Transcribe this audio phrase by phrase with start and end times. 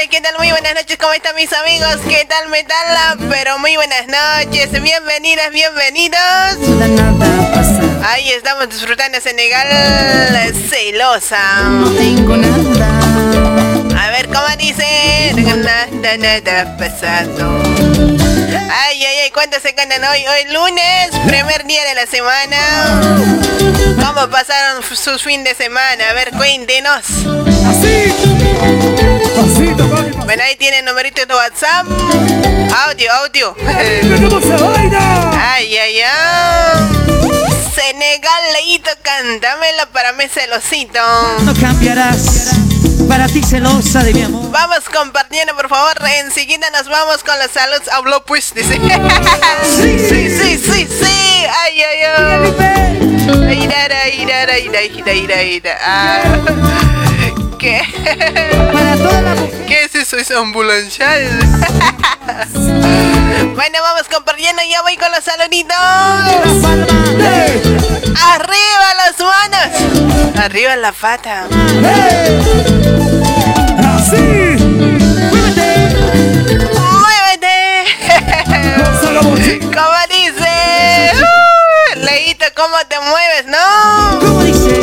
[0.00, 0.34] Hola, ¿qué tal?
[0.38, 1.98] Muy buenas noches, ¿cómo están mis amigos?
[2.08, 3.18] ¿Qué tal, metala?
[3.28, 6.56] Pero muy buenas noches, bienvenidas, bienvenidos.
[8.02, 9.68] Ahí estamos disfrutando Senegal
[10.70, 11.64] celosa.
[11.68, 12.98] No tengo nada.
[14.02, 15.34] A ver, ¿cómo dice?
[15.34, 18.39] Nada, nada pasado.
[18.52, 20.24] Ay, ay, ay, ¿cuántos se cuentan hoy?
[20.26, 23.00] Hoy lunes, primer día de la semana.
[24.04, 26.10] ¿Cómo pasaron sus fin de semana?
[26.10, 27.04] A ver, cuéntenos.
[27.68, 28.12] Así.
[29.36, 30.10] Pasito, papi.
[30.24, 31.86] Bueno, ahí tiene el numerito de WhatsApp.
[32.86, 33.56] Audio, audio.
[35.38, 37.19] Ay, ay, ay.
[38.00, 41.00] Senegal, leíto, cántamelo para mí celosito.
[41.42, 42.48] No cambiarás.
[43.06, 44.50] Para ti celosa de mi amor.
[44.50, 45.92] Vamos compartiendo, por favor.
[46.24, 47.88] Enseguida nos vamos con los saludos.
[47.92, 48.80] Habló pues, dice.
[49.64, 51.46] Sí, sí, sí, sí, sí.
[51.62, 53.64] Ay, ay, ay.
[53.64, 55.78] Ira, ira, ira, ira, ira, ira, ira.
[55.82, 56.22] Ah.
[57.58, 57.82] ¿Qué?
[58.72, 59.59] Para toda la mujer.
[60.00, 60.16] ¿Qué es eso?
[60.16, 61.10] ¿Es ambulancia?
[63.54, 64.62] bueno, vamos compartiendo.
[64.66, 65.76] Ya voy con los saluditos.
[68.16, 69.68] Arriba las manos.
[70.42, 71.44] Arriba la pata.
[73.98, 74.56] Así.
[75.28, 75.96] Muévete.
[76.72, 77.84] ¡Muévete!
[79.02, 79.60] Solo música.
[82.40, 82.52] ¿Cómo dice?
[82.54, 84.18] cómo te mueves, ¿no?
[84.20, 84.80] ¿Cómo dice?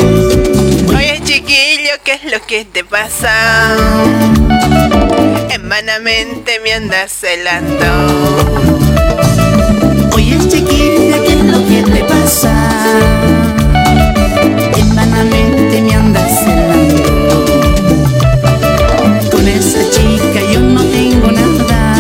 [0.96, 3.76] Oye, chiquillo, ¿qué es lo que te pasa?
[5.50, 7.86] En vanamente me andas celando.
[10.14, 12.54] Oye, chiquilla, ¿qué es lo que te pasa?
[14.78, 17.46] En vanamente me andas celando.
[19.32, 21.96] Con esa chica yo no tengo nada.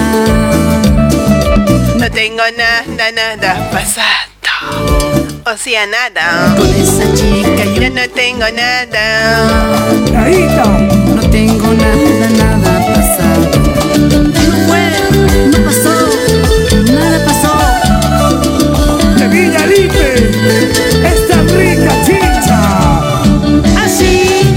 [1.97, 5.26] No tengo nada, nada pasado.
[5.49, 6.53] O sea, nada.
[6.57, 9.77] Con esa chica yo Yo no tengo nada.
[10.05, 10.63] Clarita.
[11.15, 13.47] no tengo nada, nada pasado.
[13.97, 14.91] No fue,
[15.47, 15.95] no pasó,
[16.91, 17.53] nada pasó.
[19.17, 20.07] De Villalipe.
[21.13, 22.59] Esta rica chicha.
[23.85, 24.53] Así.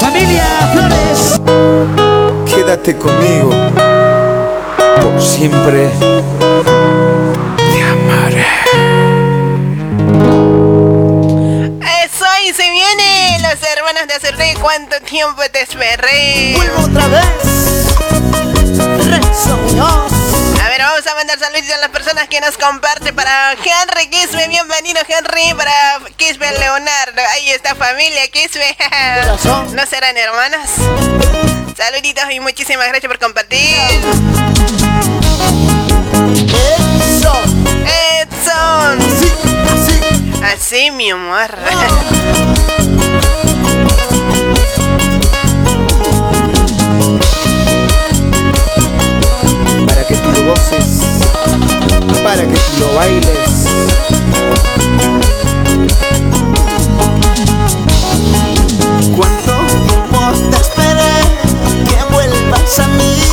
[0.00, 0.44] Familia
[0.74, 1.40] Flores.
[2.44, 3.52] Quédate conmigo.
[5.00, 5.90] Por siempre.
[12.04, 14.54] Eso y se viene los hermanos de Acerté.
[14.60, 16.54] ¿Cuánto tiempo te esperé?
[16.56, 17.26] Vuelvo otra vez.
[20.62, 24.48] A ver, vamos a mandar saludos a las personas que nos comparten para Henry Quispe.
[24.48, 27.22] Bienvenido, Henry, para Quispe Leonardo.
[27.30, 28.22] Ahí está familia.
[29.22, 29.74] Corazón.
[29.76, 30.68] ¿No serán hermanos?
[31.76, 33.76] Saluditos y muchísimas gracias por compartir.
[37.00, 37.61] Eso.
[37.86, 38.98] Edson.
[39.18, 39.32] Sí,
[39.72, 40.42] así.
[40.42, 41.50] Así, mi amor.
[49.86, 51.00] Para que tú lo goces.
[52.22, 53.66] Para que tú lo bailes.
[59.16, 59.52] ¿Cuánto
[59.86, 61.12] tiempo te esperé
[61.88, 63.31] que vuelvas a mí?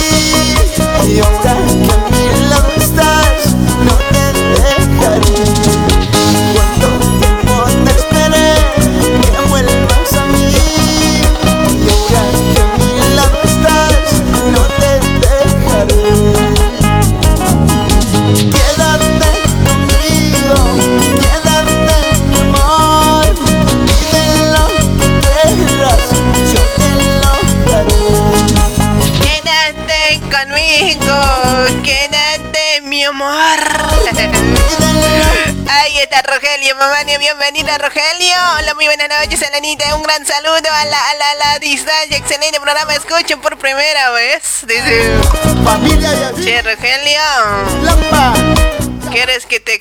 [36.80, 38.38] Mamá, bienvenida Rogelio.
[38.58, 39.98] Hola, muy buenas noches, Elenita.
[39.98, 42.16] Un gran saludo a la, a la, a la distancia.
[42.16, 44.66] Excelente programa, escuchen por primera vez.
[44.66, 45.20] Dice,
[45.66, 47.20] Familia y así che, Rogelio,
[47.82, 49.80] Lampa ¿quieres que te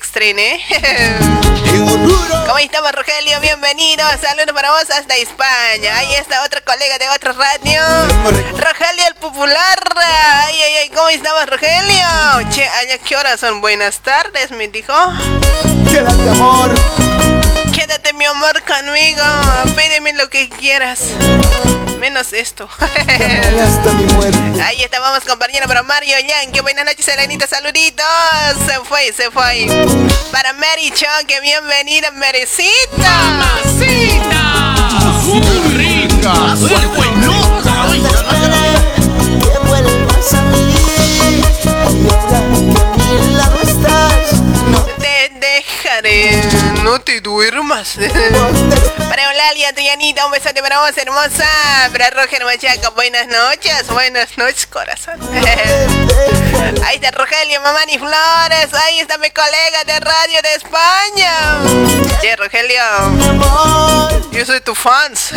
[1.81, 3.39] Oruro ¿Cómo estamos, Rogelio?
[3.41, 4.03] Bienvenido.
[4.21, 5.97] Saludos para vos hasta España.
[5.97, 7.81] Ahí está otro colega de otro radio.
[8.57, 9.79] Rogelio el Popular.
[9.95, 10.89] Ay, ay, ay.
[10.89, 12.49] ¿Cómo estamos, Rogelio?
[12.49, 13.61] Che, ¿a qué horas son?
[13.61, 14.93] Buenas tardes, me dijo.
[15.91, 16.73] Quédate amor
[17.73, 19.23] Quédate, mi amor, conmigo.
[19.75, 21.01] Pídeme lo que quieras.
[21.99, 22.69] Menos esto.
[24.63, 26.51] Ahí está, vamos compañero para Mario Yang.
[26.51, 27.47] Que buenas noches, Elenita.
[27.47, 28.05] Saluditos.
[28.65, 29.67] Se fue, se fue.
[30.31, 33.41] Para Mary Chong, que bienvenida, Merecita.
[39.41, 40.73] Que vuelvas a mí
[41.63, 46.38] Y ahora que a mi lado estás No Te dejaré.
[46.89, 47.97] No te duermas.
[49.09, 51.47] Para Eulalia, Trianita, un besote para vos, hermosa.
[51.91, 53.87] Para Roger Machaca, buenas noches.
[53.89, 55.19] Buenas noches, corazón.
[56.83, 58.73] Ahí está Rogelio, Mamani Flores.
[58.73, 61.59] Ahí está mi colega de radio de España.
[62.21, 65.29] Che, Rogelio, amor yo soy tu fans.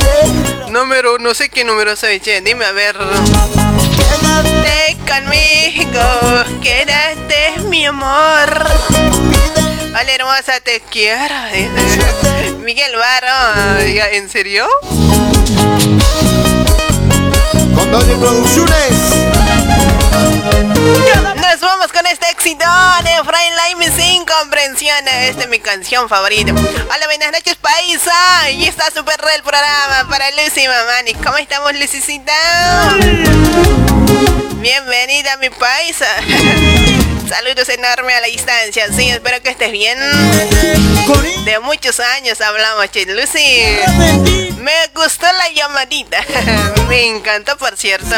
[0.70, 2.40] número, no sé qué número soy, che.
[2.40, 2.96] Dime a ver.
[3.98, 6.00] Quédate conmigo,
[6.62, 8.66] quédate, mi amor.
[9.92, 11.34] Hola, hermosa, te quiero.
[12.60, 13.80] Miguel Barro,
[14.12, 14.68] ¿en serio?
[17.74, 18.92] Con Doble Producciones
[21.34, 22.64] Nos vamos con este éxito
[23.02, 25.08] de Efraín Lime sin comprensión.
[25.08, 26.52] Esta es mi canción favorita.
[26.52, 28.48] Hola, buenas noches, paisa.
[28.52, 31.14] Y está súper re el programa para Lucy Mamani.
[31.14, 32.32] ¿Cómo estamos, Lucicita?
[34.60, 36.06] Bienvenida, mi paisa.
[37.30, 38.88] Saludos enormes a la distancia.
[38.92, 39.96] Sí, espero que estés bien.
[41.44, 43.78] De muchos años hablamos, che, Lucy.
[44.58, 46.18] Me gustó la llamadita.
[46.88, 48.16] Me encantó, por cierto.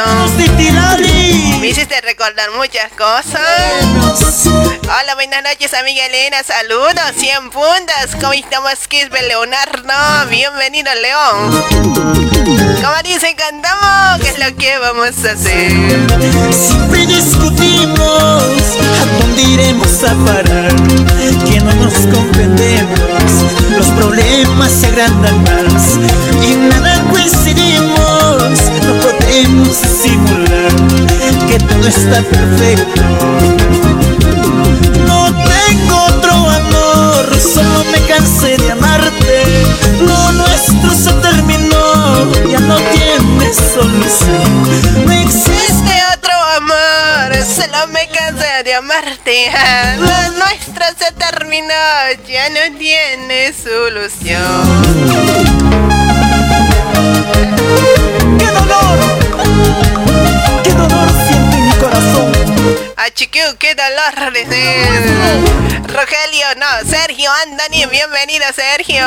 [1.61, 4.47] Me hiciste recordar muchas cosas.
[4.47, 6.43] Hola, buenas noches, amiga Elena.
[6.43, 8.17] Saludos, 100 puntas.
[8.19, 10.31] ¿Cómo estamos, Kisbe Leonardo?
[10.31, 12.13] Bienvenido, León.
[12.83, 14.23] Como dice, cantamos.
[14.23, 15.71] ¿Qué es lo que vamos a hacer?
[16.53, 18.43] Siempre discutimos
[19.43, 20.75] iremos a parar?
[21.47, 23.01] Que no nos comprendemos,
[23.77, 25.99] los problemas se agrandan más
[26.43, 28.53] y nada coincidimos,
[28.87, 30.73] no podemos simular
[31.49, 33.03] que todo está perfecto.
[35.07, 39.45] No tengo otro amor, solo me cansé de amarte,
[40.01, 45.22] lo nuestro se terminó, ya no tiene solución
[47.45, 49.51] solo me cansé de amarte.
[49.99, 51.75] Lo nuestro se terminó,
[52.29, 54.43] ya no tiene solución.
[58.39, 58.99] ¡Qué dolor!
[60.63, 62.33] ¡Qué dolor siente mi corazón!
[62.97, 64.33] A chiquiu, qué dolor.
[64.33, 64.85] dice.
[65.89, 69.05] Rogelio, no, Sergio, Andani, bienvenido Sergio.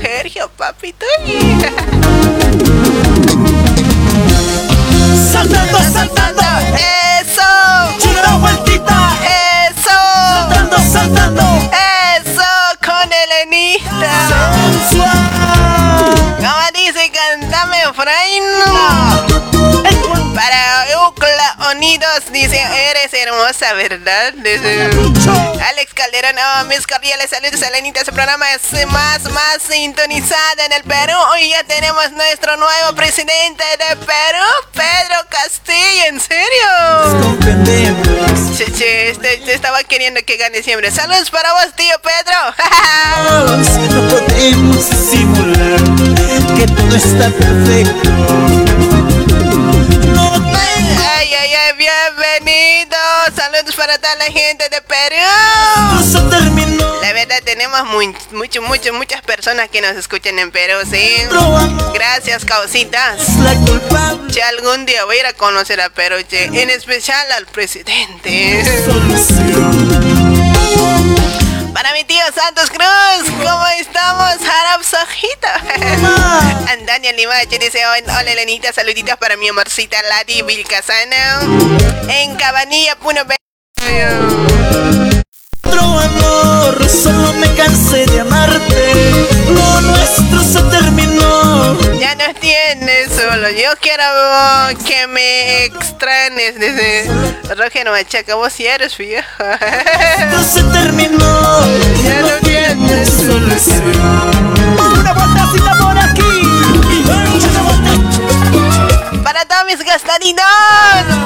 [0.00, 1.04] Sergio, papito.
[5.32, 7.09] ¡Saltando, saltando!
[7.30, 7.42] Eso,
[8.10, 9.12] ¡Una vueltita!
[9.68, 9.90] eso,
[10.48, 11.42] ¡Saltando, saltando!
[12.18, 12.42] eso,
[12.84, 14.10] con Elenita.
[14.90, 15.69] ¡Sensual!
[21.90, 24.32] Ucla Unidos, dice, eres hermosa, ¿verdad?
[25.70, 28.04] Alex Calderón, oh, mis cordiales saludos, Elenita.
[28.04, 31.14] Su programa es más, más sintonizado en el Perú.
[31.32, 37.38] Hoy ya tenemos nuestro nuevo presidente de Perú, Pedro Castillo, ¿en serio?
[38.56, 40.90] Che, che, este, este estaba queriendo que gane siempre.
[40.92, 42.54] Saludos para vos, tío Pedro.
[43.90, 45.80] No podemos simular
[46.56, 48.59] que todo está perfecto.
[52.20, 53.00] Bienvenidos.
[53.34, 55.16] Saludos para toda la gente de Perú.
[57.02, 61.10] La verdad, tenemos muy, mucho, mucho, muchas personas que nos escuchan en Perú, ¿sí?
[61.94, 63.20] Gracias, causitas.
[64.30, 66.44] Che, algún día voy a ir a conocer a Perú, che.
[66.44, 68.62] En especial al presidente.
[71.72, 74.36] Para mi tío Santos Cruz, ¿cómo estamos?
[74.42, 75.62] Harap Sojita.
[76.86, 81.40] Daniel Limache dice, hola Elenita, saluditos para mi amorcita Ladi Vilcasana.
[82.08, 83.20] En Cabanilla, Puno
[85.62, 89.26] Otro amor, solo me cansé de amarte.
[89.50, 89.99] Se terminó.
[91.98, 94.02] Ya no tienes solo, yo quiero
[94.86, 97.10] que me extrañes, dice
[97.56, 99.58] Roger Machaca, vos sí eres vieja.
[100.30, 101.60] No se terminó.
[102.04, 103.92] Ya no tienes solución.
[104.98, 106.19] Una vueltacita por aquí.
[109.48, 110.44] Para mis gastaditos,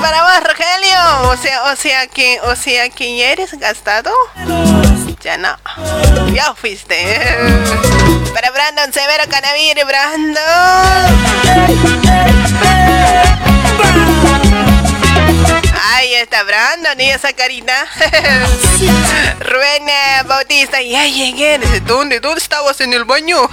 [0.00, 4.12] para vos Rogelio, o sea, o sea que, o sea que ya eres gastado.
[5.20, 5.56] Ya no,
[6.32, 6.96] ya fuiste.
[8.32, 10.44] Para Brandon Severo Canavir, Brandon.
[15.92, 17.86] Ahí está Brandon y esa carita.
[19.40, 19.82] Rubén
[20.26, 21.58] Bautista, ya llegué.
[21.58, 22.20] ¿Desde dónde?
[22.20, 23.46] ¿Dónde estabas en el baño?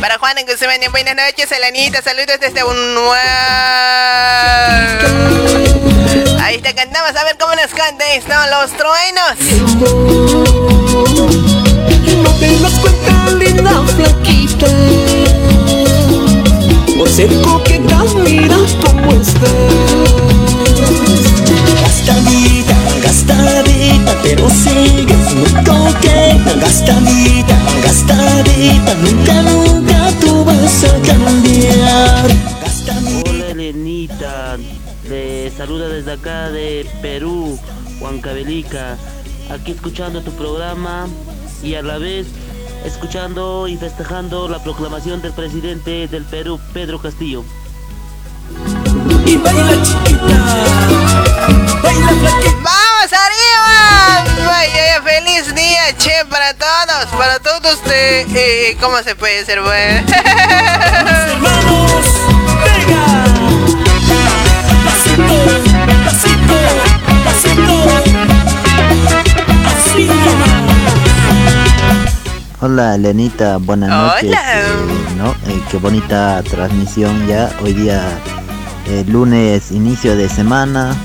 [0.00, 2.76] Para Juan Guzmán, buenas noches, Elanita, saludos desde un
[6.42, 9.38] Ahí te cantamos, a ver cómo nos canta esto, los truenos.
[12.22, 14.66] No te das cuenta, linda flaquita.
[24.22, 26.54] Pero sigues muy coqueta.
[26.60, 32.28] Gastadita, gastadita, nunca, nunca tú vas a cambiar.
[32.60, 33.30] Gastadita.
[33.30, 34.56] Hola Elenita,
[35.08, 37.58] te saluda desde acá de Perú,
[38.00, 38.96] Huancavelica,
[39.50, 41.06] aquí escuchando tu programa
[41.62, 42.26] y a la vez
[42.84, 47.44] escuchando y festejando la proclamación del presidente del Perú, Pedro Castillo.
[49.26, 52.56] Y baila chiquita, baila flaquita.
[52.62, 54.24] ¡Vamos arriba!
[54.52, 58.22] Ay, ay, feliz día, che, para todos, para todos de...
[58.22, 60.06] eh, ¿Cómo se puede ser bueno?
[61.26, 62.06] Hermanos,
[62.64, 63.04] venga.
[64.84, 65.36] Pasito,
[66.04, 66.56] pasito,
[67.24, 67.74] pasito.
[69.66, 70.10] Así.
[72.60, 74.30] Hola Lenita, buenas noches.
[74.30, 74.60] Hola.
[74.60, 74.64] Eh,
[75.18, 75.30] ¿no?
[75.50, 77.50] Eh, qué bonita transmisión ya.
[77.62, 78.02] Hoy día
[78.88, 80.96] eh, lunes, inicio de semana.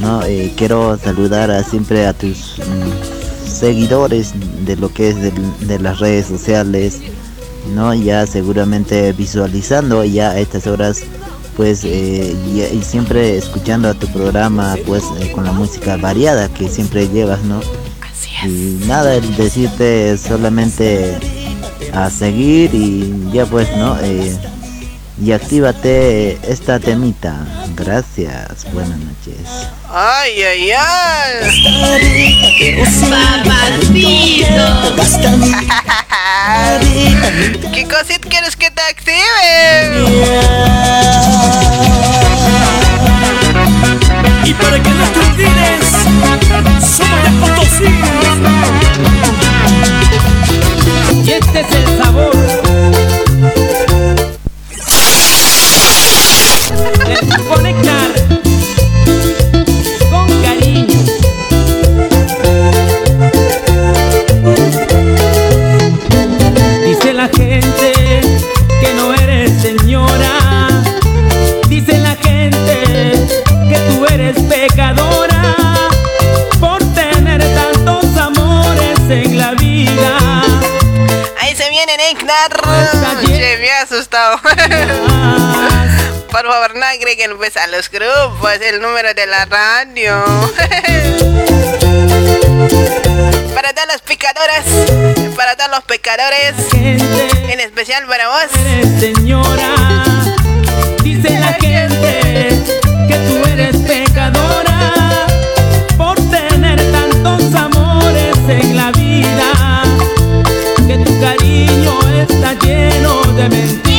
[0.00, 0.22] ¿No?
[0.24, 4.32] Eh, quiero saludar a, siempre a tus mm, seguidores
[4.64, 7.00] de lo que es del- de, las redes sociales.
[7.74, 7.94] ¿no?
[7.94, 11.00] Ya seguramente visualizando ya a estas horas
[11.56, 16.48] pues eh, y, y siempre escuchando a tu programa pues eh, con la música variada
[16.48, 17.60] que siempre llevas, ¿no?
[18.48, 21.16] Y nada, decirte solamente
[21.92, 23.96] a seguir y ya pues, ¿no?
[24.00, 24.36] Eh,
[25.22, 27.46] y actívate esta temita.
[27.76, 29.38] Gracias, buenas noches.
[29.88, 31.52] Ay, ay, ay.
[33.44, 34.96] Papacito.
[34.96, 35.70] Gastadita.
[37.72, 39.20] ¿Qué cosita quieres que te active?
[44.44, 45.86] Y para que no te olvides,
[46.92, 48.11] somos de Potosí.
[87.12, 90.24] Agreguen pues a los grupos el número de la radio.
[93.54, 94.64] para todas las picadoras,
[95.36, 98.46] para todos los pecadores, en especial para vos.
[98.98, 99.74] Señora,
[101.02, 102.62] dice la gente
[103.08, 105.26] que tú eres pecadora
[105.98, 109.82] por tener tantos amores en la vida.
[110.86, 113.91] Que tu cariño está lleno de mentiras.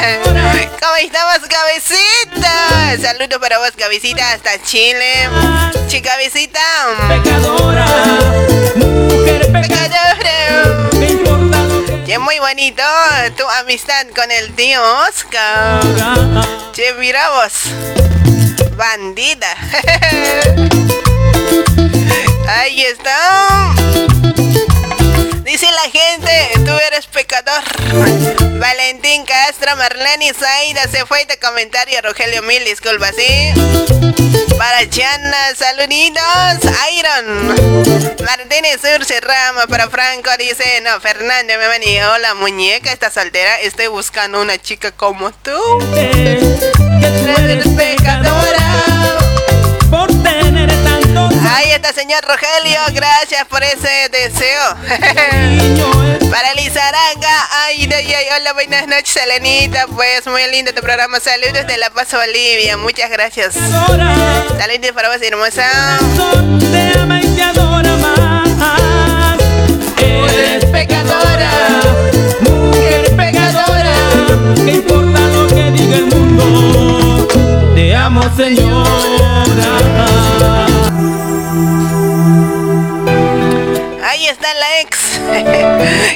[0.00, 2.96] ¿Cómo estamos, cabecita?
[3.02, 5.28] Saludos para vos, cabecita, hasta Chile.
[5.88, 6.60] Che, cabecita.
[7.08, 7.84] pecadora,
[8.76, 10.88] mujer Pecadora.
[10.92, 12.82] ¿Qué importa lo que Che, muy bonito
[13.36, 15.82] tu amistad con el tío Oscar.
[16.72, 17.52] Che, mira vos.
[18.76, 19.54] Bandida.
[22.48, 23.74] Ahí está.
[25.50, 26.30] Dice la gente,
[26.64, 27.64] tú eres pecador.
[28.60, 32.00] Valentín Castro, Marlene Zaida, se fue de comentario.
[32.02, 33.52] Rogelio Mil, disculpa, ¿sí?
[34.56, 36.22] Para Chana, saluditos.
[36.96, 37.48] Iron.
[38.24, 42.12] Martínez Urce Rama, para Franco, dice, no, Fernando, me venía.
[42.12, 43.58] Hola, muñeca, ¿estás soltera?
[43.58, 45.58] Estoy buscando una chica como tú.
[45.96, 46.38] Que
[47.24, 48.99] tú Eres pecadora.
[51.70, 52.80] Ahí está, señor Rogelio.
[52.92, 54.76] Gracias por ese deseo.
[56.32, 57.48] Para Lizaranga.
[57.64, 58.26] Ay, ay, ay.
[58.36, 59.86] Hola, buenas noches, Elenita.
[59.86, 61.20] Pues muy lindo tu programa.
[61.20, 62.76] Saludos de La Paz, Bolivia.
[62.76, 63.54] Muchas gracias.
[63.54, 65.62] Saludos para vos, hermosa.
[66.72, 69.38] te ama y te adora más.
[69.96, 71.50] Eres pecadora,
[72.40, 73.94] mujer pecadora.
[74.56, 77.28] ¿Qué importa lo que diga el mundo?
[77.76, 79.19] Te amo, señora.
[84.50, 84.98] Está la ex.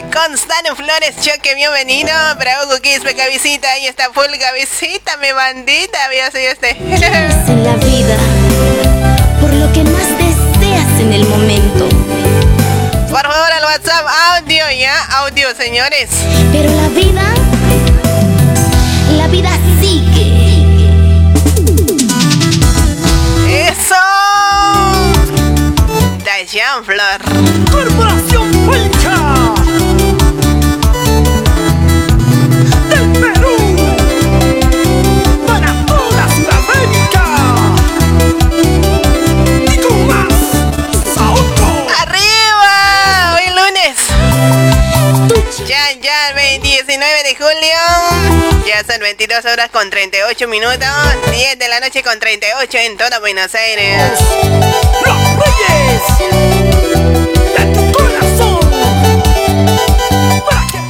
[0.12, 2.11] Constante Flores Choque, bienvenido.
[2.64, 3.70] Hugo Quispe, cabecita.
[3.70, 6.05] Ahí está full cabecita, mi bandita.
[6.05, 6.70] Había sido este.
[6.70, 8.16] en la vida
[9.40, 11.88] por lo que más deseas en el momento.
[13.11, 16.11] Por favor, al WhatsApp, audio ya, audio, señores.
[16.53, 17.35] Pero la vida,
[19.16, 20.64] la vida sigue.
[23.68, 24.93] ¡Eso!
[26.55, 27.21] Dayan Flor.
[27.73, 28.93] Corporación Polka
[46.26, 48.64] El 19 de julio.
[48.66, 50.88] Ya son 22 horas con 38 minutos.
[51.30, 54.00] 10 de la noche con 38 en todo Buenos Aires.
[55.04, 56.02] Los Reyes
[57.58, 58.60] de tu corazón.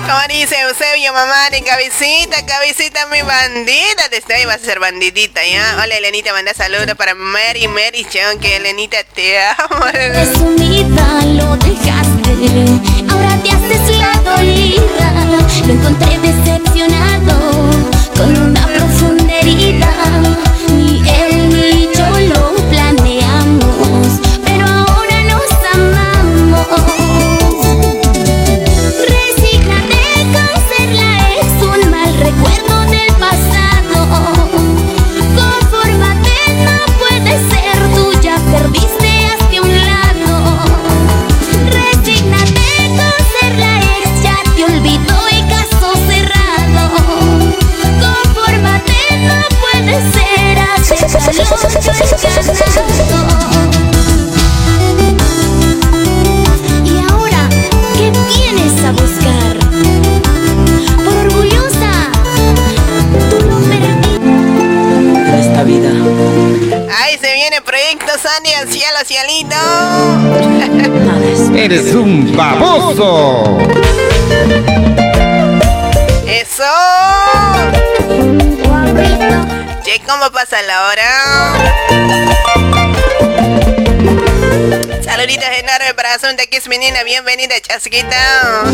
[0.07, 4.09] Como dice Eusebio, mamá de cabecita, cabecita, mi bandita.
[4.11, 5.79] Desde ahí vas a ser bandidita, ¿ya?
[5.83, 9.85] Hola, Elenita, manda saludos para Mary, Mary John, que Elenita te amo.
[9.93, 13.24] Resumida lo dejaste,
[15.67, 17.74] Lo encontré decepcionado
[56.85, 57.49] Y ahora,
[57.97, 59.57] ¿qué vienes a buscar?
[61.05, 61.95] Por Gullosa,
[65.39, 65.91] esta vida.
[66.99, 69.57] Ahí se viene Proyecto Sandy, ansialo, ansialito.
[71.57, 73.59] ¡Eres un baboso!
[76.27, 76.65] ¡Eso!
[79.83, 81.09] Che, ¿cómo pasa la hora?
[85.15, 87.05] Saluditos enormes para Asunta, es menina.
[87.05, 88.65] Bienvenida, chasquita.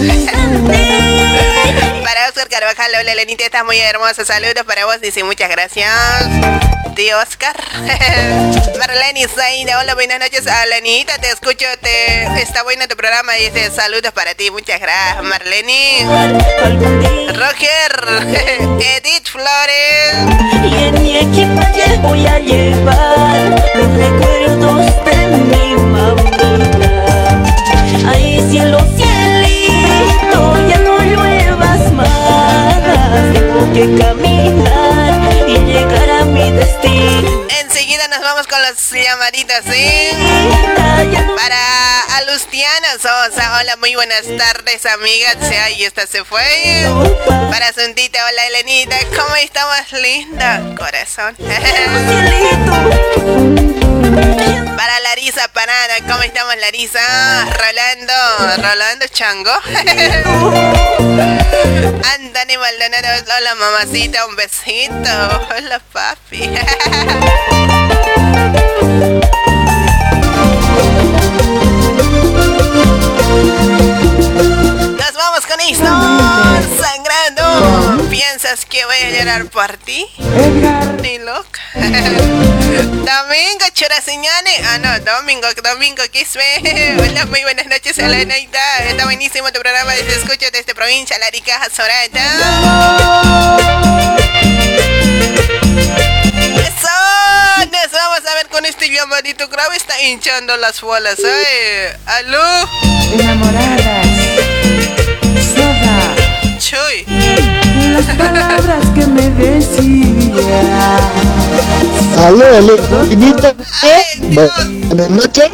[2.03, 4.25] para Oscar Carvajal, hola Lenita, estás muy hermosa.
[4.25, 5.93] Saludos para vos, dice muchas gracias.
[6.97, 7.55] Tío Oscar.
[8.79, 10.47] Marlene Zaina, hola, buenas noches.
[10.47, 13.35] Alanita, te escucho, te está bueno tu programa.
[13.35, 16.07] Dice saludos para ti, muchas gracias, Marlene.
[17.35, 17.93] Roger,
[18.81, 20.15] Edith Flores.
[20.65, 25.70] Y en mi equipaje voy a llevar los recuerdos de mi
[28.71, 29.10] Cielo,
[38.09, 40.11] Nos vamos con las llamaditas, ¿sí?
[41.37, 45.37] Para Alustiana Sosa, hola, muy buenas tardes, amigas.
[45.65, 46.43] Ahí esta se fue.
[47.51, 50.63] Para Suntita, hola, Elenita, ¿cómo estamos, linda?
[50.79, 51.37] Corazón.
[54.77, 57.01] Para Larisa Panada, ¿cómo estamos, Larisa?
[57.51, 58.15] Rolando,
[58.63, 59.51] Rolando Chango.
[62.15, 64.95] Andani Maldonado, hola, mamacita, un besito.
[65.55, 66.51] Hola, papi.
[74.99, 76.83] Nos vamos con esto.
[76.83, 78.09] Sangrando.
[78.11, 80.07] ¿Piensas que voy a llorar por ti?
[81.03, 81.61] Ni loca.
[81.75, 84.51] Domingo Chorasiñane.
[84.65, 86.97] Ah, no, Domingo, Domingo Quispe.
[86.99, 88.85] Hola, muy buenas noches, Elenaita.
[88.85, 92.21] Está buenísimo tu programa desde escucho desde provincia, Larica, Sorata.
[97.93, 99.77] Vamos a ver con este llamadito grave.
[99.77, 101.97] Está hinchando las bolas, ¿eh?
[102.07, 102.69] ¿Aló?
[103.13, 104.07] Enamoradas,
[105.55, 106.15] soda,
[106.59, 107.05] Chuy.
[107.93, 110.99] las palabras que me decía.
[112.27, 113.55] Aló, aló, Finita.
[114.87, 115.51] Buenas noches.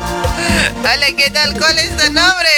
[0.80, 1.58] Hola, ¿qué tal?
[1.58, 2.50] ¿Cuál es tu nombre?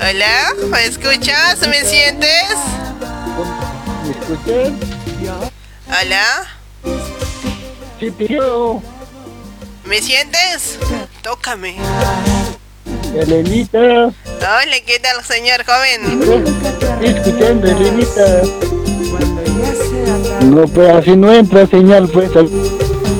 [0.00, 1.58] Hola, ¿me escuchas?
[1.66, 2.56] ¿Me sientes?
[4.04, 5.53] ¿Me escuchas?
[5.88, 6.46] Hola,
[8.00, 8.82] Sí, tío.
[9.84, 10.78] ¿me sientes?
[11.22, 11.76] Tócame.
[13.14, 13.78] Elenita.
[13.78, 16.22] Hola, ¿qué tal, señor joven?
[16.22, 18.42] Estoy escuchando, Elenita.
[20.42, 22.30] No, pues así no entra señal, pues.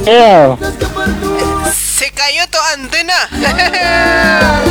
[0.07, 0.57] ¡Ea!
[1.73, 3.15] Se cayó tu antena.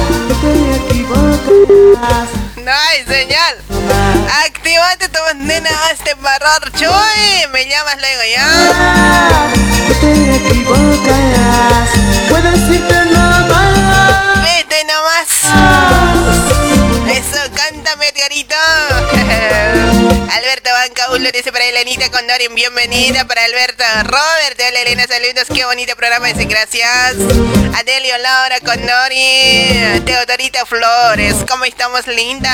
[2.64, 3.58] No hay señal.
[4.74, 7.48] Activate tu antena a este barrar, Chuy.
[7.52, 8.48] Me llamas luego ya.
[10.02, 11.90] te equivocas,
[12.28, 13.03] puedes irte
[20.32, 23.26] Alberto Bancabulo dice para Elenita con Dorin, bienvenida.
[23.26, 27.16] Para Alberto Robert, hola Elena, saludos, qué bonito programa, dice gracias.
[27.76, 32.52] Adelio Laura con Dori, Teodorita Flores, ¿cómo estamos, linda?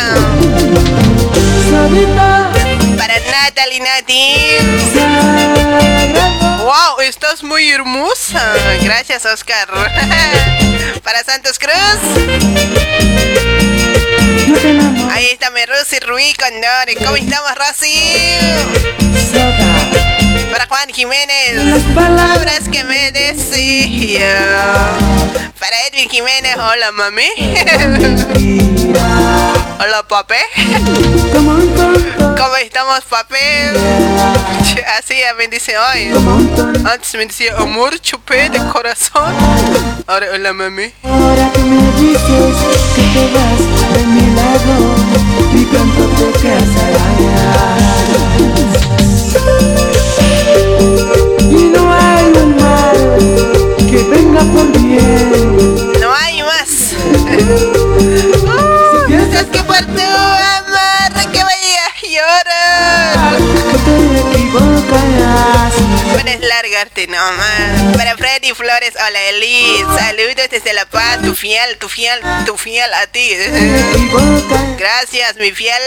[2.98, 4.36] Para Natalie Nati.
[6.60, 8.54] Wow, estás muy hermosa.
[8.84, 9.68] Gracias, Oscar.
[11.04, 11.74] Para Santos Cruz.
[15.12, 16.96] Ahí está mi Rosy Ruiz con Dori.
[16.96, 17.94] ¿Cómo estamos, Rosy?
[20.50, 21.56] Para Juan Jiménez.
[21.56, 24.94] Las palabras que me decía.
[25.60, 26.56] Para Edwin Jiménez.
[26.56, 27.28] Hola, mami.
[29.78, 30.36] Hola, papi.
[31.34, 33.36] ¿Cómo estamos, papi?
[34.98, 36.14] Así me dice hoy.
[36.90, 39.36] Antes me decía amor, chupé de corazón.
[40.08, 40.94] Ahora, hola, mami.
[41.04, 42.56] Ahora que me dices
[42.96, 43.60] que te vas
[43.94, 44.96] de mi lado
[45.54, 47.09] y pronto te casarás.
[47.30, 47.79] yeah
[66.30, 67.98] Puedes largarte nomás.
[67.98, 69.84] Para Freddy Flores, hola Elis.
[69.98, 73.32] Saludos desde La Paz, tu fiel, tu fiel, tu fiel a ti.
[74.78, 75.82] Gracias, mi fiel.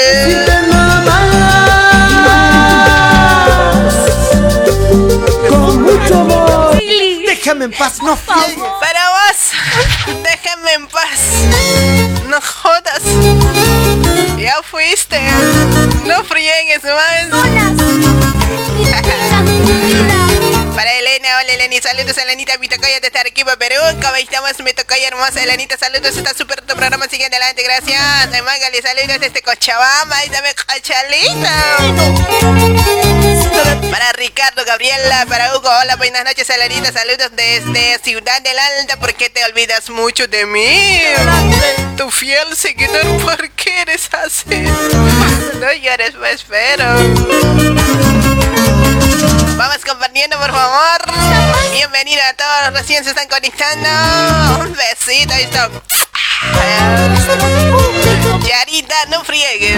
[5.48, 6.82] Con mucho amor.
[7.24, 8.64] Déjame en paz, no friegues.
[8.80, 9.52] Para vos,
[10.24, 11.20] déjame en paz.
[12.26, 13.02] No jodas.
[14.38, 15.20] Ya fuiste.
[16.04, 18.32] No friegues más.
[20.74, 23.76] Para Elena, hola Marlene, saludos a Elenita, mi tocaya de Arequipa, Perú.
[24.02, 24.58] ¿Cómo estamos?
[24.60, 28.00] Mi tocaya hermosa, Elenita, saludos, está súper tu programa, sigue adelante, gracias.
[28.42, 31.76] Magali, saludos desde Cochabamba, ahí dame cochalita.
[33.90, 39.14] Para Ricardo, Gabriela, para Hugo, hola, buenas noches, Elenita, saludos desde Ciudad del Alta, ¿por
[39.14, 41.02] qué te olvidas mucho de mí?
[41.96, 44.62] Tu fiel seguidor, ¿por qué eres así?
[45.60, 46.86] No llores, pues, pero...
[49.56, 50.61] Vamos compartiendo, por favor.
[51.72, 53.88] Bienvenido a todos, recién se están conectando.
[54.60, 55.68] Un besito, ahí está.
[58.46, 59.76] Yarita, no friegues.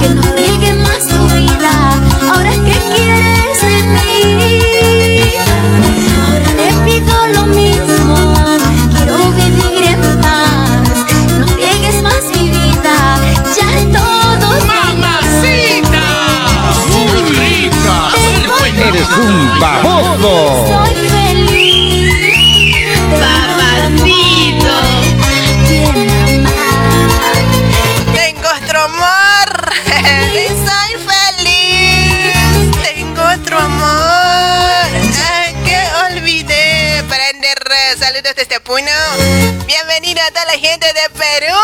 [0.00, 0.65] que no
[38.06, 38.92] saludos desde Puno.
[39.66, 41.56] Bienvenido a toda la gente de Perú.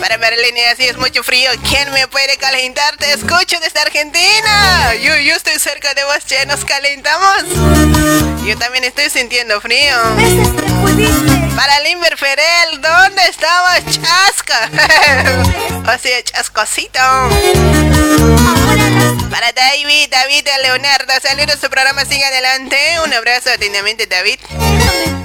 [0.00, 1.50] Para Marlene, así es mucho frío.
[1.68, 2.96] ¿Quién me puede calentar?
[2.96, 4.94] Te escucho desde Argentina.
[4.94, 6.46] Yo, yo estoy cerca de vos, che.
[6.46, 7.44] ¿Nos calentamos?
[8.44, 9.94] Yo también estoy sintiendo frío.
[11.54, 14.70] Para Limber Ferel, ¿dónde estabas, Chasca?
[15.94, 16.98] o sea, chascosito.
[19.30, 22.76] Para David, David Leonardo, saludos, su programa sigue adelante.
[23.04, 24.40] Un abrazo atentamente, David.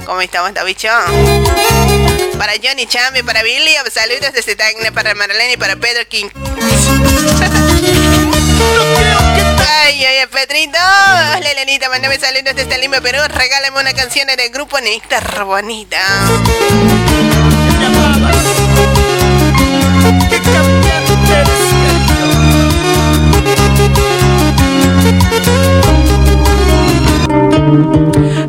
[0.04, 0.76] ¿Cómo estamos, David?
[2.38, 6.26] Para Johnny Chambi, para Billy, saludos desde Tacna, para Marlene y para Pedro King.
[9.84, 10.78] Ay, ay, ay, Pedrito.
[11.36, 13.18] Hola, Elenita, mandame saludos desde Lima, Perú.
[13.28, 15.98] Regálame una canción del grupo Néctar Bonita.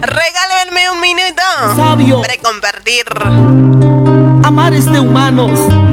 [0.02, 1.44] Regálenme un minuto
[1.76, 2.22] Sabio.
[2.24, 3.06] para compartir.
[4.44, 5.87] Amar es de humanos.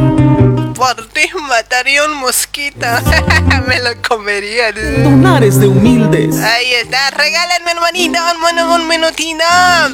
[0.74, 2.86] Por ti mataría un mosquito.
[3.66, 4.72] Me lo comería.
[4.72, 6.36] Donar es de humildes.
[6.42, 7.10] Ahí está.
[7.10, 8.18] Regálenme un monito,
[8.50, 9.44] un, un minutito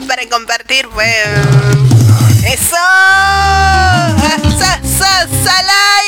[0.08, 1.26] para compartir, pues.
[2.44, 2.76] ¡Eso!
[4.58, 6.00] ¡Sa, sa, salai!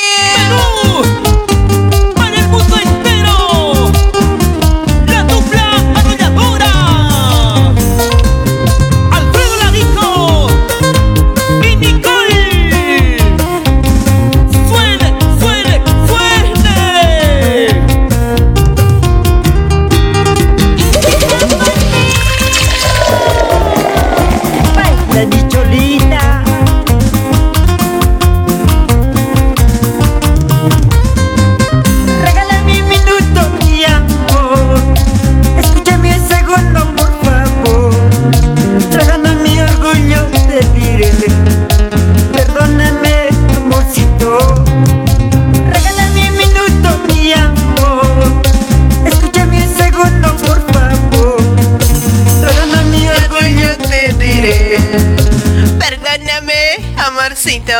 [56.33, 57.73] Perdóname, amorcito.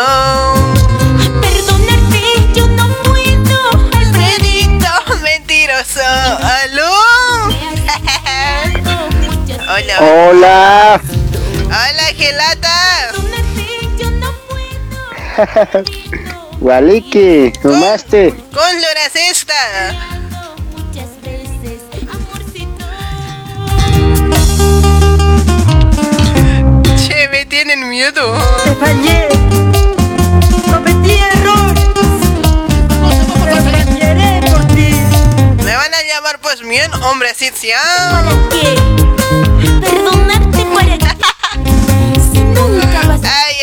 [1.41, 2.21] Perdonarte
[2.53, 3.71] yo no puedo.
[3.97, 4.87] Alfredito,
[5.23, 6.01] mentiroso.
[6.03, 6.93] ¿Aló?
[9.73, 9.97] Hola.
[9.99, 11.01] Hola.
[11.65, 12.77] Hola, Gelata.
[16.59, 18.35] Waliki, ¿tomaste?
[18.53, 19.61] Con Loras esta.
[27.49, 28.35] Tienen miedo.
[28.63, 29.27] Te fallé.
[30.71, 31.83] Cometí errores.
[33.85, 34.95] Cambiaré por ti.
[35.63, 37.69] Me van a llamar pues bien, hombre, así ¿sí?
[39.81, 41.32] Perdonarte para qué.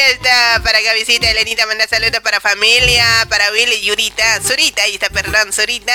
[0.08, 5.52] Está, para Gavisita, Elenita, manda saludos para familia, para Willy Yurita, Zurita, ahí está, perdón,
[5.52, 5.94] Zurita.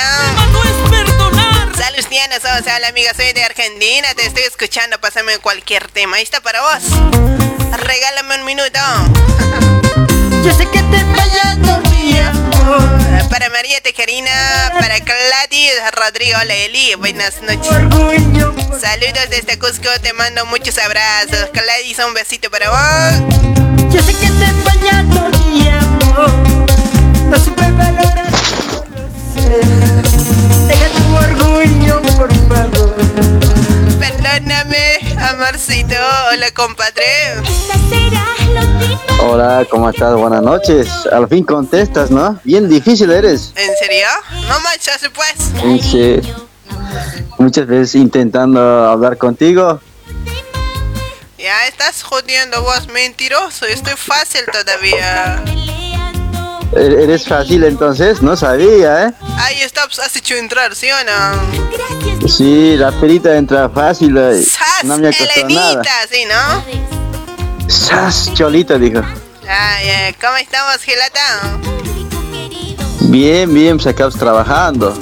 [1.78, 6.42] Salustiana Sosa, hola amiga, soy de Argentina, te estoy escuchando, pásame cualquier tema, ahí está
[6.42, 6.84] para vos.
[7.80, 8.80] Regálame un minuto.
[10.44, 11.04] Yo sé que te
[11.90, 12.45] mi amor.
[13.30, 16.96] Para María Tejerina, para Gladys Rodrigo Leli.
[16.96, 17.68] Buenas noches.
[18.80, 19.90] Saludos desde Cusco.
[20.02, 21.50] Te mando muchos abrazos.
[21.54, 23.36] Gladys, un besito para vos.
[23.92, 25.32] Yo sé que te amor
[27.30, 28.28] No supe valorar
[30.68, 32.96] Deja tu orgullo, por favor
[34.00, 35.96] Perdóname, amorcito.
[36.32, 37.06] Hola, compadre.
[39.24, 40.14] Hola, ¿cómo estás?
[40.16, 40.88] Buenas noches.
[41.12, 42.40] Al fin contestas, ¿no?
[42.44, 43.52] Bien difícil eres.
[43.56, 44.08] ¿En serio?
[44.48, 45.82] No manches, pues.
[45.84, 46.22] Sí.
[47.38, 49.80] Muchas veces intentando hablar contigo.
[51.38, 53.66] Ya estás jodiendo vos, mentiroso.
[53.66, 55.44] Estoy fácil todavía.
[56.76, 59.14] E- Eres fácil entonces, no sabía, ¿eh?
[59.38, 62.28] Ahí está, has hecho entrar, ¿sí o no?
[62.28, 64.18] Sí, la perita entra fácil.
[64.18, 64.44] eh.
[64.84, 65.82] No me ha costado nada.
[66.12, 66.95] ¿sí, no?
[67.68, 68.32] ¡Sas!
[68.34, 69.02] Cholita, dijo.
[69.48, 71.60] Ay, ay, ¿Cómo estamos, Gilata?
[73.02, 74.94] Bien, bien, pues acabas trabajando.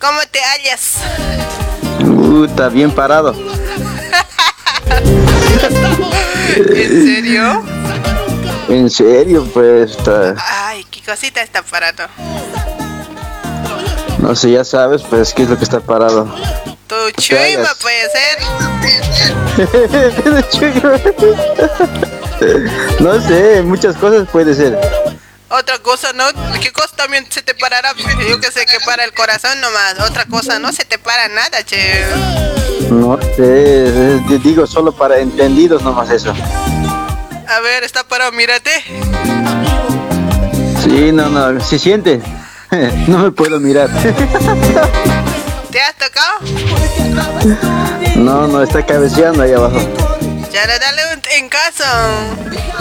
[0.00, 0.94] ¿Cómo te hallas?
[2.00, 3.34] Puta, bien parado.
[6.56, 7.62] ¿En serio?
[8.68, 10.34] En serio, pues, ta-
[10.66, 12.04] Ay, qué cosita está aparato.
[14.18, 16.28] no sé, ya sabes, pues, qué es lo que está parado.
[16.88, 18.38] Tu chuima puede ser.
[23.00, 24.78] no sé, muchas cosas puede ser.
[25.50, 26.24] Otra cosa, ¿no?
[26.62, 27.92] ¿Qué cosa también se te parará?
[28.28, 30.00] Yo que sé que para el corazón nomás.
[30.08, 32.06] Otra cosa, no se te para nada, che.
[32.90, 36.32] No sé, te digo solo para entendidos nomás eso.
[37.48, 38.70] A ver, está parado, mírate.
[40.82, 42.22] Sí, no, no, se siente.
[43.08, 43.88] No me puedo mirar.
[45.70, 46.38] ¿Te has tocado?
[48.16, 49.78] No, no, está cabeceando ahí abajo.
[50.52, 52.08] Ya le dale un en casa.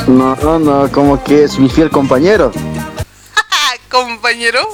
[0.08, 2.52] No, no, no, como que es mi fiel compañero.
[3.92, 4.68] Compañero.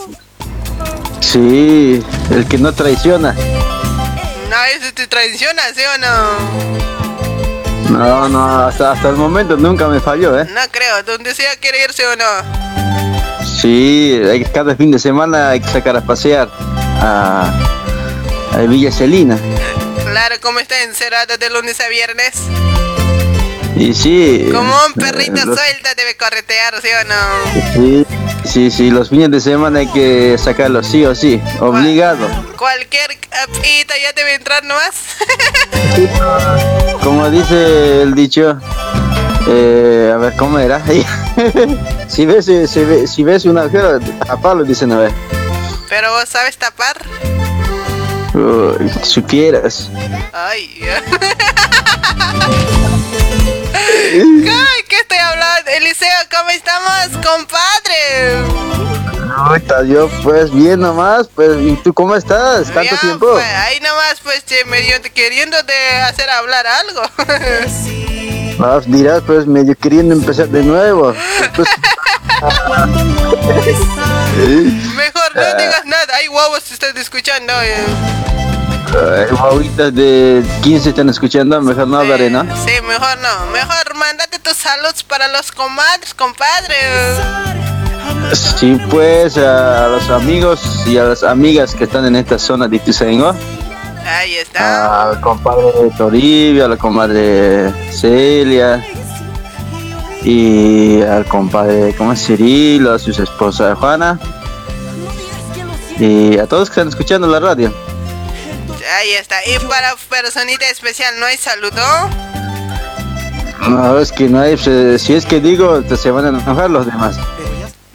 [1.20, 3.36] Sí, el que no traiciona.
[4.50, 6.74] Nadie se te traiciona, ¿sí o no?
[7.98, 10.48] No, no, hasta, hasta el momento nunca me falló, ¿eh?
[10.52, 11.04] No creo.
[11.04, 12.64] Donde sea quiere irse o no.
[13.46, 14.22] Sí,
[14.54, 16.50] cada fin de semana hay que sacar a pasear
[17.02, 17.54] a,
[18.62, 19.38] Villa Celina.
[20.10, 22.34] Claro, como está encerrado de lunes a viernes.
[23.76, 24.50] Y sí.
[24.54, 27.74] Como un perrito eh, los- suelto debe corretear, ¿sí o no?
[27.74, 28.06] Sí,
[28.46, 32.28] sí, sí, los fines de semana hay que sacarlos sí o sí, obligado.
[32.56, 34.94] Cualquier apita ya debe entrar nomás.
[37.04, 38.60] Como dice el dicho,
[39.48, 40.82] eh, a ver, ¿cómo era?
[42.08, 45.12] si, ves, eh, si, ve- si ves un agujero, taparlo, dicen a ver.
[45.90, 46.96] Pero vos sabes tapar.
[48.34, 49.90] Uy, si quieras.
[50.32, 50.80] Ay.
[54.14, 55.72] Ay, ¿qué estoy hablando?
[55.72, 58.44] Eliseo, ¿cómo estamos, compadre?
[59.36, 62.72] Ahorita yo, pues, bien nomás, pues, ¿y tú cómo estás?
[62.72, 63.32] ¿Tanto tiempo?
[63.32, 67.02] pues, ahí nomás, pues, che, medio queriendo de hacer hablar algo.
[68.60, 71.14] Ah, dirás, pues, medio queriendo empezar de nuevo.
[71.56, 71.68] Pues,
[74.96, 76.16] Mejor no digas nada.
[76.18, 77.54] Hay guavos que están escuchando.
[77.62, 77.86] eh.
[79.18, 82.44] ay, guaguitas de 15 están escuchando, mejor no hablaré, ¿no?
[82.66, 83.52] Sí, mejor no.
[83.52, 86.76] Mejor mándate tus saludos para los comadres, compadre.
[88.34, 92.78] Sí, pues, a los amigos y a las amigas que están en esta zona de
[92.78, 93.36] Ituzaingó.
[94.06, 95.10] Ahí está.
[95.12, 98.86] Al compadre Toribio, a la comadre Celia
[100.24, 102.26] y al compadre, ¿cómo es?
[102.26, 104.20] Cirilo, a su esposa Juana
[106.00, 107.74] y a todos que están escuchando la radio.
[109.00, 109.36] Ahí está.
[109.46, 111.82] Y para personita especial, ¿no hay saludo?
[113.70, 116.70] No, es que no hay, pues, si es que digo, te- se van a enojar
[116.70, 117.16] los demás.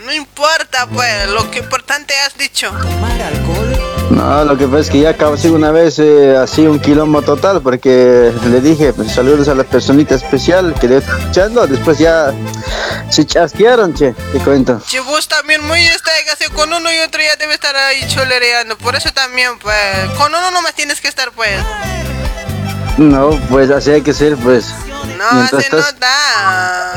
[0.04, 1.28] No importa, pues.
[1.28, 2.70] Lo que importante has dicho.
[4.18, 7.22] No, lo que pasa es que ya acabo de una vez eh, así un quilombo
[7.22, 11.98] total porque le dije pues, saludos a la personita especial que le está escuchando, después
[11.98, 12.34] ya
[13.10, 14.80] se chasquearon, che, te cuento.
[14.88, 16.10] Che, vos también muy está
[16.54, 18.76] con uno y otro ya debe estar ahí cholereando.
[18.78, 19.76] Por eso también, pues.
[20.16, 21.60] Con uno nomás tienes que estar, pues.
[22.96, 24.66] No, pues así hay que ser, pues.
[25.16, 26.94] No, se estás- nota.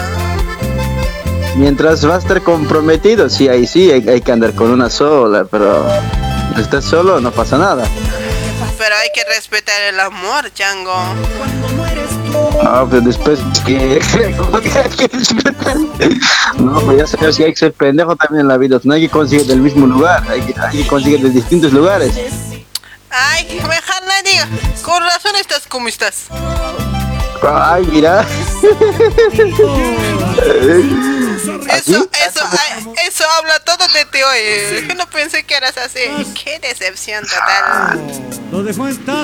[1.56, 5.46] mientras va a estar comprometido, sí, ahí sí, hay, hay que andar con una sola,
[5.50, 5.86] pero
[6.58, 7.84] estás solo no pasa nada.
[8.78, 10.94] Pero hay que respetar el amor, chango.
[12.64, 14.00] No, pues después que...
[16.58, 19.02] no, pues ya sabes que hay que ser pendejo también en la vida, no hay
[19.02, 22.14] que conseguir del mismo lugar, hay que, hay que conseguir de distintos lugares.
[23.10, 24.48] Ay, mejor no diga.
[24.84, 26.28] Con razón estás como estás.
[27.44, 28.26] Ay, mira.
[31.42, 34.88] Eso, eso, ay, eso habla todo de ti hoy.
[34.88, 36.00] Yo no pensé que eras así.
[36.44, 38.00] Qué decepción total.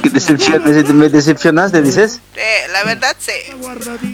[0.04, 0.64] ¿Qué decepción?
[0.64, 2.20] ¿Me- ¿Me decepcionaste, dices?
[2.34, 2.42] Sí,
[2.72, 3.34] la verdad sí.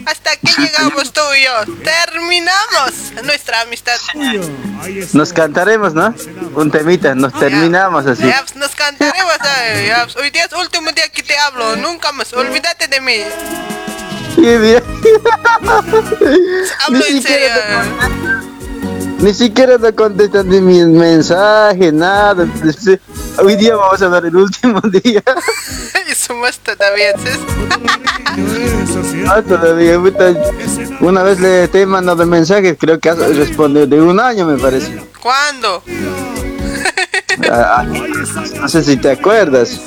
[0.06, 1.74] Hasta que llegamos tú y yo.
[1.82, 2.92] Terminamos
[3.24, 3.94] nuestra amistad.
[5.12, 6.14] Nos cantaremos, ¿no?
[6.54, 8.22] Un temita, nos terminamos así.
[8.24, 9.36] Pues, nos cantaremos.
[10.04, 11.76] pues, hoy día es el último día que te hablo.
[11.76, 12.32] Nunca más.
[12.32, 13.16] Olvídate de mí.
[14.34, 14.82] Sí, mira.
[16.86, 17.48] Hablo Ni en serio.
[19.20, 22.46] Ni siquiera te contestan de mis mensajes, nada.
[23.42, 25.22] Hoy día vamos a ver el último día.
[26.10, 27.12] Y sumas todavía.
[27.16, 27.30] ¿sí?
[29.26, 29.98] Ah, todavía.
[31.00, 34.58] Una vez le te he mandado mensajes, creo que has respondido de un año, me
[34.58, 35.02] parece.
[35.22, 35.82] ¿Cuándo?
[37.50, 39.80] Ah, ah, no sé si te acuerdas.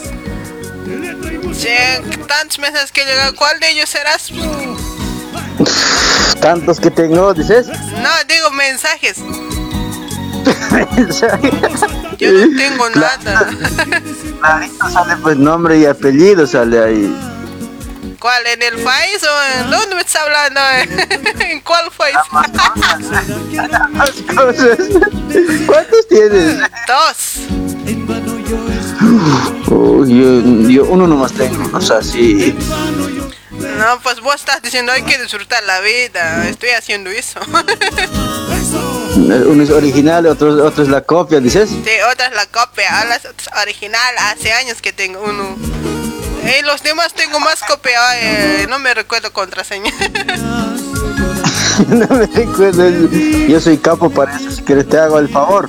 [2.28, 3.34] Tantos meses que llegan.
[3.36, 4.32] ¿Cuál de ellos serás?
[6.40, 7.66] Tantos que tengo, dices.
[7.68, 9.18] No, digo mensajes.
[12.18, 13.18] Yo no tengo nada.
[14.40, 17.18] Clarito sale pues nombre y apellido sale ahí.
[18.20, 18.46] ¿Cuál?
[18.48, 20.60] ¿En el país o en dónde me estás hablando?
[21.40, 22.18] ¿En cuál país?
[25.66, 26.60] ¿Cuántos tienes?
[26.88, 27.40] Dos.
[29.68, 32.56] Uy, yo, yo uno nomás tengo, o sea, sí.
[33.52, 36.48] No, pues vos estás diciendo hay que disfrutar la vida.
[36.48, 37.40] Estoy haciendo eso.
[39.18, 41.70] Uno es original, otro, otro es la copia, dices.
[41.70, 43.02] Sí, otra es la copia.
[43.02, 43.28] Ahora es
[43.64, 44.16] original.
[44.20, 45.56] Hace años que tengo uno.
[46.44, 48.00] Y los demás tengo más copia.
[48.20, 49.92] eh, no me recuerdo contraseña.
[51.88, 52.90] no me recuerdo.
[53.48, 55.68] Yo soy capo para eso, si quieres te hago el favor.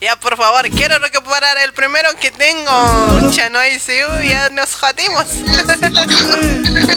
[0.00, 3.30] Ya, por favor, quiero recuperar el primero que tengo.
[3.30, 3.92] Chanoy, sí,
[4.26, 5.26] ya nos jodimos.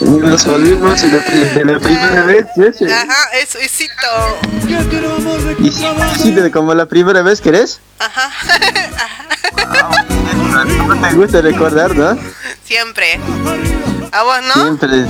[0.00, 2.46] Nos volvimos de la, de la primera vez,
[2.78, 2.84] ¿sí?
[2.84, 3.92] Ajá, eso, isito.
[5.58, 7.80] Y como la primera vez que eres.
[7.98, 8.30] Ajá.
[10.86, 12.18] No te gusta recordar, ¿no?
[12.64, 13.20] Siempre.
[14.12, 14.62] ¿A vos no?
[14.62, 15.06] Siempre.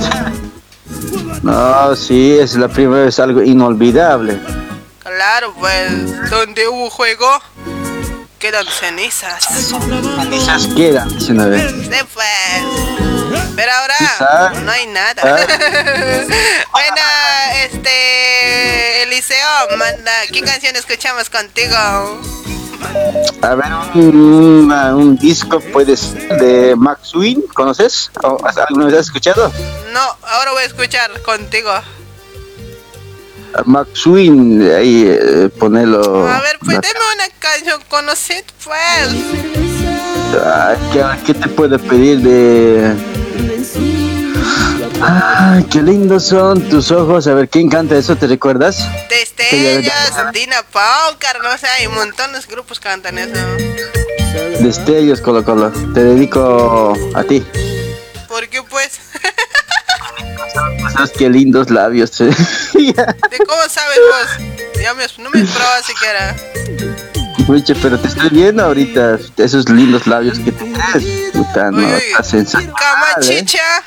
[1.43, 4.39] No, sí, es la primera vez algo inolvidable.
[4.99, 7.39] Claro, pues, donde hubo juego,
[8.45, 9.43] quedan cenizas.
[9.43, 11.63] Cenizas quedan, dice una vez.
[11.81, 13.45] Sí, pues.
[13.55, 15.23] Pero ahora no hay nada.
[16.71, 17.01] Bueno,
[17.63, 19.01] este.
[19.03, 20.11] Eliseo, manda.
[20.31, 21.75] ¿Qué canción escuchamos contigo?
[23.41, 28.11] A ver, un, disco puede ser de Max Win, ¿conoces?
[28.21, 29.51] ¿O has- ¿Alguna vez has escuchado?
[29.91, 31.71] No, ahora voy a escuchar contigo.
[34.05, 36.27] Win, ahí eh, ponelo.
[36.27, 38.75] A ver, pues deme una canción conocida, pues.
[40.43, 42.93] Ah, ¿qué, qué te puedo pedir de.?
[45.01, 47.27] Ay, qué lindos son tus ojos.
[47.27, 48.15] A ver, ¿quién canta eso?
[48.15, 48.87] ¿Te recuerdas?
[49.09, 49.91] Destellos,
[50.33, 53.33] Dina Paucar, no sé, hay montones de grupos que cantan eso.
[54.59, 55.71] Destellos, Colo Colo.
[55.93, 57.45] Te dedico a ti.
[58.27, 58.84] ¿Por qué, pues?
[60.93, 62.19] ¿Sabes qué lindos labios?
[62.21, 62.29] eh.
[62.73, 64.47] ¿De cómo sabes vos?
[64.81, 66.35] Ya me, no me probas siquiera.
[67.45, 69.19] Pucha, pero te estoy viendo ahorita.
[69.37, 71.31] Esos lindos labios que tienes.
[71.33, 72.71] Puta, no, está sensacional.
[72.71, 72.79] ¿eh?
[72.79, 73.83] Camachicha.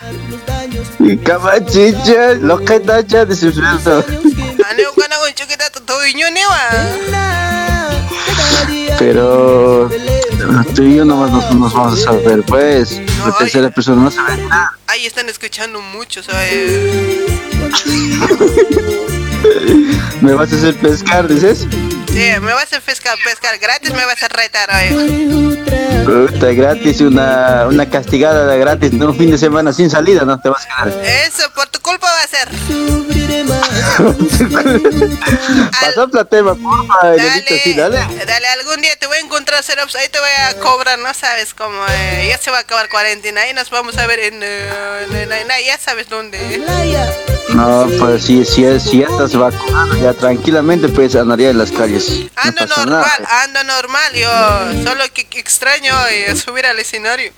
[1.01, 4.05] Y Camachicha, loca tacha de su fruto.
[4.71, 5.05] Aneo con
[5.35, 6.41] chiquita tu tuyo ni
[8.99, 9.89] Pero
[10.75, 13.01] tú y yo nomás nos, nos vamos a saber, pues.
[13.25, 14.73] La tercera persona no sabe nada.
[14.87, 16.53] Ahí están escuchando mucho, ¿sabes?
[20.21, 21.67] Me vas a hacer pescar, dices.
[22.09, 24.89] Sí, me vas a pescar, pescar gratis, me vas a retar hoy.
[26.05, 30.49] Puta, gratis, una, una castigada de gratis, un fin de semana sin salida, no te
[30.49, 31.05] vas a quedar.
[31.05, 32.49] Eso, por tu culpa va a ser.
[35.81, 37.99] Pasó la tema, porfa, Elelito, sí, dale.
[38.27, 41.53] Dale, algún día te voy a encontrar, Serops, ahí te voy a cobrar, no sabes
[41.55, 44.69] cómo, eh, ya se va a acabar cuarentena, ahí nos vamos a ver en, eh,
[45.11, 46.39] en- en- en- ya sabes dónde.
[47.55, 52.27] No, pues si, si, si ya estás vacunado, ya tranquilamente puedes andaría en las calles.
[52.37, 52.87] Ando normal,
[53.19, 53.43] nada.
[53.45, 57.33] ando normal, yo solo que, que extraño eh, subir al escenario.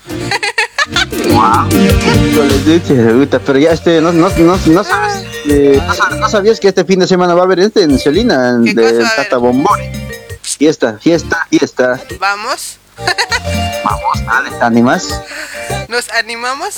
[2.35, 6.29] Yo les dije, pero ya este, no, no, no, no sabes, eh, no, sab- no
[6.29, 9.05] sabías que este fin de semana va a haber este en Celina, ¿Qué de?
[9.17, 9.79] Tata Bombón.
[10.43, 12.01] Fiesta, fiesta, fiesta.
[12.19, 12.79] Vamos,
[13.85, 15.21] Vamos, dale, ¿te animas?
[15.89, 16.75] nos animamos.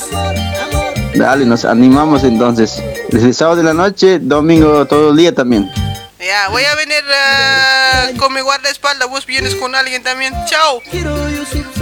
[1.15, 2.83] Dale, nos animamos entonces.
[3.11, 5.71] Desde sábado de la noche, domingo todo el día también.
[6.19, 9.09] Ya, voy a venir ah, con mi guardaespaldas.
[9.09, 10.33] Vos vienes con alguien también.
[10.47, 10.81] Chao.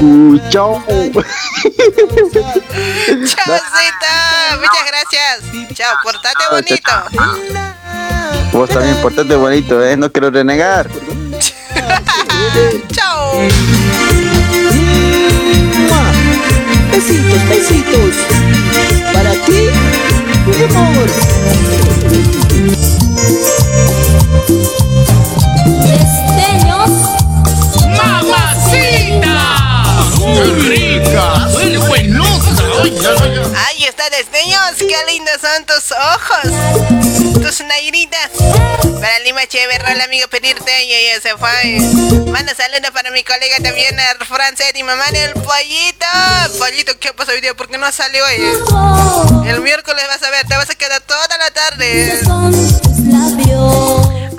[0.01, 0.83] Uh, chao.
[3.27, 4.13] Chaucita.
[4.57, 5.43] Muchas gracias.
[5.75, 6.91] Chao, portate bonito.
[8.53, 9.97] Vos también portate bonito, ¿eh?
[9.97, 10.89] No quiero renegar.
[12.93, 13.49] Chao.
[16.91, 19.00] Besitos, besitos.
[19.13, 19.71] Para ti,
[20.47, 21.09] mi amor.
[25.83, 26.93] Destellos.
[27.97, 29.30] ¡Mamacita!
[30.35, 31.49] ¡Qué rica!
[31.59, 32.51] ¡Qué buenosa!
[34.79, 37.43] Qué lindos son tus ojos.
[37.43, 38.31] Tus negritas.
[39.01, 40.85] Para Lima Chévere, hola amigo, pedirte.
[40.85, 41.81] Y ella se fue.
[42.31, 46.07] Manda saludos para mi colega también, el Francet y mamá el pollito.
[46.59, 47.55] Pollito, ¿qué pasó hoy día?
[47.55, 49.49] ¿Por qué no salió hoy?
[49.49, 52.21] El miércoles vas a ver, te vas a quedar toda la tarde.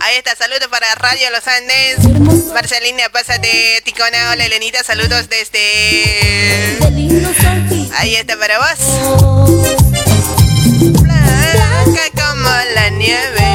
[0.04, 2.54] Ahí está, saludos para Radio Los Andes.
[2.54, 4.32] Marcelina, pásate, Ticona.
[4.32, 5.81] Hola, Elenita, saludos desde.
[7.98, 8.80] Ahí está para vos.
[11.02, 13.50] Blanca como la nieve.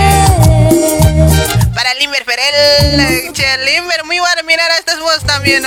[1.74, 3.33] Para Limber Ferel.
[3.33, 5.64] Che, Limber, muy bueno mirar a estas voces también.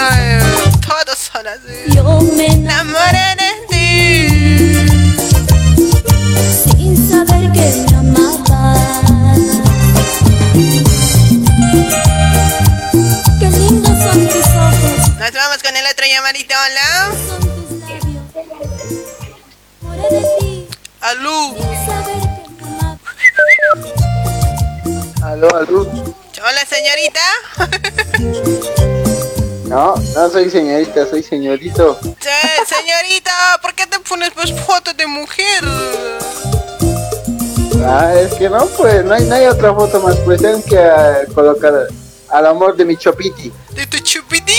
[0.88, 1.94] Todos son así.
[1.94, 3.79] Yo me Enamoré de ti.
[16.00, 16.54] Otro llamadito.
[16.66, 17.12] Hola.
[21.02, 21.58] Alú.
[25.22, 25.82] Aló, aló.
[26.42, 27.20] Hola, señorita.
[29.70, 32.00] No, no soy señorita, soy señorito.
[32.66, 33.32] Señorita,
[33.62, 35.64] ¿por qué te pones pues fotos de mujer?
[37.86, 40.80] Ah, es que no, pues, no hay, no hay otra foto más, pues tengo que
[40.80, 41.88] ah, colocar
[42.30, 43.52] al amor de mi chopiti.
[43.76, 44.54] ¿De tu chupiti?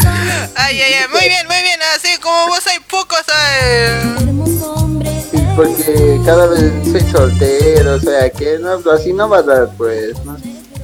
[0.00, 1.78] Son Ay, ay, ay, muy bien, muy bien.
[1.94, 3.22] Así como vos hay pocos,
[4.62, 5.10] hombre.
[5.30, 9.70] Sí, porque cada vez soy soltero, o sea, que no, así no va a dar,
[9.76, 10.38] pues, no,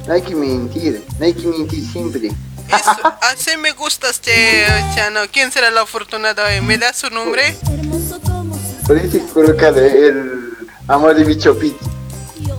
[0.07, 2.29] no hay que mentir, no hay que mentir siempre.
[2.69, 2.91] Eso,
[3.23, 5.21] así me gustas, che, Chano.
[5.33, 6.43] ¿Quién será el afortunado?
[6.45, 6.61] hoy?
[6.61, 7.57] ¿Me das su nombre?
[8.87, 10.53] Por eso colocar el
[10.87, 12.00] amor de mi chopiti.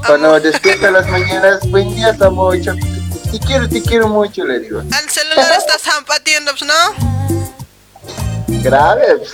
[0.05, 3.01] Cuando despierta las mañanas, buen día, chopiti.
[3.31, 4.79] Te quiero, te quiero mucho, le digo.
[4.79, 6.73] Al celular estás zampatiendo, pues, ¿no?
[8.61, 9.31] Grave, pues.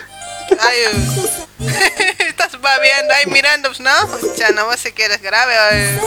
[0.60, 3.92] Ay, eh, estás babeando ahí mirando, pues, ¿no?
[4.36, 6.00] Chano, vos sé que eres grave, ay.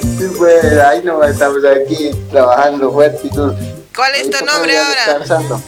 [0.00, 3.56] Sí, pues, ahí no estamos aquí trabajando fuerte y todo.
[3.94, 5.04] ¿Cuál es Ahí tu nombre ahora?
[5.18, 5.62] descansando.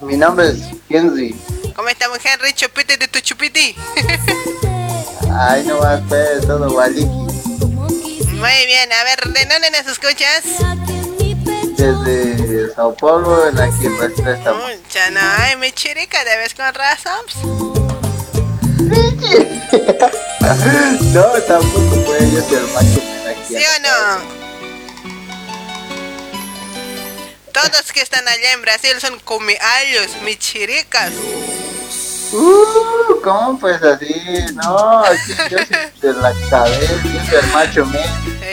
[0.00, 0.58] Mi nombre es
[0.90, 1.34] Henry.
[1.74, 2.52] ¿Cómo estamos, Henry?
[2.52, 3.74] Chupiti de tu chupiti.
[5.36, 7.06] Ahí no va a ser todo gualiki.
[7.06, 10.44] Muy bien, a ver, ¿de dónde nos escuchas?
[11.76, 14.62] Desde Sao Paulo, en aquí en nuestra estamos.
[14.64, 17.24] Uy, Chano, ay, me chirica de vez con razón.
[21.14, 23.00] No, tampoco pues, yo el macho.
[23.48, 24.43] ¿Sí o no?
[27.54, 31.12] Todos que están allá en Brasil son comiallos, michiricas.
[32.32, 34.12] Uh, ¿cómo pues así?
[34.54, 38.02] No, aquí yo soy de la cabeza, yo soy el macho men.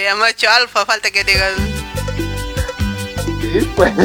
[0.04, 1.54] Llama macho alfa, falta que digas.
[3.42, 3.92] Sí, pues.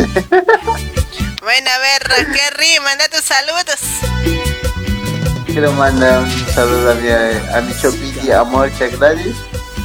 [1.42, 2.86] Bueno, a ver, ¿qué rima?
[2.86, 3.78] Manda tus saludos.
[5.46, 9.32] Quiero mandar un saludo a mi, a mi chopiti Amor Chagradi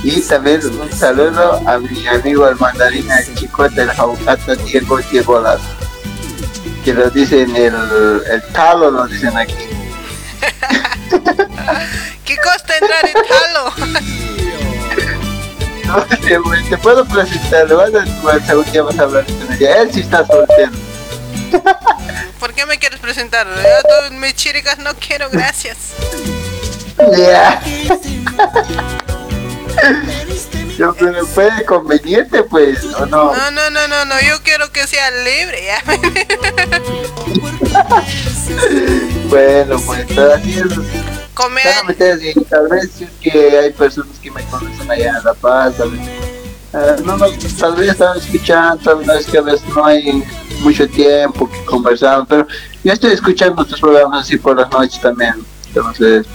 [0.03, 5.39] y también un saludo a mi amigo el mandarín el chico del Jaucata Diego Diego
[5.39, 5.61] Lazo.
[6.83, 7.75] Que lo dicen el,
[8.31, 9.53] el talo, lo dicen aquí.
[12.25, 13.71] ¿Qué costa entrar en talo?
[15.85, 16.17] No, te,
[16.69, 18.03] te puedo presentar, vas a
[18.51, 19.81] algún día vas a hablar con ella.
[19.81, 20.71] Él sí está soltero.
[22.39, 23.45] ¿Por qué me quieres presentar?
[23.45, 25.91] Yo todos mis chiricas no quiero, gracias.
[27.17, 27.61] Ya.
[30.77, 33.35] Yo, pero puede conveniente, pues, ¿o no?
[33.35, 35.83] No, no, no, no, no, yo quiero que sea libre, ya.
[39.29, 40.65] Bueno, pues, así es.
[41.33, 44.91] Come Claro, me estás bien, tal vez si es que hay personas que me conocen
[44.91, 46.01] allá en La Paz, tal vez.
[46.73, 47.27] ah, no, no,
[47.59, 50.23] tal vez están escuchando, tal vez que a veces no hay
[50.59, 52.47] mucho tiempo que conversar, pero
[52.83, 55.35] yo estoy escuchando tus programas así por las noches también.
[55.67, 56.25] Entonces,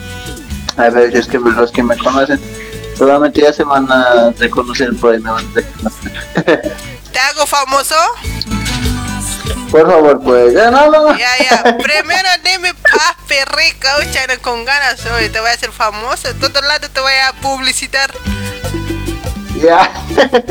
[0.77, 2.41] a veces que los que me conocen,
[2.97, 6.73] solamente ya se van a reconocer por ahí, me van a reconocer.
[7.13, 7.95] ¿Te hago famoso?
[9.71, 10.55] Por favor, pues.
[10.55, 11.19] Ya, no, no, no.
[11.19, 11.77] Ya, ya.
[11.79, 15.29] Primero dime papi rico, chana con ganas hoy.
[15.29, 16.29] Te voy a hacer famoso.
[16.29, 18.13] En todo lado te voy a publicitar.
[19.61, 19.91] Ya.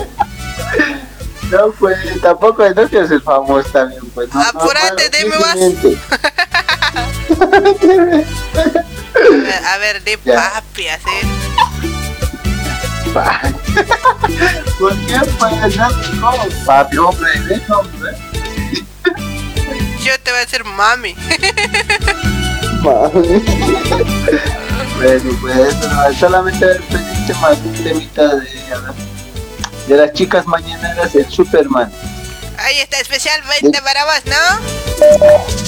[1.51, 4.33] No, pues tampoco no quiero ser famoso también, pues.
[4.33, 5.55] No, Apúrate, dime más.
[9.73, 10.51] A ver, Ya.
[10.55, 11.94] papi, así.
[14.79, 15.17] ¿Por qué?
[15.77, 15.87] No,
[16.19, 16.43] ¿cómo?
[16.65, 17.29] Papi, hombre.
[20.03, 21.15] Yo te voy a decir mami.
[22.83, 23.43] Mami.
[24.97, 28.49] Bueno, pues no, solamente pediste más un temita de,
[29.87, 31.91] de las chicas mañaneras, el Superman.
[32.57, 34.85] Ahí está especialmente para vos, ¿no?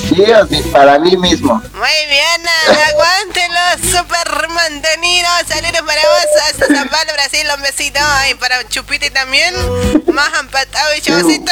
[0.07, 1.61] Sí, así, para mí mismo.
[1.73, 2.41] Muy bien,
[2.87, 5.31] aguante los supermantenidos.
[5.47, 7.47] Saludos para vos hasta San Pablo, Brasil.
[7.55, 7.99] Un besito.
[8.29, 9.53] Y para Chupiti también.
[10.13, 11.51] Más empatado y chavosito.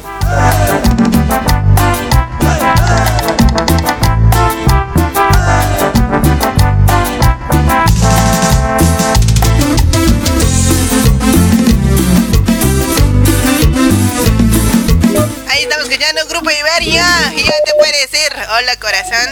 [16.14, 17.32] Escuchando Grupo Iberia.
[17.34, 19.28] Y yo te puedo decir, hola corazón.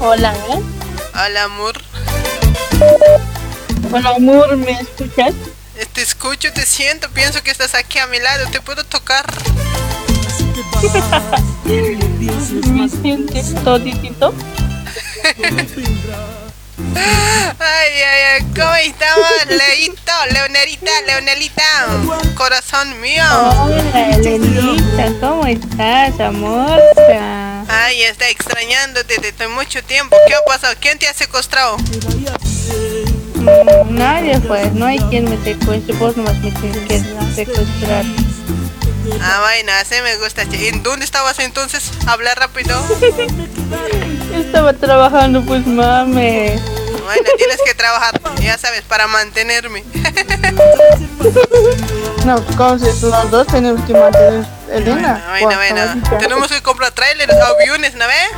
[0.00, 0.34] Hola.
[1.14, 1.80] Hola amor.
[3.92, 5.32] Hola, amor, ¿me escuchas?
[5.92, 8.48] Te escucho, te siento, pienso que estás aquí a mi lado.
[8.50, 9.26] ¿Te puedo tocar?
[11.64, 14.34] ¿Me sientes toditito?
[16.78, 19.26] Ay, ay, ay, ¿cómo estamos?
[19.48, 21.62] Leito, Leonerita, Leonelita,
[22.34, 23.24] corazón mío.
[23.62, 26.78] Hola, Elenita, ¿cómo estás, amor?
[27.68, 30.16] Ay, está extrañándote desde mucho tiempo.
[30.28, 30.74] ¿Qué ha pasado?
[30.78, 31.78] ¿Quién te ha secuestrado?
[31.78, 32.26] Mm,
[33.96, 36.98] Nadie, pues, no hay quien me secuestre, vos nomás me tienes que
[37.34, 38.04] secuestrar.
[39.22, 40.42] Ah, vaina, así me gusta.
[40.42, 41.90] ¿En dónde estabas entonces?
[42.06, 42.78] Habla rápido.
[44.38, 46.58] Estaba trabajando, pues, mame.
[47.04, 49.84] Bueno, tienes que trabajar, ya sabes, para mantenerme.
[52.24, 55.24] No, entonces los dos tenemos que mantener Elena.
[55.40, 56.18] Bueno, bueno.
[56.18, 58.30] Tenemos que comprar trailers, aviones, ¿no ves?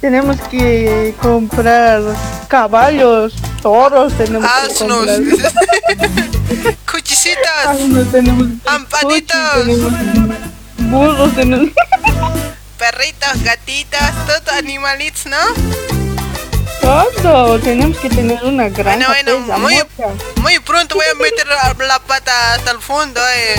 [0.00, 2.02] Tenemos que comprar
[2.48, 5.06] caballos, toros, tenemos Asnos.
[5.06, 6.74] que comprar.
[7.66, 9.92] Asnos, tenemos tenemos
[10.78, 11.70] burros, tenemos...
[12.90, 15.38] Perritos, gatitos, todos animalitos, ¿no?
[17.22, 19.06] Todo, tenemos que tener una granja.
[19.08, 23.54] Bueno, bueno, pues, muy, pronto voy a meter la, la pata hasta el fondo, eh.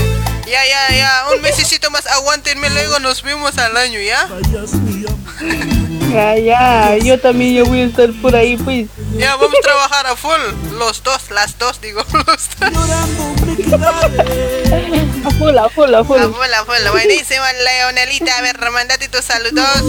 [0.46, 4.30] Ya, ya, ya, un mesecito más, aguántenme, luego nos vemos al año, ¿ya?
[6.14, 8.90] Ya, ya, yo también yo voy a estar por ahí, pues.
[9.18, 12.50] Ya, vamos a trabajar a full, los dos, las dos, digo, los dos.
[15.26, 16.20] A full, a full, a full.
[16.20, 19.84] A full, a full, buenísimo, Leonelita, a ver, mandate tus saludos.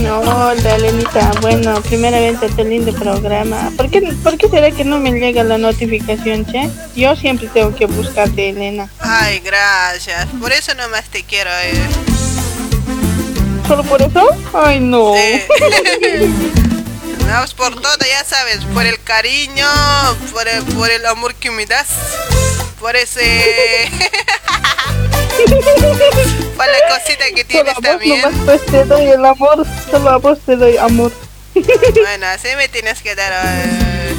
[0.00, 1.30] No, hola, Elenita.
[1.40, 3.70] Bueno, primeramente este lindo programa.
[3.76, 6.70] ¿Por qué, ¿Por qué será que no me llega la notificación, che?
[6.96, 8.88] Yo siempre tengo que buscarte, Elena.
[9.00, 11.74] Ay, gracias, por eso nomás te quiero, eh.
[13.66, 14.30] ¿Solo por eso?
[14.54, 15.12] Ay, no.
[17.28, 19.66] Vamos por todo, ya sabes, por el cariño,
[20.32, 21.88] por el, por el amor que me das,
[22.80, 23.20] por ese...
[26.56, 28.22] por la cosita que tienes Solo a vos también.
[28.22, 29.66] nomás pues te doy el amor.
[29.90, 31.12] Solo a vos te doy amor.
[31.54, 33.32] Bueno, así me tienes que dar...
[33.34, 34.14] eh,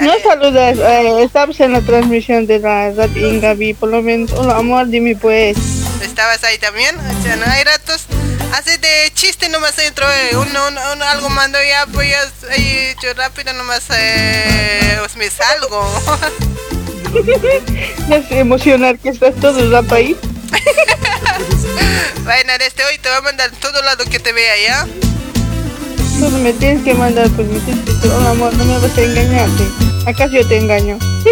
[0.00, 4.88] No saludas, eh, estamos en la transmisión de la Ingavi, por lo menos, hola amor,
[4.88, 5.56] dime pues.
[6.02, 6.96] ¿Estabas ahí también?
[6.98, 8.02] O sea, no hay ratos...
[8.52, 10.36] Hace de chiste nomás entro, eh.
[10.36, 12.20] uno, uno- uno algo mando ya, pues ya,
[12.52, 15.90] ahí, yo rápido nomás eh, pues me salgo.
[18.30, 20.14] Emocionar que estás todo el rato ahí.
[22.24, 24.86] bueno, desde hoy te voy a mandar todo lado que te vea, ¿ya?
[26.18, 28.98] Solo me tienes que mandar, pues me tienes que decir, hola amor, no me vas
[28.98, 29.64] a engañarte.
[30.06, 30.98] ¿Acaso yo te engaño?
[30.98, 31.22] No,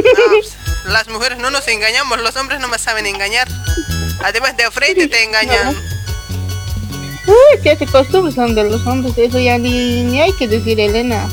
[0.92, 3.46] las mujeres no nos engañamos, los hombres no me saben engañar.
[4.22, 5.76] Además de frente te engañan.
[7.26, 10.80] Uy, que te costumbres son de los hombres, eso ya ni, ni hay que decir,
[10.80, 11.28] Elena.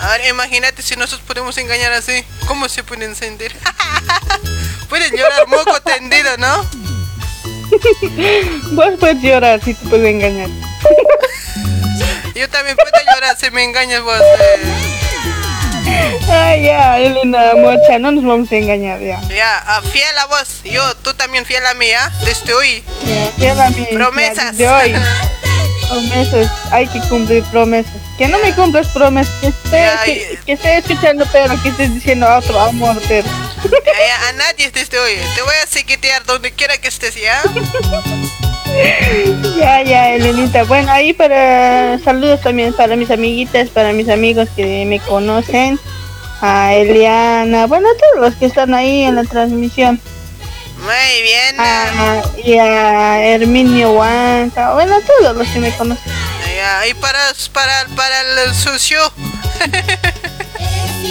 [0.00, 2.24] Ahora imagínate si nosotros podemos engañar así.
[2.46, 3.52] ¿Cómo se pueden sentir?
[4.88, 6.64] Puedes llorar moco tendido, ¿no?
[8.72, 10.48] Vos puedes llorar si te puedes engañar.
[12.34, 14.20] Yo también puedo llorar si me engañas vos.
[14.20, 15.13] eh.
[16.30, 19.20] Ay, ya, Elena, mocha, no nos vamos a engañar, ya.
[19.28, 20.62] Ya, ah, fiel a vos.
[20.64, 22.10] Yo, tú también fiel a mí, ¿ah?
[22.24, 22.82] Desde hoy.
[23.06, 24.56] Ya, fiel a mí, Promesas.
[24.56, 25.02] ya, desde hoy.
[25.88, 27.92] Promesas, hay que cumplir promesas.
[28.16, 32.38] Que no me cumplas promesas, que estés, que, estés escuchando pero que estés diciendo a
[32.38, 33.28] otro amor pero.
[34.28, 35.16] A nadie te estoy.
[35.34, 37.42] Te voy a seguitear donde quiera que estés, ¿ya?
[39.58, 40.64] Ya, ya, Elenita.
[40.64, 45.78] Bueno, ahí para saludos también para mis amiguitas, para mis amigos que me conocen,
[46.40, 50.00] a Eliana, bueno, a todos los que están ahí en la transmisión.
[50.78, 51.56] Muy bien.
[52.44, 56.12] Y a Herminio Huanca, bueno, a todos los que me conocen.
[56.54, 57.18] Ya, y para,
[57.52, 59.00] para, para el sucio.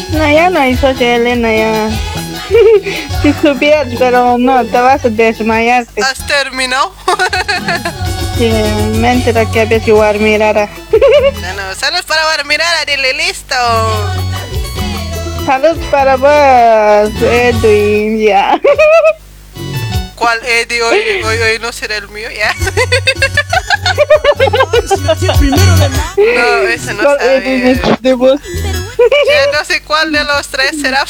[0.09, 1.89] No, ya no hay socio, Elena, ya.
[3.21, 6.01] si supieras, pero no, te vas a desmayarte.
[6.01, 6.93] ¿Has terminado?
[8.37, 8.51] Sí,
[8.97, 10.67] me entera que habías igual mirara.
[11.39, 13.55] No, no, saludos para Barmirara, dile listo.
[15.45, 18.59] Salud para vos, Edwin, ya.
[20.15, 22.29] ¿Cuál Eddie hoy, hoy, hoy no será el mío?
[22.35, 22.55] Ya.
[26.17, 28.82] No, ese no ¿Cuál sabe.
[28.97, 29.05] De?
[29.27, 31.05] Ya no sé cuál de los tres será.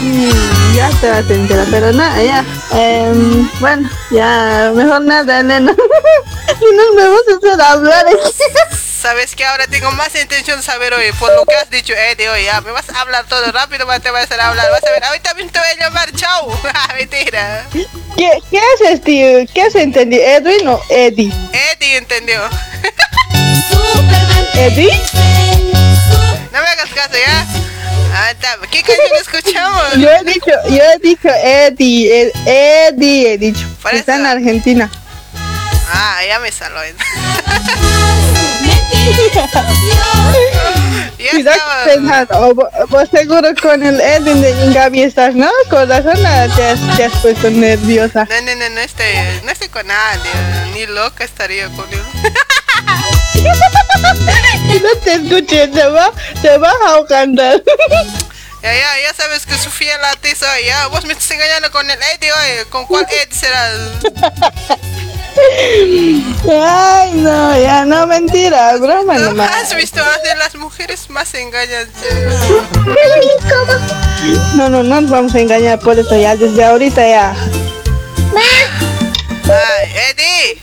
[0.00, 2.44] Mm, Ya te vas a enterar, pero nada, ya.
[2.72, 5.72] Em, bueno, ya, mejor nada, Elena.
[6.60, 8.06] y nos vamos a hacer hablar
[9.00, 12.28] Sabes que ahora tengo más intención de saber hoy, por lo que has dicho Eddie
[12.28, 12.60] hoy, ya.
[12.60, 14.70] Me vas a hablar todo rápido, te vas a hablar.
[14.70, 16.60] Vas a ver, ahorita también te voy a llamar, chao.
[16.74, 17.66] Ah, Mentira.
[17.72, 19.26] ¿Qué, ¿Qué haces, tío?
[19.54, 20.22] ¿Qué has entendido?
[20.22, 21.32] ¿Edwin o Eddie?
[21.72, 22.40] Eddie entendió.
[24.54, 24.90] ¿Eddie?
[26.52, 27.46] No me hagas caso, ¿ya?
[28.14, 28.56] Ah, está.
[28.70, 29.94] ¿Qué canción escuchamos?
[29.96, 33.66] Yo he dicho, yo he dicho Eddie, Ed- Eddie he dicho.
[33.92, 34.90] Está en Argentina.
[35.92, 36.80] Ah, ya me saló.
[41.30, 45.50] Cuidado pensando, o vo- vos seguro con el Edwin de Ingabi estás, ¿no?
[45.68, 48.26] Con razón ah, te has, te has puesto nerviosa.
[48.30, 49.06] No, no, no, no estoy,
[49.44, 50.30] no estoy con nadie.
[50.74, 52.02] Ni loca estaría con él.
[54.82, 56.12] no te escuché, te va,
[56.42, 57.42] te vas ahogando.
[58.62, 60.86] Ya, ya, ya sabes que su fiel a ti soy, ya.
[60.88, 62.66] Vos me estás engañando con el Eddie hoy.
[62.68, 63.70] ¿Con cuál Eddie será?
[66.50, 69.50] Ay, no, ya no, mentira, broma ¿No nomás.
[69.50, 70.02] has visto?
[70.02, 71.88] Hace las mujeres más engañan.
[74.56, 77.34] No, no, no nos vamos a engañar por eso ya, desde ahorita ya.
[79.44, 80.62] Ay, Eddie.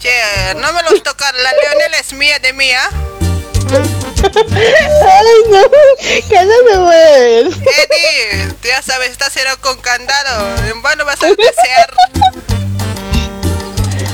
[0.00, 1.34] Che, no me los tocar.
[1.34, 2.80] La Leonela es mía de mía.
[3.70, 5.62] Ay, no,
[6.28, 7.56] que no me mueves.
[7.56, 10.64] Eddie, ya sabes, está cero con candado.
[10.70, 11.92] En vano vas a desear.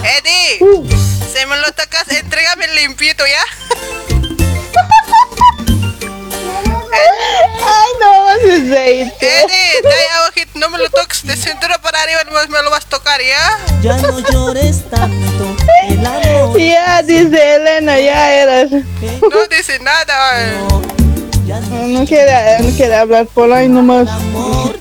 [0.04, 3.42] Eddie, si me lo tocas, entrégame limpito, ¿ya?
[7.66, 9.26] Ay, no, haces reírte.
[9.26, 11.24] Eddie, de ahí abajito, no me lo toques.
[11.26, 13.58] De cintura para arriba nomás me lo vas a tocar, ¿ya?
[13.80, 15.56] Ya no llores tanto,
[15.88, 16.58] el amor.
[16.58, 18.70] Ya, dice Elena, ya eras.
[18.70, 20.30] No dice nada.
[20.32, 20.52] ay.
[21.88, 24.08] No quiere, no quiere hablar por ahí nomás.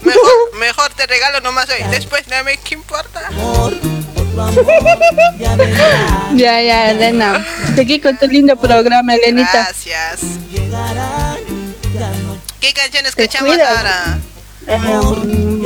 [0.01, 1.83] Mejor, mejor te regalo nomás hoy.
[1.91, 3.29] Después, no me qué importa.
[6.35, 7.45] Ya, ya, Elena.
[7.75, 9.51] Seguí con tu lindo programa, Elenita.
[9.69, 10.21] Gracias.
[12.59, 14.17] ¿Qué canción escuchamos ahora?
[14.65, 15.61] Em,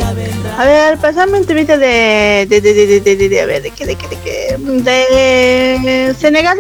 [0.57, 3.61] a ver, pasame un temita de, de, de, de, de, de, de, de- a ver,
[3.61, 6.57] de qué, de qué, de qué, de Senegal,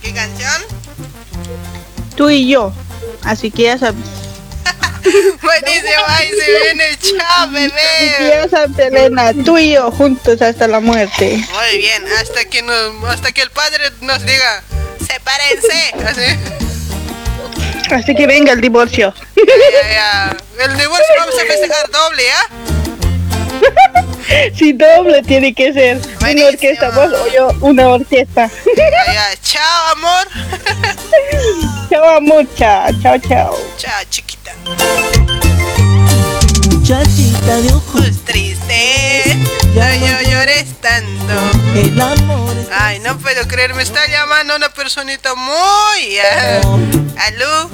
[0.00, 0.62] ¿Qué canción?
[2.16, 2.72] tú y yo,
[3.24, 4.00] así que ya sabes.
[5.42, 8.48] Buenísimo, ahí se viene, chao, bebé.
[8.50, 11.36] sabes, Elena, tú y yo juntos hasta la muerte.
[11.36, 14.62] Muy bien, hasta que nos, hasta que el padre nos diga,
[15.06, 15.94] sepárense.
[16.06, 16.38] Así.
[17.90, 19.14] Así que venga el divorcio.
[19.36, 20.36] Ya, ya, ya.
[20.64, 22.83] El divorcio vamos a festejar doble, ¿ya?
[24.56, 26.00] Si doble tiene que ser.
[26.20, 28.50] Una orquesta, vos o yo, una orquesta.
[28.76, 29.24] Ya, ya.
[29.42, 30.28] Chao, amor.
[31.90, 32.86] Chao, mucha.
[33.02, 33.58] Chao, chao.
[33.76, 34.52] Chao, chiquita.
[36.70, 39.36] Muchachita de ojos Triste.
[39.74, 41.34] No yo llores tanto.
[41.74, 46.18] El amor Ay, no puedo creer, me está llamando una personita muy.
[46.18, 46.60] ah.
[47.16, 47.70] ¿Aló?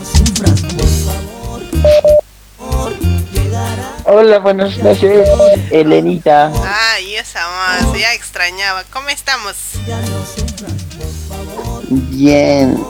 [4.12, 5.28] Hola, buenas noches,
[5.70, 6.50] Elenita.
[6.64, 8.82] Ay, esa más, ya extrañaba.
[8.90, 9.54] ¿Cómo estamos?
[11.88, 12.84] Bien.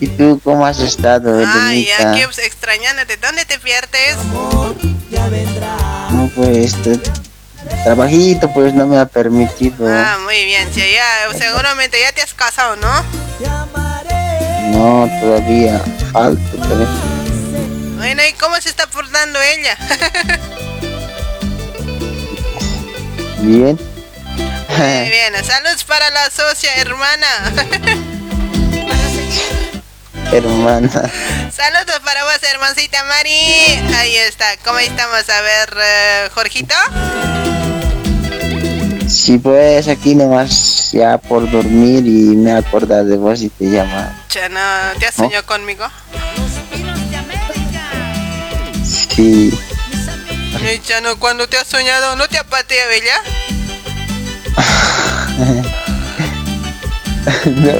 [0.00, 2.10] ¿Y tú cómo has estado, Ay, Elenita?
[2.10, 3.18] aquí pues, extrañándote.
[3.18, 4.16] ¿Dónde te pierdes?
[6.10, 6.98] No, pues, este
[7.84, 9.86] trabajito, pues, no me ha permitido.
[9.88, 13.04] Ah, muy bien, ya, seguramente ya te has casado, ¿no?
[14.72, 15.80] No, todavía
[16.12, 16.50] falta.
[16.50, 17.07] todavía.
[17.98, 19.76] Bueno, ¿y cómo se está portando ella?
[23.40, 23.78] Bien.
[24.68, 27.26] Muy bien, saludos para la socia hermana.
[30.30, 30.90] Hermana.
[31.50, 33.80] Saludos para vos, hermancita Mari.
[33.96, 34.56] Ahí está.
[34.64, 35.28] ¿Cómo estamos?
[35.28, 36.74] A ver, eh, Jorgito.
[39.08, 44.24] Sí, pues aquí nomás ya por dormir y me acuerdas de vos y te llama.
[44.28, 44.60] Chano,
[45.00, 45.84] ¿te has soñado conmigo?
[49.18, 49.50] Sí.
[50.86, 53.20] Chano, cuando te has soñado, ¿no te apatea, Bella?
[57.46, 57.72] No,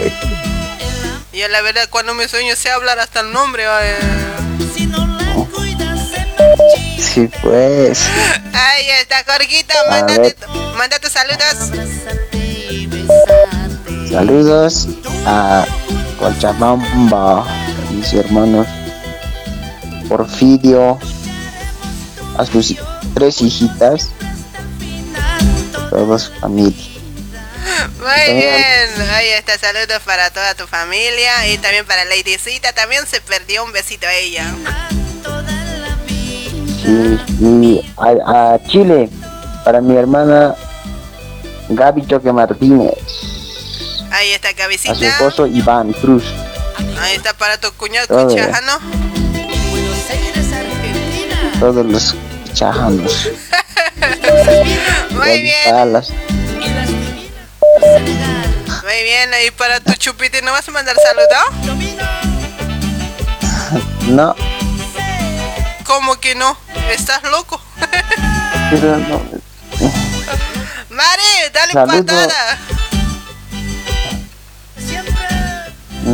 [1.39, 3.66] Yo la verdad cuando me sueño sé hablar hasta el nombre.
[3.68, 3.95] ay.
[6.99, 8.03] sí, pues.
[8.53, 9.74] Ahí está, Jorgito.
[10.76, 11.70] Manda tus saludos.
[14.11, 14.89] Saludos
[15.24, 15.64] a
[16.18, 17.47] Cochabamba,
[17.93, 18.66] mis hermanos
[20.09, 20.99] Porfirio,
[22.39, 22.74] a sus
[23.14, 24.09] tres hijitas,
[25.91, 26.86] todos familia.
[27.99, 29.11] Muy bien.
[29.12, 32.72] Ahí está, saludos para toda tu familia y también para Ladycita.
[32.72, 34.47] También se perdió un besito a ella.
[37.41, 39.11] Y a, a Chile,
[39.64, 40.55] para mi hermana
[41.68, 42.95] Gaby Choque Martínez,
[44.11, 46.24] Ahí está, a su esposo Iván Cruz.
[47.01, 48.28] Ahí está para tu cuñado.
[48.28, 48.78] Cuchajano.
[51.61, 52.14] todos los
[52.59, 53.29] chajanos.
[55.11, 55.75] Muy bien.
[55.75, 56.11] Alas.
[58.83, 61.39] Muy bien, ahí para tu chupite, ¿no vas a mandar saludo?
[64.09, 64.35] No,
[65.85, 66.57] ¿Cómo que no?
[66.91, 67.61] ¿Estás loco?
[68.71, 69.23] pero no.
[70.89, 72.07] Mari, dale Saludo.
[72.07, 72.59] patada.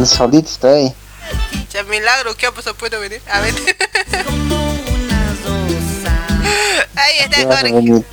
[0.05, 0.93] Solito estoy.
[1.73, 2.75] Ya milagro, ¿qué ha pasado?
[2.75, 3.23] ¿Puedo venir?
[3.31, 3.55] A ver.
[6.97, 8.05] Ahí está, ¿Qué vas a Jorge.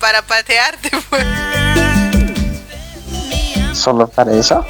[0.00, 1.24] Para patearte, pues.
[3.72, 4.64] ¿Solo para eso?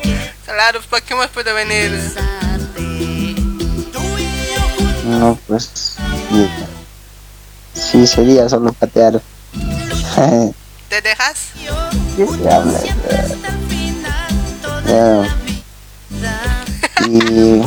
[0.45, 1.93] Claro, ¿para qué más puedo venir?
[5.05, 5.97] No, pues.
[6.31, 6.51] Sí,
[7.75, 9.21] sí, sería solo patear.
[10.89, 11.51] ¿Te dejas?
[12.17, 12.81] ¿Qué se habla?
[17.09, 17.63] Y.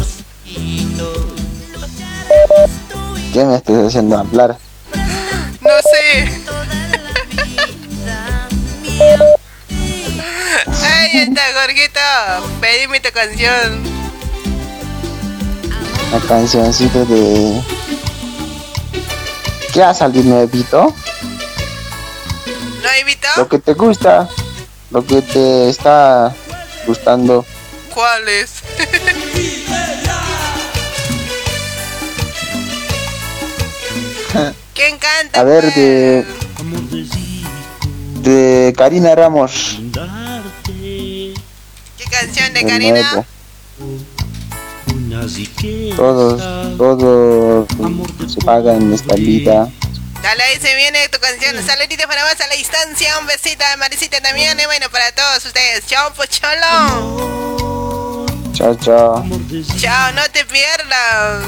[3.34, 4.58] ¿Qué me estás haciendo hablar?
[5.62, 6.42] No sé.
[10.84, 12.00] Ahí está, Jorgito.
[12.62, 13.84] Pedime tu canción.
[16.12, 17.62] La cancioncita de.
[19.74, 20.96] ¿Qué ha salido nuevito?
[22.82, 23.28] ¿No, Evito?
[23.36, 24.30] Lo que te gusta,
[24.92, 26.34] lo que te está
[26.88, 27.46] gustando.
[27.94, 28.64] ¿Cuál es?
[34.80, 35.42] ¿Quién canta?
[35.42, 36.26] A ver, de.
[38.22, 39.78] De Karina Ramos.
[41.98, 43.12] ¿Qué canción de el Karina?
[43.12, 43.26] nuevo.
[45.98, 47.68] Todos, todo
[48.26, 49.68] se paga en esta vida.
[50.24, 51.62] Dale, ahí se viene tu canción.
[51.62, 53.20] Saluditos para vos a la distancia.
[53.20, 54.58] Un besito a Maricita también.
[54.58, 55.88] Y bueno, para todos ustedes.
[55.88, 57.18] Chao, pocholo.
[58.54, 59.26] Chao, chao.
[59.78, 61.44] Chao, no te pierdas.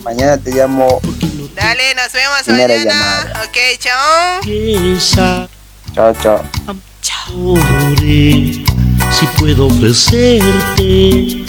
[0.00, 1.00] Mañana te llamo.
[1.54, 3.32] Dale, nos vemos Primera mañana.
[3.44, 4.40] Ok, chao.
[5.94, 6.42] Chao, chao.
[7.28, 8.64] Pobre,
[9.12, 11.44] si puedo ofrecerte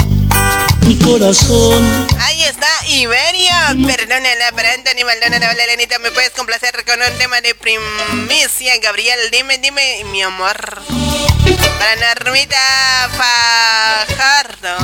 [0.86, 2.08] mi corazón.
[2.20, 3.76] Ahí está, Iberia.
[3.86, 8.78] Perdónala, pero Anthony Maldonado, vale, Lenita, ¿me puedes complacer con un tema de primicia?
[8.80, 10.82] Gabriel, dime, dime, mi amor.
[11.80, 14.78] Para Normita Fajardo.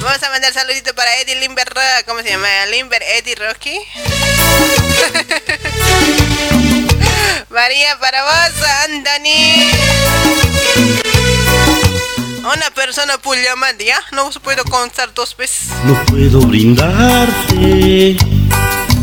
[0.00, 1.72] Vamos a mandar saludito para Eddie Limber,
[2.06, 2.48] ¿cómo se llama?
[2.70, 3.78] Limber, Eddie Rocky.
[7.50, 8.52] María, para vos,
[8.84, 11.17] Anthony.
[12.54, 14.00] Una persona puede llamar, ¿ya?
[14.12, 15.68] No se puede contar dos veces.
[15.84, 18.16] No puedo brindarte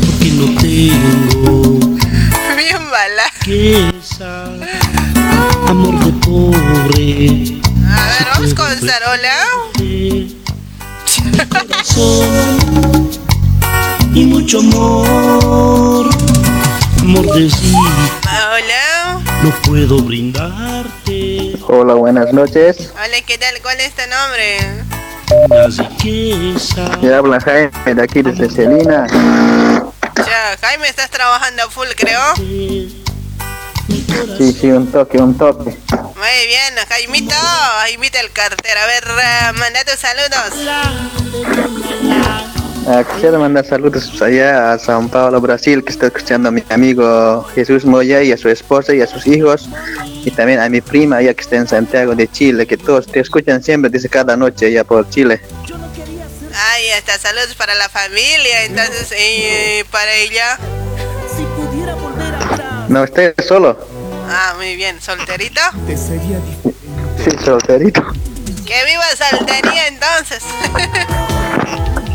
[0.00, 1.78] porque no tengo
[2.56, 3.22] Bien mala.
[3.42, 4.46] riqueza,
[5.68, 7.60] amor de pobre.
[7.88, 9.36] A ver, vamos con Sarola.
[11.48, 13.10] corazón
[14.14, 16.08] y mucho amor.
[17.04, 19.20] Mordecita, Hola.
[19.44, 21.05] no puedo brindarte
[21.68, 22.92] Hola, buenas noches.
[22.94, 23.60] Hola, ¿qué tal?
[23.60, 24.58] ¿Cuál es tu nombre?
[27.02, 29.06] Me habla Jaime de aquí desde Celina.
[30.14, 32.20] Ya, Jaime, estás trabajando full, creo.
[32.36, 33.04] Sí,
[34.60, 35.76] sí, un toque, un toque.
[35.90, 37.34] Muy bien, Jaimito.
[37.34, 38.80] Jaimito el cartero.
[38.80, 40.52] A ver, eh, manda tus saludos.
[42.88, 47.42] Ah, quisiera mandar saludos allá a Sao Paulo, Brasil, que está escuchando a mi amigo
[47.52, 49.68] Jesús Moya y a su esposa y a sus hijos.
[50.24, 53.18] Y también a mi prima, allá que está en Santiago de Chile, que todos te
[53.18, 55.40] escuchan siempre, dice cada noche allá por Chile.
[56.54, 60.56] Ahí está, saludos para la familia, entonces, y para ella.
[62.88, 63.76] No, esté solo.
[64.30, 65.60] Ah, muy bien, ¿solterito?
[67.24, 68.00] Sí, solterito.
[68.64, 70.44] Que viva soltería entonces.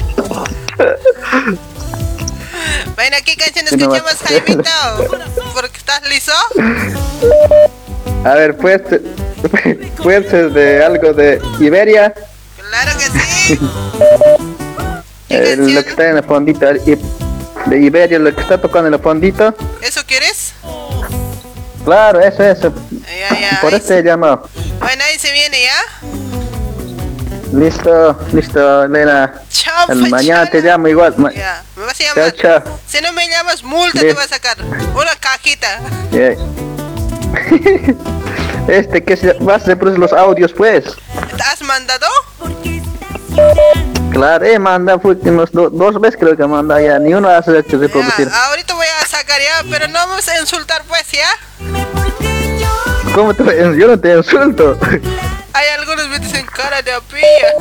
[2.96, 4.70] bueno, ¿qué canción escuchamos, Jaimito?
[5.54, 6.34] ¿Porque estás liso?
[8.24, 8.82] A ver, pues,
[10.02, 12.14] puede ser de algo de Iberia.
[12.58, 13.60] Claro que sí.
[15.34, 16.66] Eh, lo que está en el fondito.
[16.66, 19.56] De Iberia, lo que está tocando en el fondito.
[19.82, 20.52] ¿Eso quieres?
[21.86, 22.74] Claro, eso, eso.
[22.92, 23.62] Ya, ya.
[23.62, 24.50] Por eso he llamado.
[24.80, 25.82] Bueno, ahí se viene ya.
[27.52, 29.34] Listo, listo, Elena.
[29.50, 31.14] Chao, El mañana te llamo igual.
[31.18, 31.36] ma- me
[31.86, 32.34] vas a Chao, llamar.
[32.36, 32.80] chao.
[32.88, 34.58] Si no me llamas, multa te va a sacar.
[34.96, 35.80] Una cajita.
[36.12, 36.36] Yeah.
[38.68, 40.86] este, que se, vas a reproducir los audios, pues.
[41.36, 42.08] ¿Te has mandado?
[44.12, 47.78] Claro, eh, manda, unos do- dos veces creo que manda ya, ni uno has hecho
[47.78, 48.30] reproducir.
[48.30, 51.30] Ya, ahorita voy a sacar ya, pero no vamos a insultar pues, ¿ya?
[53.16, 53.44] ¿Cómo te
[53.78, 54.78] Yo no te insulto.
[55.54, 57.26] Hay algunos me dicen cara de apilla.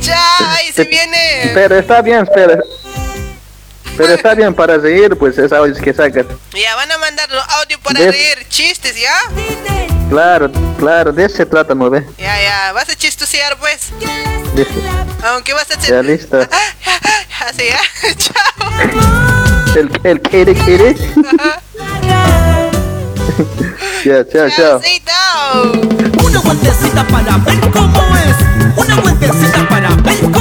[0.00, 1.50] ya, ahí se viene.
[1.54, 2.58] Pero está bien, espera.
[3.96, 6.26] Pero está bien para seguir, pues, esos audios que sacas.
[6.52, 7.28] Ya, van a mandar
[7.60, 8.10] audio para ¿Ves?
[8.12, 9.14] reír, chistes, ¿ya?
[10.10, 12.04] Claro, claro, de eso se trata, ¿no ve?
[12.18, 13.90] Ya, ya, vas a chistosear pues.
[14.54, 14.72] Listo.
[15.24, 16.38] Aunque vas a Ya, listo.
[17.48, 17.80] Así, ¿ya?
[18.16, 18.34] Chao.
[19.74, 20.94] El, el quiere, quiere.
[24.04, 24.80] chao, chao.
[26.24, 28.84] Una vueltecita para ver cómo es.
[28.84, 30.35] Una vueltecita para ver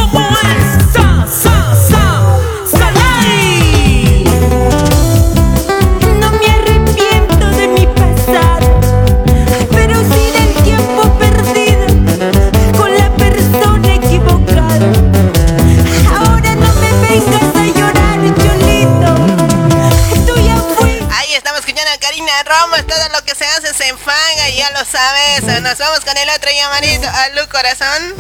[21.36, 25.44] estamos escuchando a Karina Ramos, todo lo que se hace se enfanga, ya lo sabes.
[25.62, 28.14] Nos vamos con el otro llamadito, a Lu Corazón.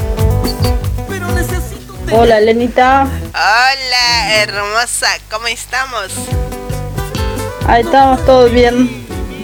[2.11, 3.07] Hola, Lenita.
[3.33, 6.11] Hola, hermosa, ¿cómo estamos?
[7.67, 8.83] Ahí estamos todos bien.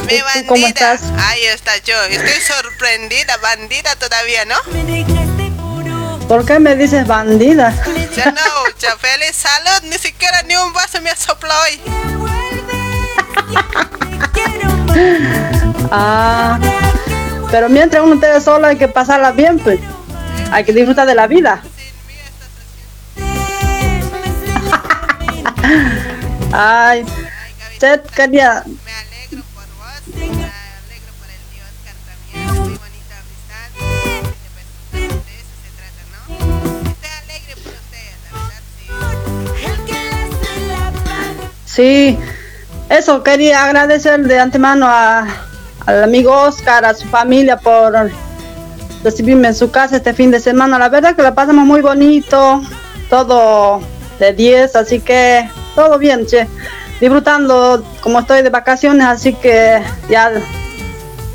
[0.06, 1.02] Mi ¿Y tú ¿Cómo estás?
[1.18, 2.02] Ahí está yo.
[2.04, 4.58] Estoy sorprendida, bandida todavía, ¿no?
[6.28, 7.74] ¿Por qué me dices bandida?
[8.16, 11.82] Ya no, ya feliz salud, ni siquiera ni un vaso me ha soplado hoy.
[15.92, 16.60] Ah,
[17.52, 19.80] pero mientras uno esté solo hay que pasarla bien, pues.
[20.52, 21.62] Hay que disfrutar de la vida.
[26.54, 27.06] Ay,
[27.74, 28.64] usted quería.
[41.66, 42.18] Sí,
[42.92, 45.26] eso quería agradecer de antemano a,
[45.86, 48.12] al amigo Oscar, a su familia por
[49.02, 50.78] recibirme en su casa este fin de semana.
[50.78, 52.62] La verdad que la pasamos muy bonito,
[53.10, 53.82] todo
[54.20, 56.48] de 10, así que todo bien, che.
[57.00, 60.34] Disfrutando como estoy de vacaciones, así que ya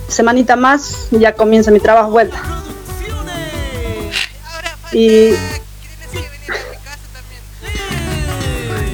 [0.08, 2.38] semanita más ya comienza mi trabajo vuelta.
[4.92, 5.30] Y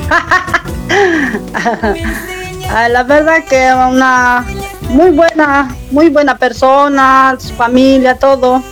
[2.72, 4.46] la verdad que una
[4.90, 8.62] muy buena, muy buena persona, su familia, todo,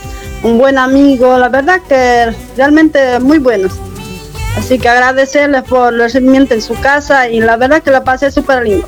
[0.42, 3.72] un buen amigo, la verdad que realmente muy buenos.
[4.56, 8.30] Así que agradecerles por el recibimiento en su casa y la verdad que la pasé
[8.30, 8.86] súper lindo.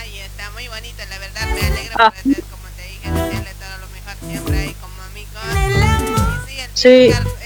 [0.00, 3.78] Ay, está muy bonito, la verdad, me alegra por hacer, como te dije, desearle todo
[3.80, 5.42] lo mejor siempre ahí como amigos.
[6.48, 7.37] Y sí, el Sí.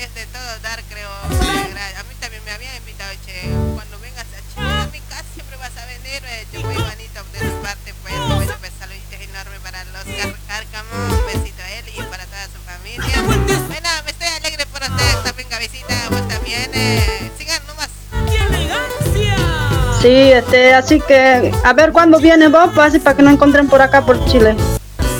[20.02, 23.68] Sí, este, así que a ver cuándo viene vos, pues, así para que nos encuentren
[23.68, 24.56] por acá por Chile.
[24.56, 24.64] Ya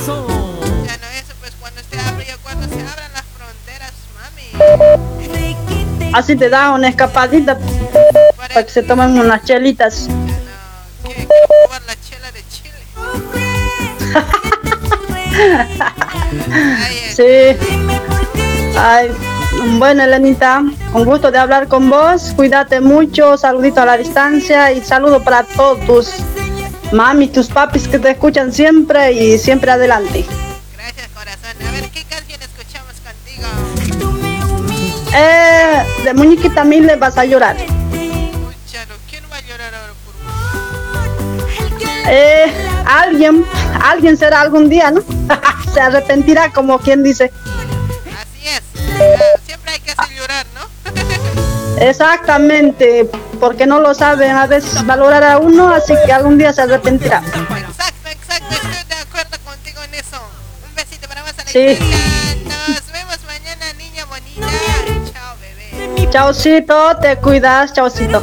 [0.09, 6.13] no, eso pues cuando esté abrido, cuando se abran las fronteras, mami.
[6.13, 7.57] Así te da una escapadita
[8.37, 10.09] para que se tomen unas chelitas.
[11.03, 12.73] Jugar la chela de Chile.
[17.15, 17.57] Sí.
[18.77, 19.11] Ay,
[19.65, 20.61] Bueno, Elenita,
[20.93, 22.33] un gusto de hablar con vos.
[22.35, 26.11] Cuídate mucho, saludito a la distancia y saludo para todos tus
[26.91, 30.27] mami, tus papis que te escuchan siempre y siempre adelante.
[30.77, 31.53] Gracias, corazón.
[31.69, 33.47] A ver, ¿qué canción escuchamos contigo?
[35.15, 37.57] Eh, de muñequita mil le vas a llorar.
[37.57, 37.71] ¿quién
[39.31, 40.15] va a llorar ahora por
[42.11, 42.53] Eh,
[42.85, 43.47] alguien,
[43.81, 45.03] alguien será algún día, ¿no?
[45.73, 47.31] Se arrepentirá como quien dice.
[51.83, 53.11] Exactamente,
[53.41, 57.19] porque no lo saben a veces valorar a uno, así que algún día se arrepentirá.
[57.19, 58.55] Exacto, exacto.
[58.55, 60.19] Estoy de acuerdo contigo en eso.
[60.69, 61.79] Un besito para más a la Sí.
[62.69, 64.47] Nos vemos mañana, niña bonita.
[65.13, 66.11] Chao, bebé.
[66.11, 68.23] Chaucito, te cuidas, chaucito.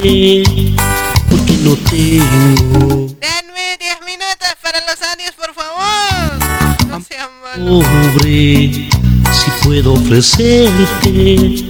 [0.00, 0.82] Perdónala.
[1.30, 6.88] porque no tengo Denme 10 minutos para los audios, por favor.
[6.88, 8.88] No sean pobre.
[9.32, 11.66] Si puedo ofrecerte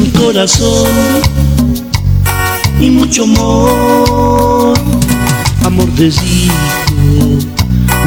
[0.00, 0.90] mi corazón
[2.80, 4.74] y mucho amor,
[5.64, 6.54] amor desdijo,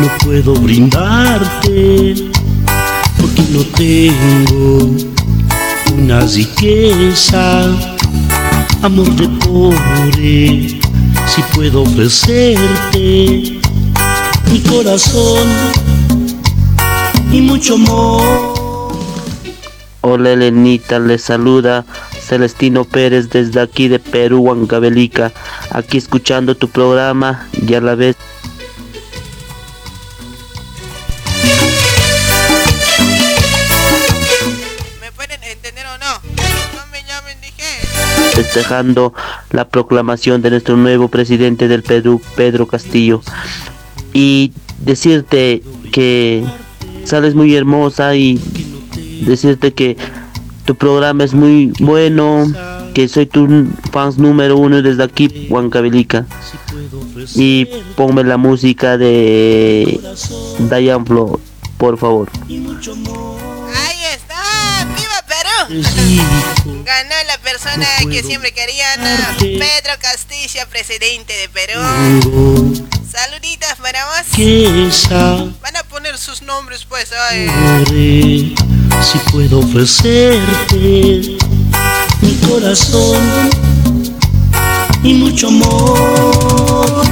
[0.01, 2.15] no puedo brindarte
[3.19, 4.95] porque no tengo
[5.97, 7.65] una riqueza,
[8.83, 10.79] amor de pobre,
[11.27, 13.59] si puedo ofrecerte
[14.51, 15.47] mi corazón
[17.31, 18.53] y mucho amor.
[20.01, 21.85] Hola Elenita, les saluda
[22.19, 25.33] Celestino Pérez desde aquí de Perú, Huancavelica,
[25.71, 28.15] aquí escuchando tu programa y a la vez
[38.57, 39.13] festejando
[39.51, 43.21] la proclamación de nuestro nuevo presidente del Perú, Pedro Castillo.
[44.13, 46.43] Y decirte que
[47.03, 48.39] sales muy hermosa y
[49.21, 49.95] decirte que
[50.65, 52.51] tu programa es muy bueno,
[52.93, 56.25] que soy tu fans número uno desde aquí, Huancavelica.
[57.35, 59.99] Y ponme la música de
[60.59, 61.39] Diane Flo,
[61.77, 62.29] por favor.
[62.49, 62.57] Ahí
[64.15, 64.87] está.
[64.95, 66.66] ¡Viva Perú!
[66.87, 69.01] Ganó la persona que siempre querían.
[69.39, 71.81] Pedro Castillo, presidente de Perú.
[73.11, 74.37] Saluditos para vos.
[74.37, 77.11] Riqueza, Van a poner sus nombres, pues.
[77.11, 77.45] Ay.
[77.49, 81.37] pobre, si puedo ofrecerte
[82.21, 83.19] mi corazón
[85.03, 87.05] y mucho amor.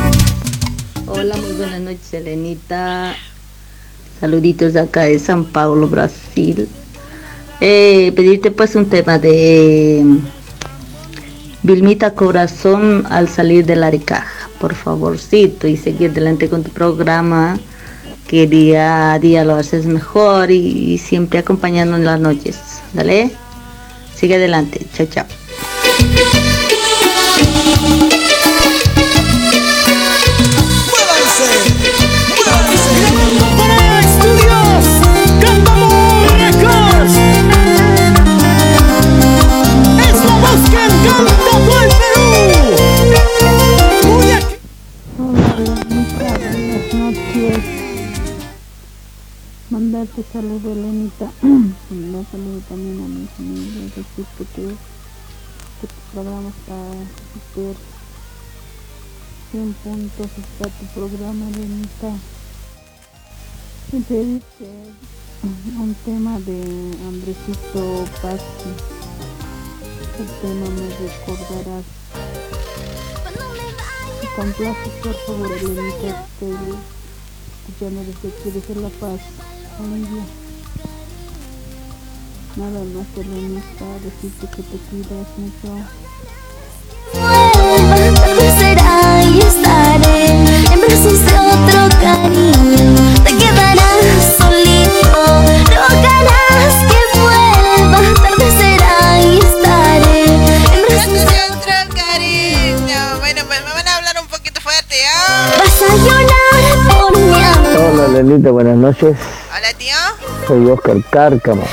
[1.06, 3.14] Hola, muy buenas noches, Elenita.
[4.22, 6.70] Saluditos de acá de San Paulo, Brasil.
[7.62, 10.04] Eh, pedirte pues un tema de
[11.64, 17.58] Vilmita Corazón al salir de la caja, por favorcito, y seguir adelante con tu programa,
[18.28, 22.58] que día a día lo haces mejor y, siempre acompañando en las noches.
[22.94, 23.32] Dale,
[24.16, 25.26] sigue adelante, chao, chao.
[49.76, 51.30] Mandarte saludo, Elenita.
[51.42, 53.82] Mandar saludo también a mi familia.
[53.94, 56.78] Decirte que, que tu programa está
[57.34, 57.76] súper
[59.52, 60.28] 100 puntos.
[60.28, 62.12] Está tu programa, Elenita.
[63.92, 64.70] Y pedirte
[65.44, 66.62] un tema de
[67.10, 68.72] Andresito Pazzi.
[70.20, 71.86] El tema me recordarás.
[74.22, 76.78] Me complace, por favor, Elenita, estoy
[77.68, 79.20] escuchando desde aquí, desde La Paz,
[79.78, 80.24] Bolivia.
[82.56, 85.68] Nada más, Elenita, decirte que te cuidas mucho.
[87.14, 90.28] Vuelva, será y estaré
[90.72, 92.88] en brazos de otro cariño.
[93.26, 95.12] Te quedarás solito,
[95.68, 98.00] rogarás que vuelva.
[98.16, 103.00] Tarde será y estaré en brazos de otro cariño.
[103.20, 105.52] Bueno, pues me van a hablar un poquito fuerte, ¿ah?
[105.60, 107.76] Vas a llorar por mi amor.
[108.08, 109.18] Hola buenas noches.
[109.68, 110.48] Hola, tío.
[110.48, 111.64] soy Oscar Cárcamo.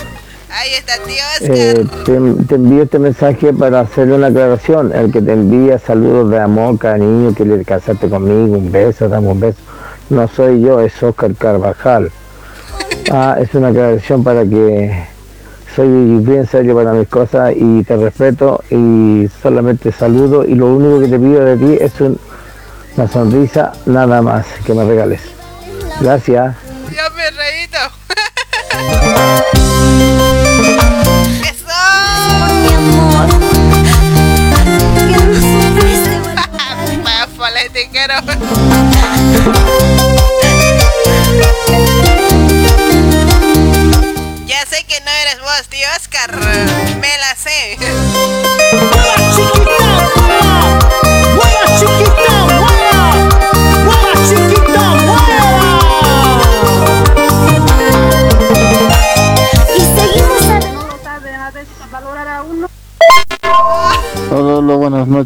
[0.50, 4.92] Ahí está, tío Eh, te, te envío este mensaje para hacerle una aclaración.
[4.94, 9.28] El que te envía saludos de amor, cariño, que le casaste conmigo, un beso, dame
[9.28, 9.58] un beso.
[10.08, 12.10] No soy yo, es Oscar Carvajal.
[13.10, 15.04] Ah, es una aclaración para que
[15.76, 15.88] soy
[16.20, 21.08] bien serio para mis cosas y te respeto y solamente saludo y lo único que
[21.08, 22.18] te pido de ti es un-
[22.96, 25.20] una sonrisa nada más que me regales.
[26.00, 26.56] Gracias.
[29.22, 29.61] Thank you.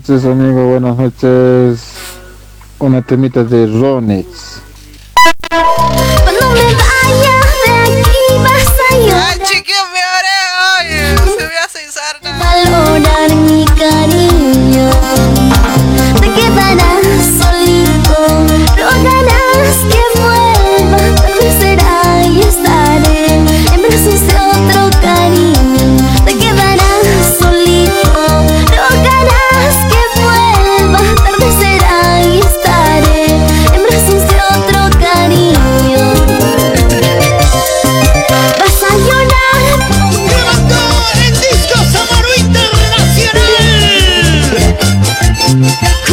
[0.08, 1.80] Noches, amigo, buenas noches.
[2.78, 4.60] Una temita de Ronex.
[5.50, 9.32] Cuando me vaya de aquí vas a llorar.
[9.32, 11.18] Ay, chiquillo, me oré.
[11.36, 12.38] Se me hace sarna.
[12.38, 14.90] Valorar mi cariño.
[16.20, 17.55] Te quedarás solito.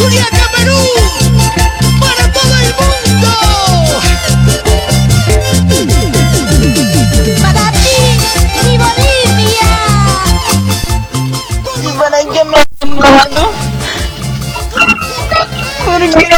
[0.09, 0.77] Perú.
[1.99, 3.29] Para todo el mundo.
[7.41, 7.97] Para ti,
[8.65, 9.71] mi Bolivia.
[11.83, 12.57] ¿Y para qué me?
[15.85, 16.29] Porque ¿Qué?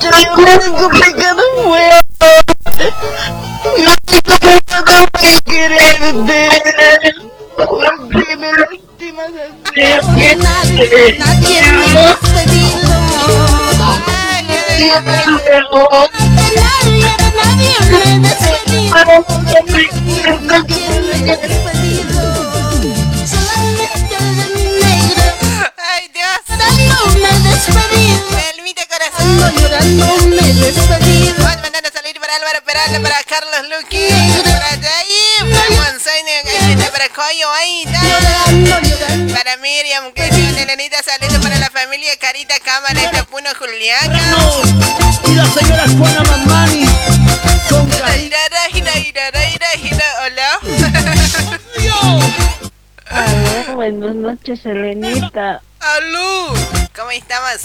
[0.00, 2.09] Yo no tengo pecado, weón.
[10.80, 12.90] Nadie, me ha pedido.
[54.50, 55.62] Noches, Elenita.
[55.80, 56.54] ¡Alú!
[56.94, 57.62] ¿Cómo estamos?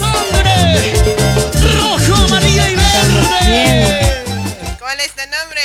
[1.80, 2.76] Rojo, amarillo y
[3.48, 3.88] bien.
[4.80, 5.62] ¿Cuál es tu nombre?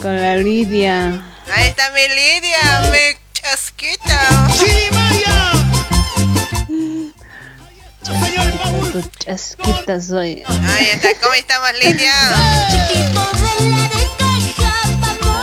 [0.00, 1.22] Con la Lidia.
[1.54, 4.48] Ahí está mi Lidia, mi chasquita.
[4.56, 5.52] ¡Chirimaya!
[8.92, 10.42] Tu chasquita soy.
[10.46, 12.14] Ahí está, ¿cómo estamos, Lidia?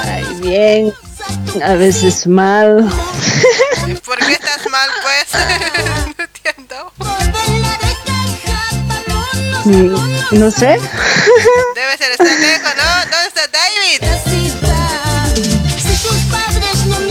[0.05, 0.93] Ay, bien.
[1.63, 2.77] A veces mal.
[4.05, 5.27] ¿Por qué estás mal, pues?
[6.17, 6.91] no entiendo.
[9.65, 10.67] Mm, No sé.
[11.75, 12.83] Debe ser estar lejos, ¿no?
[13.11, 13.99] ¿Dónde está David?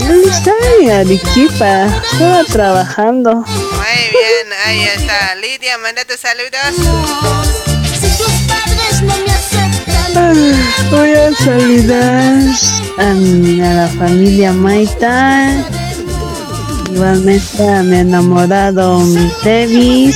[0.07, 1.85] ¿Dónde está mi Arequipa?
[2.11, 3.35] Estaba trabajando.
[3.35, 5.35] Muy bien, ahí está.
[5.35, 6.75] Lidia, manda tus saludos.
[10.91, 12.43] Voy a saludar
[12.99, 15.51] a, mi- a la familia Maita.
[16.91, 20.15] Igualmente a mi enamorado mi Tevis.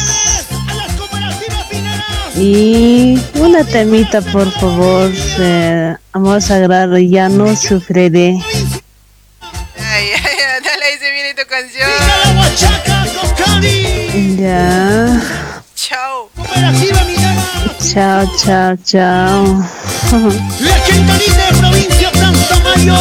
[2.35, 5.11] Y una temita, por favor.
[5.39, 8.39] eh, amor sagrado, ya no sufriré.
[9.77, 11.89] Ay, ay, dale, ahí se viene tu canción.
[14.39, 15.21] Ya.
[15.75, 16.29] Chao.
[17.93, 19.63] Chao, chao, chao.
[22.75, 22.95] René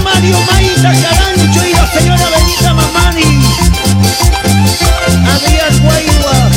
[0.00, 3.42] Mario Maíta Carancho y la señora Benita Mamani.
[5.26, 6.50] Adrián Guaigua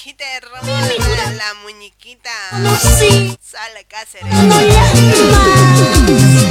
[0.00, 2.30] muñequita de Roma, la muñequita.
[3.42, 4.32] Sala Cáceres.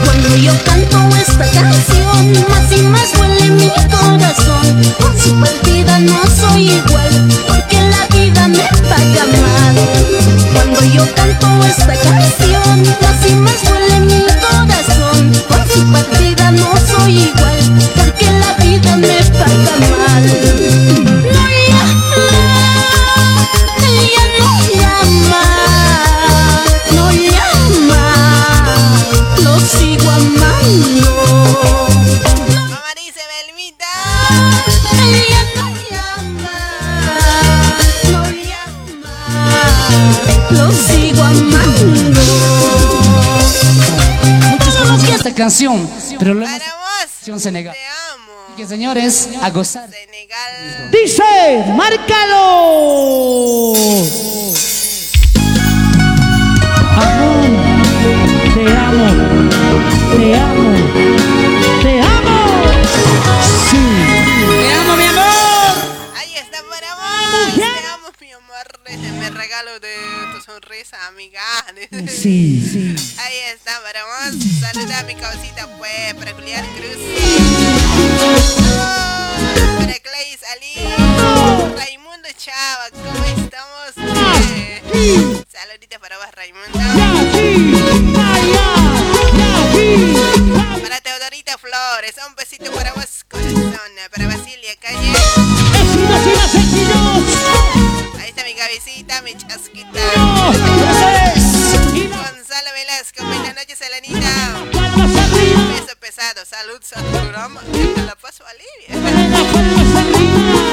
[0.05, 4.93] Cuando yo canto esta canción, más y más huele mi corazón.
[4.99, 9.75] Con su partida no soy igual, porque la vida me paga mal.
[10.53, 15.33] Cuando yo canto esta canción, más y más huele mi corazón.
[15.47, 20.58] Con su partida no soy igual, porque la vida me paga mal.
[40.51, 41.85] lo sigo amando.
[44.49, 47.73] Muchos conocían esta canción, pero luego Para Senegal.
[47.73, 48.67] te amo.
[48.67, 49.89] Señores, a gozar.
[50.91, 51.23] Dice,
[51.75, 53.73] márcalo.
[56.97, 57.49] Amor,
[58.53, 59.07] te amo,
[60.17, 60.68] te amo.
[68.89, 69.95] me regalo de
[70.33, 71.41] tu sonrisa, amiga.
[72.07, 72.95] Sí, sí.
[73.19, 74.43] Ahí está, vamos.
[74.59, 76.97] Saluda a mi causita, pues, para Julián Cruz.
[78.77, 81.75] Oh, para Clay, Ali.
[81.75, 83.93] Raimundo Chava, ¿cómo estamos?
[84.93, 86.79] Eh, saluditos para vos, Raimundo.
[90.81, 93.79] Para Teodorita Flores, un besito para vos, corazón.
[94.11, 95.68] Para Basilia Calle
[98.69, 99.99] cabecita, mi chasquita.
[101.89, 104.29] Gonzalo Velasco, buenas noches, Elenita.
[105.73, 106.79] Peso pesado, salud,
[107.11, 107.61] programa.
[107.71, 108.89] Te la paso a Livia.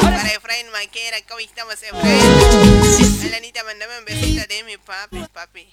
[0.02, 3.27] Para Efraín Maquera, ¿cómo estamos, Efraín?
[3.27, 5.68] Elenita, mandame un besito de mi papi, papi.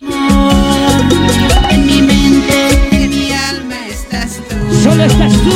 [1.69, 4.55] En mi mente, En mi alma estás tú.
[4.81, 5.51] Solo estás tú.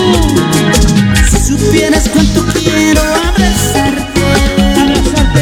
[1.29, 4.36] si supieras cuánto quiero abrazarte,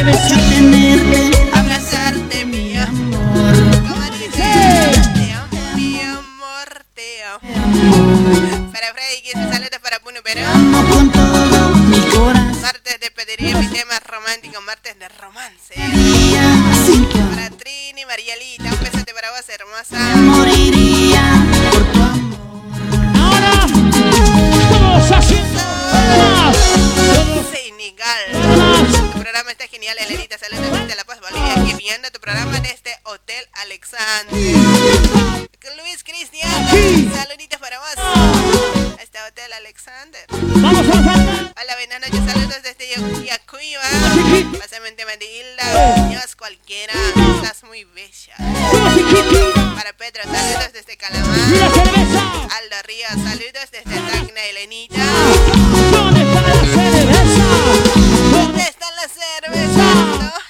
[0.05, 3.55] Yo tenerte, Abrazarte, mi amor.
[3.89, 4.37] ¿Cómo dice?
[5.15, 8.71] Te amo, mi amor, te amo.
[8.71, 10.41] Para Freddy, que se saluda para Puno Perú.
[10.53, 12.61] amo con todo mi corazón.
[12.61, 15.73] Martes de pediría mi tema romántico, martes de romance.
[17.33, 20.15] Para Trini, Marialita, un besote para vos, hermosa.
[20.17, 21.23] moriría
[21.71, 23.17] por tu amor.
[23.17, 23.65] Ahora,
[24.69, 25.61] todos haciendo.
[27.51, 28.84] Senegal.
[29.25, 30.37] Programa está genial, Elenita.
[30.37, 31.53] Saludos desde La Paz, Bolivia.
[31.53, 34.35] Aquí viendo tu programa desde Hotel Alexander.
[35.77, 36.69] Luis Cristiano.
[37.15, 37.97] Saluditos para vos.
[39.01, 40.27] Hasta Hotel Alexander.
[40.29, 42.31] Hola, buenas noches.
[42.31, 42.87] Saludos desde
[43.25, 43.81] Yacuiba.
[45.17, 46.07] De Hilda.
[46.09, 46.93] Dios cualquiera.
[47.37, 48.35] Estás muy bella.
[49.75, 51.39] Para Pedro, saludos desde Calamar.
[51.39, 55.03] Aldo Ríos, saludos desde Tacna, Elenita.
[55.91, 57.01] ¿Dónde está la cerveza?
[57.01, 57.14] ¿Dónde
[59.41, 59.85] cerveza?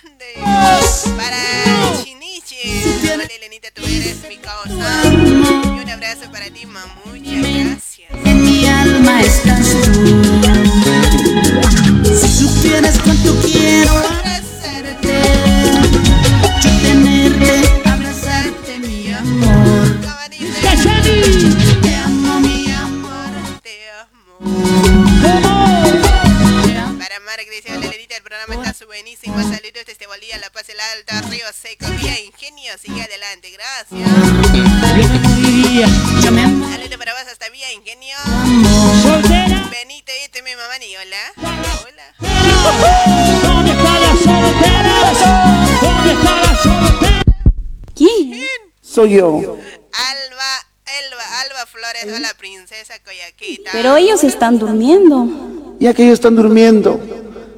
[0.03, 0.30] ¿Dónde?
[1.18, 1.41] Para
[2.03, 2.84] Chinichi.
[3.14, 5.02] Hola, Elenita, tú eres mi causa.
[5.06, 7.32] Y un abrazo para ti, mamucha.
[7.32, 8.12] Gracias.
[8.26, 10.22] En mi alma estás tú.
[12.16, 15.22] Si supieras cuánto quiero abrazarte,
[16.62, 19.86] yo tenerte, abrazarte, mi amor.
[21.82, 23.30] Te amo, mi amor.
[23.64, 24.38] Te amo.
[26.99, 27.48] Para Mark
[28.36, 29.38] programa está su buenísimo.
[29.38, 31.86] Saludos desde Bolivia, La Paz, el Alto, Río Seco.
[32.02, 33.49] Vía Ingenio, sigue adelante.
[33.52, 34.10] Gracias.
[36.70, 38.16] Saludos para vos hasta Vía Ingenio.
[39.03, 39.70] ¿Soltera?
[39.72, 41.18] Benito, este es mi mamá ni hola.
[41.38, 42.14] Hola.
[43.41, 44.94] ¿Dónde está la soltera?
[45.82, 47.24] ¿Dónde está la soltera?
[47.95, 48.41] ¿Quién?
[48.82, 49.28] Soy yo.
[49.38, 50.52] Alba,
[50.86, 53.70] Elba, Alba Flores, hola princesa Coyaquita.
[53.72, 55.76] Pero ellos están durmiendo.
[55.80, 56.99] Ya que ellos están durmiendo,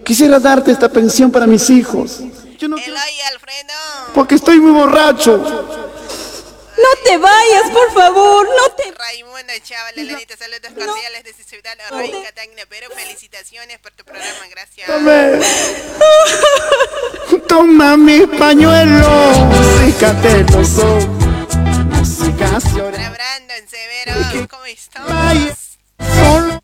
[0.07, 2.19] quisiera darte esta pensión para mis hijos.
[2.57, 3.73] Yo no quiero- Eloy Alfredo.
[4.13, 5.37] porque estoy muy borracho.
[5.37, 12.31] No te vayas, por favor, no te Raimundo Chaval, Elenita, saludos cordiales desde Ciudad Rica,
[12.33, 12.87] Tacna, Perú.
[12.95, 14.87] Felicitaciones por tu programa, gracias.
[14.87, 15.41] Dame.
[17.49, 19.33] Toma mi pañuelo,
[19.79, 21.05] sécate los ojos.
[21.89, 25.77] Música Brandon Severo, ¿cómo estás?
[25.99, 26.61] Solo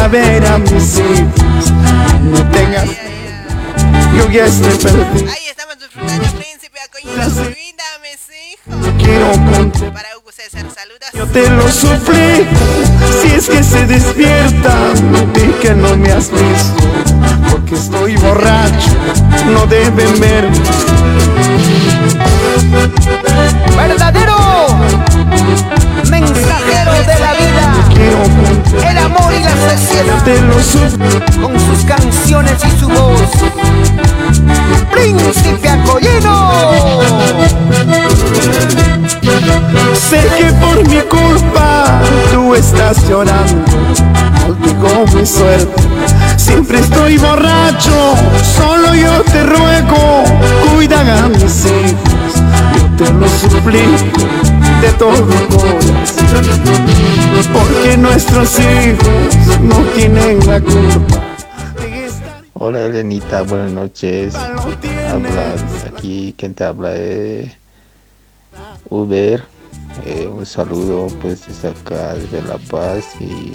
[0.00, 1.72] a ver a mis hijos.
[2.22, 2.88] No tengas.
[4.16, 5.30] Yo ya estoy perdido.
[5.30, 8.10] Ahí estamos disfrutando, príncipe Acoyino, olvídame,
[8.52, 8.98] hijo.
[8.98, 9.92] Quiero contar.
[9.92, 11.08] Para Hugo César, saludos.
[11.14, 12.50] Yo te lo suplico,
[13.22, 14.76] si es que se despierta,
[15.34, 16.82] di que no me has visto,
[17.50, 18.90] porque estoy borracho,
[19.46, 20.48] no deben ver.
[23.76, 24.36] verdadero
[26.10, 27.49] mensajero de la vida.
[28.90, 33.20] El amor y la Yo sociedad, te lo suplico, con sus canciones y su voz.
[34.90, 36.50] Príncipe Acollino,
[39.94, 42.00] sé que por mi culpa
[42.32, 43.64] tú estás llorando,
[44.32, 45.82] maldigo mi suerte.
[46.36, 48.14] Siempre estoy borracho,
[48.56, 50.24] solo yo te ruego,
[50.74, 52.34] cuida a mis hijos.
[52.76, 54.26] Yo te lo suplico
[54.80, 55.96] de todo corazón,
[57.52, 61.20] porque nuestros hijos no tienen la culpa.
[62.54, 64.34] Hola Elenita, buenas noches.
[64.34, 65.54] Habla
[65.86, 67.59] aquí, quien te habla es
[68.88, 69.44] Uber.
[70.06, 73.52] Eh, un saludo pues desde acá, desde La Paz y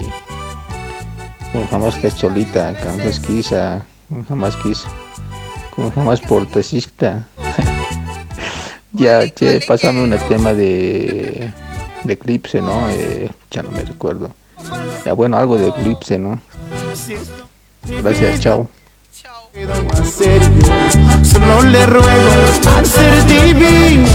[1.52, 3.84] como jamás cacholita, jamás quisa,
[4.28, 4.88] jamás quiso,
[5.74, 7.26] como jamás portacista.
[8.92, 11.52] ya, che, pásame un tema de,
[12.04, 12.90] de Eclipse, ¿no?
[12.90, 14.34] Eh, ya no me recuerdo.
[15.04, 16.40] Ya bueno, algo de Eclipse, ¿no?
[18.02, 18.40] Gracias.
[18.40, 18.68] Chao.
[21.22, 22.30] Solo le ruego
[22.76, 24.06] al ser divino,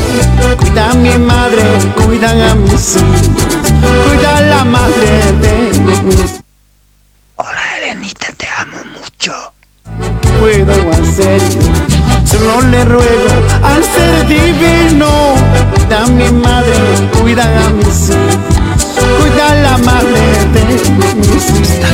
[0.59, 1.63] cuida a mi madre,
[1.95, 3.73] cuida a mis hijos,
[4.05, 5.09] cuida a la madre
[5.41, 6.41] de mis.
[7.37, 9.33] Hola Elenita, te amo mucho.
[10.39, 11.73] Puedo hacerlo,
[12.23, 15.07] solo le ruego al ser divino,
[15.73, 16.77] cuida a mi madre,
[17.19, 18.85] cuida a mis hijos,
[19.19, 20.21] cuida a la madre
[20.53, 21.45] de mis.
[21.67, 21.87] Está.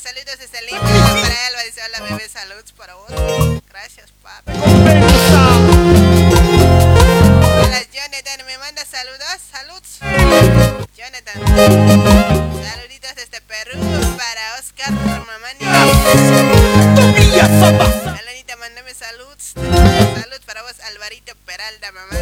[0.00, 0.80] saludos desde Lima.
[0.80, 3.10] Para Alba dice: bebé, saludos para vos.
[3.68, 4.52] Gracias, papi.
[7.66, 9.40] Hola, Jonathan, me manda saludos.
[9.50, 9.98] Saludos.
[10.96, 11.34] Jonathan.
[12.64, 13.80] Saluditos desde Perú
[14.16, 15.64] para Oscar Mamani.
[18.20, 19.52] Alanita, mandame saludos.
[19.54, 22.16] Saludos para vos, Alvarito Peralda, mamá.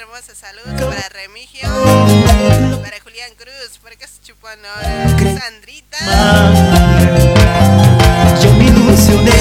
[0.00, 1.68] hermosos saludos para Remigio,
[2.82, 4.68] para Julián Cruz, para Casachupano,
[5.40, 5.98] Sandrita.
[8.40, 9.37] Yo me ilusioné.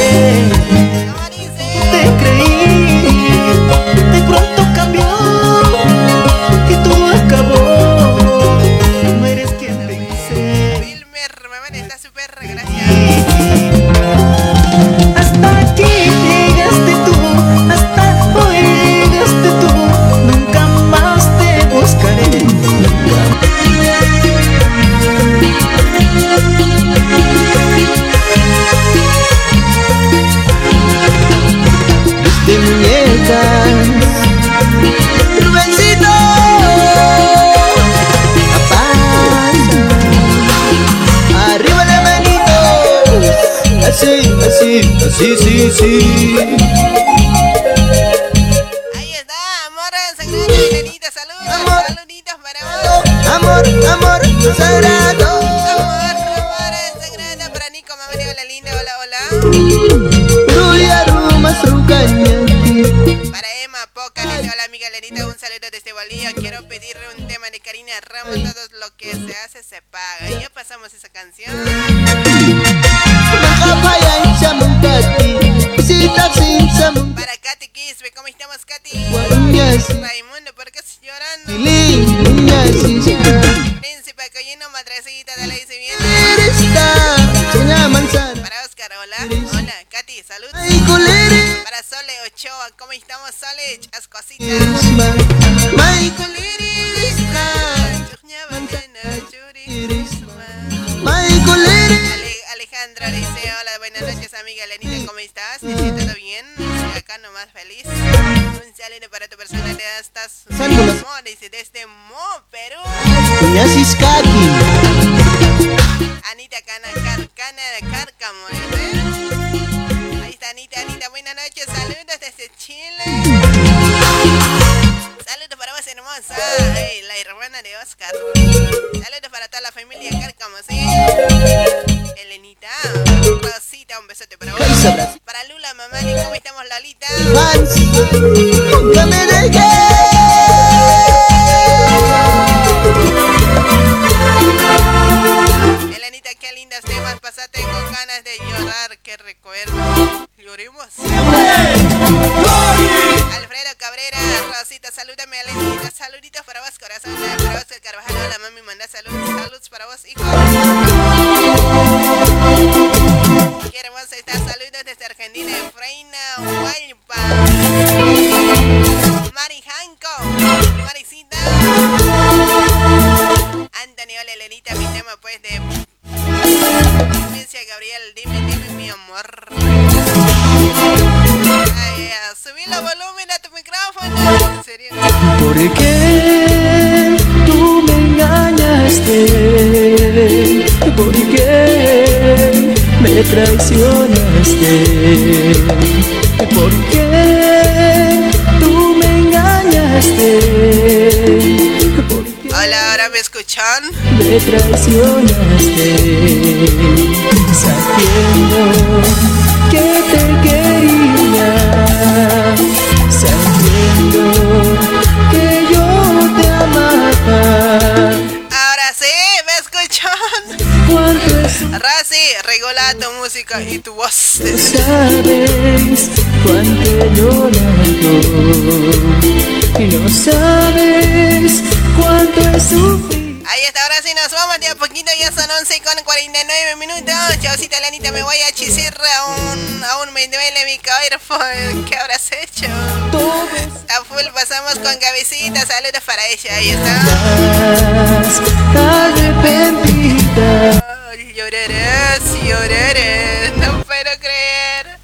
[251.28, 251.28] Arrepentida.
[251.28, 255.00] Ay, llorarás, llorarás, no puedo creer.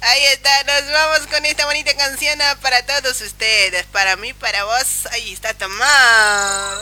[0.00, 3.84] Ahí está, nos vamos con esta bonita canción ah, para todos ustedes.
[3.86, 6.80] Para mí, para vos, ahí está, toma.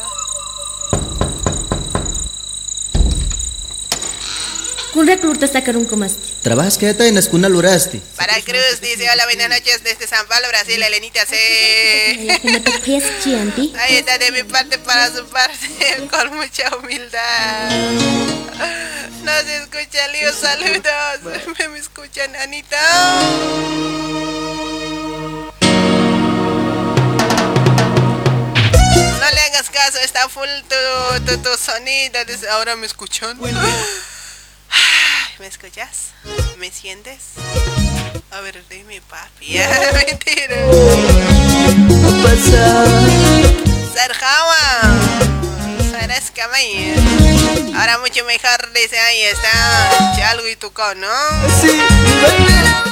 [4.92, 6.34] Kun recluta sacar un comasti.
[6.42, 7.98] Trabajas que está en la escuna lurasti.
[8.14, 11.34] Para Cruz dice, hola, buenas noches desde San Pablo, Brasil, Elenita C.
[13.78, 17.70] Ahí está de mi parte para su parte, con mucha humildad.
[19.24, 21.46] No se escucha, Lío, saludos.
[21.70, 22.76] Me, escuchan, Anita.
[29.20, 32.20] No le hagas caso, está full tu, tu, tu sonido.
[32.50, 33.38] Ahora me escuchan.
[35.38, 36.12] ¿Me escuchas?
[36.58, 37.32] ¿Me sientes?
[38.30, 39.58] A ver, dime, papi.
[40.06, 40.56] Mentira.
[43.94, 44.56] Sarjawa.
[45.90, 46.94] Saras Kamay.
[47.76, 50.14] Ahora mucho mejor, dice, ahí está.
[50.16, 51.08] Chalgo y tucón, ¿no?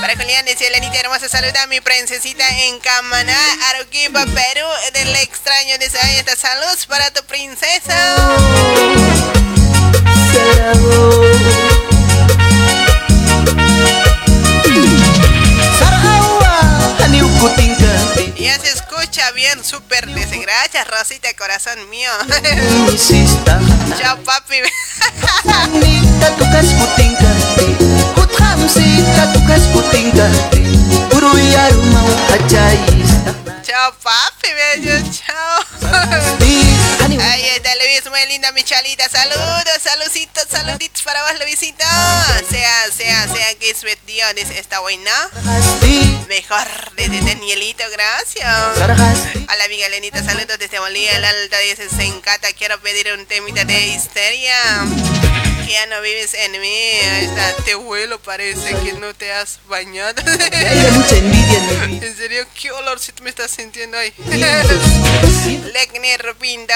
[0.01, 3.39] Para Julián dice, Elenita hermosa, saluda a mi princesita en Camaná,
[3.70, 8.16] Arequipa, Perú, del extraño, dice, ahí está, saludos para tu princesa.
[18.39, 22.11] Ya se escucha bien, súper dice, gracias Rosita, corazón mío.
[23.99, 24.57] Chao papi.
[33.71, 35.65] Chao papi, bello, chao.
[37.23, 39.09] Ahí está Luis, muy linda mi chalita.
[39.09, 41.85] Saludos, saluditos, saluditos para vos, Luisito.
[42.51, 45.13] Sea, sea, sea que es Dios, dice, está buena.
[46.27, 46.67] Mejor
[46.97, 48.45] desde Danielito, gracias.
[48.45, 53.25] A la amiga Lenita, saludos desde Bolivia, el alta dice, se encanta, quiero pedir un
[53.27, 54.57] temita de histeria.
[55.65, 56.67] Que ya no vives en mí.
[56.67, 60.21] Ahí está, te vuelo, parece que no te has bañado.
[60.27, 64.12] Hay mucha envidia en mi vida En serio, qué olorcito me estás sintiendo ahí.
[65.74, 66.73] Legner Pinto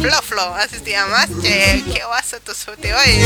[0.00, 1.28] Floflo, así te llamas.
[1.42, 3.20] Che, qué vaso tu sote hoy.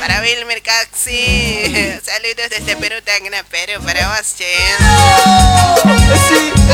[0.00, 2.00] Para Wilmer Caxi.
[2.04, 4.52] Saludos desde Perú, Tacna, Perú, para vos, che.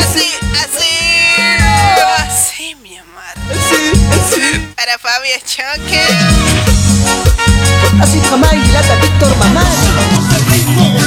[0.01, 0.95] Así, así.
[2.19, 3.25] Así, mi amor.
[4.75, 6.03] Para Fabio Choque.
[8.01, 9.69] Así jamás y lata Víctor Mamani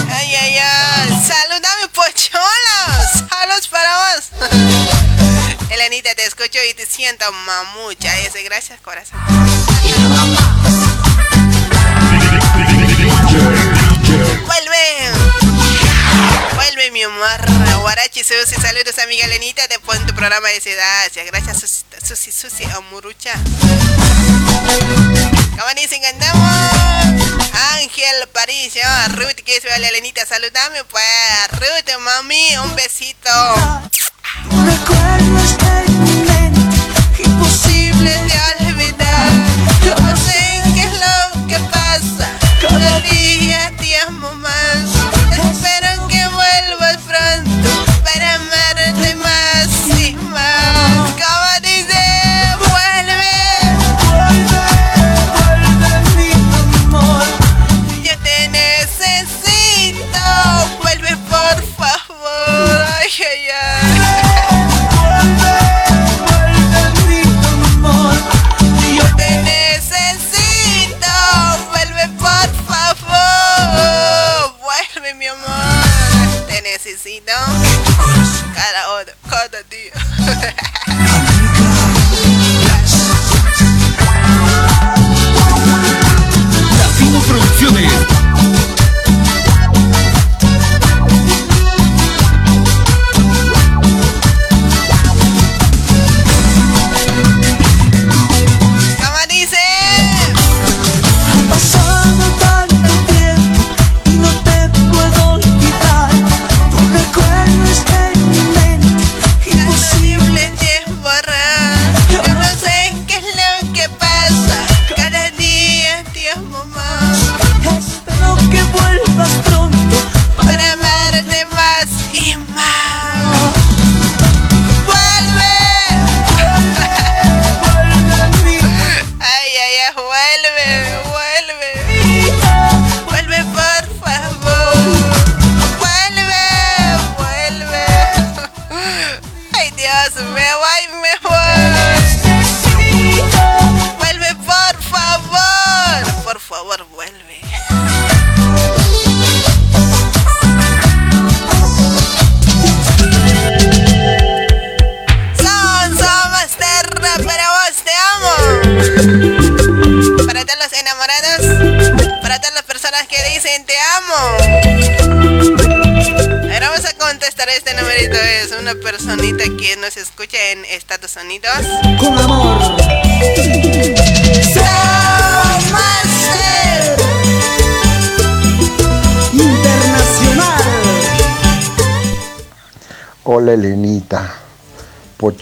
[0.10, 1.10] Ay, ay, ay.
[1.10, 2.77] Saludame, pocholos.
[3.48, 4.50] Saludos para vos.
[5.70, 8.20] Elenita, te escucho y te siento mamucha.
[8.20, 9.18] Ese, gracias, corazón.
[14.46, 15.47] Vuelve.
[16.56, 17.40] Vuelve, mi amor.
[17.82, 19.68] Guarachi, Susi, saludos, amiga Elenita.
[19.68, 21.24] Te pon tu programa de sedacia.
[21.26, 23.34] Gracias, Susi, Susi, Susi, amurucha.
[25.58, 27.28] Como dicen, andamos.
[27.74, 28.84] Ángel Paricio,
[29.16, 31.04] Ruth, que es la Elenita, saludame, pues.
[31.52, 33.30] Ruth, mami, un besito.
[37.20, 37.67] Imposible de
[77.08, 77.67] Te necesito.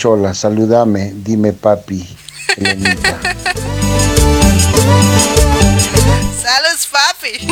[0.06, 1.98] Pochola, saludame, dime papi.
[6.46, 7.48] Saludos, papi.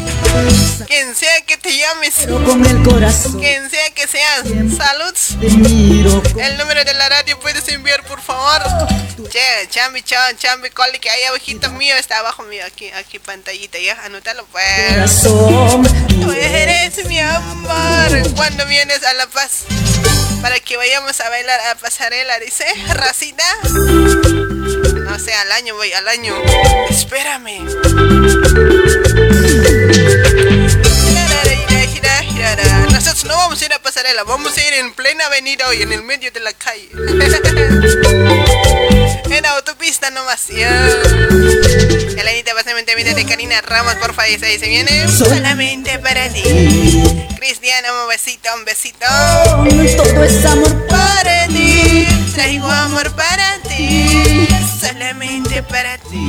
[0.85, 2.13] Quien sea que te llames.
[2.45, 3.39] con el corazón.
[3.39, 4.43] Quien sea que seas.
[4.77, 5.35] Saludos.
[5.41, 8.61] El número de la radio puedes enviar, por favor.
[9.31, 12.61] Che, chambi, chan, chambi, coli, que ahí abajito mío está abajo mío.
[12.67, 13.99] Aquí, aquí, pantallita, ya.
[14.05, 14.63] Anótalo, pues.
[14.89, 15.87] Corazón.
[16.07, 18.31] Tú eres mi amor.
[18.35, 19.63] ¿Cuándo vienes a La Paz?
[20.73, 22.65] Que vayamos a bailar a pasarela, dice.
[22.95, 23.43] Racita.
[23.63, 26.33] No sé, al año voy, al año.
[26.89, 27.59] Espérame.
[32.91, 35.93] Nosotros no vamos a ir a pasarela, vamos a ir en plena avenida hoy, en
[35.93, 36.89] el medio de la calle.
[39.29, 40.49] en autopista nomás.
[40.49, 45.05] Elenita, básicamente viene de Karina Ramos, por favor, ahí se viene.
[45.09, 46.41] Solamente para ti.
[47.37, 49.05] Cristiano, un besito, un besito.
[49.97, 52.07] Todo es amor para ti.
[52.33, 54.47] Traigo amor para ti.
[54.79, 56.25] Solamente para ti.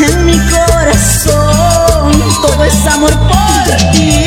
[0.00, 2.12] En mi corazón.
[2.42, 4.25] Todo es amor por ti.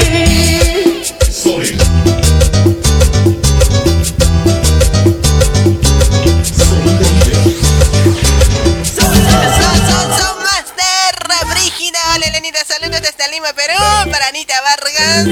[13.20, 13.76] Desde Lima, Perú.
[14.12, 15.26] Para Anita Vargas.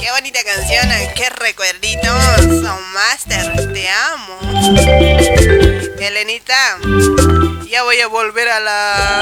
[0.00, 2.42] Qué bonita canción, eh, qué recuerditos.
[2.62, 4.38] Son Master, te amo.
[5.98, 6.78] Elenita,
[7.68, 9.18] ya voy a volver a la.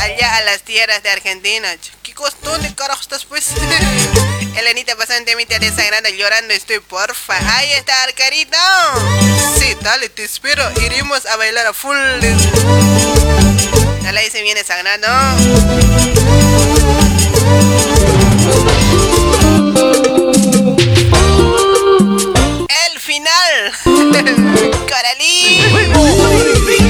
[0.00, 1.68] allá a las tierras de Argentina.
[2.02, 3.50] ¿Qué costón de carajo estás pues?
[4.56, 7.36] Elenita, pasante mi Teresa Grande llorando estoy, porfa.
[7.56, 8.56] Ahí está, Arcarito.
[9.58, 10.64] Sí, dale, te espero.
[10.80, 11.98] Iremos a bailar a full.
[14.04, 15.08] Dale, ahí se viene sangrando.
[22.92, 23.72] El final.
[24.86, 26.83] Coralí.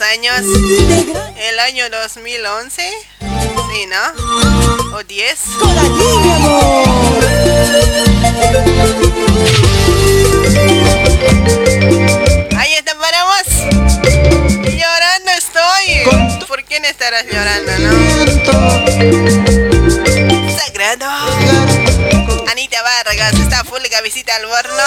[0.00, 0.42] Años.
[1.36, 2.90] El año 2011.
[3.20, 4.96] Sí, ¿no?
[4.96, 5.40] ¿O 10?
[6.20, 7.24] mi amor.
[12.56, 13.46] Ahí está para vos.
[14.62, 16.46] Llorando estoy.
[16.48, 17.90] ¿Por quién estarás llorando, no?
[20.58, 21.10] Sagrado.
[22.50, 24.79] Anita Vargas está full visita al horno.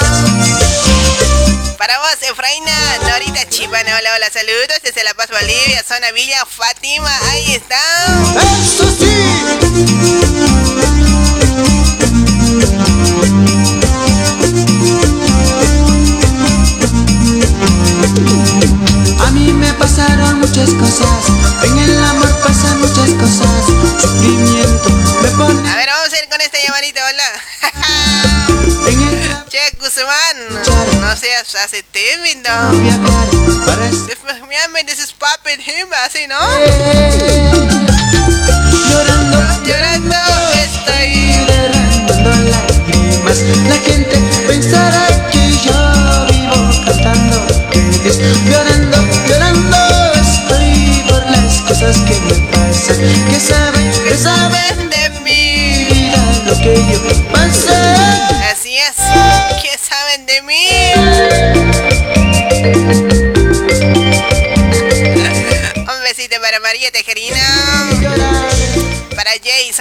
[6.04, 7.80] maravilla, Fátima, ahí está.
[8.62, 9.06] Esto sí.
[19.18, 21.08] A mí me pasaron muchas cosas,
[21.64, 23.66] en el amor pasan muchas cosas,
[24.02, 24.90] sufrimiento
[25.22, 25.70] me pone...
[25.70, 27.32] A ver, vamos a ir con esta llamadita, hola.
[29.50, 32.52] che, Guzmán, no seas hace tímido.
[32.74, 34.23] No
[36.14, 36.36] así, ¿no?
[38.90, 40.16] Llorando, llorando,
[40.64, 43.42] estoy derramando lágrimas.
[43.68, 44.83] La gente pensará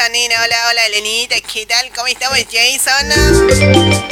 [0.03, 1.91] Jason, Nina, hola, hola, Elenita, ¿qué tal?
[1.95, 3.09] ¿Cómo estamos, Jason?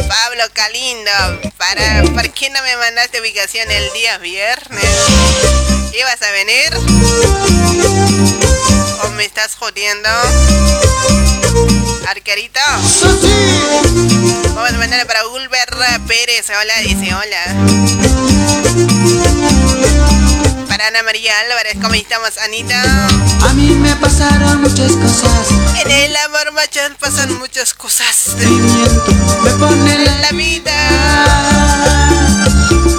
[0.09, 1.11] Pablo Calindo,
[1.57, 4.85] para, ¿por qué no me mandaste ubicación el día viernes?
[5.99, 6.77] ¿Ibas a venir?
[9.05, 10.09] ¿O me estás jodiendo?
[12.07, 12.61] Arquerito.
[14.55, 15.71] Vamos a mandarle para Ulver
[16.07, 16.51] Pérez.
[16.51, 17.45] Hola, dice hola.
[20.69, 22.81] Para Ana María Álvarez, ¿cómo estamos, Anita?
[23.43, 25.50] A mí me pasaron muchas cosas.
[25.91, 28.37] En el amor macho pasan muchas cosas.
[28.37, 30.73] Me pone la, la vida.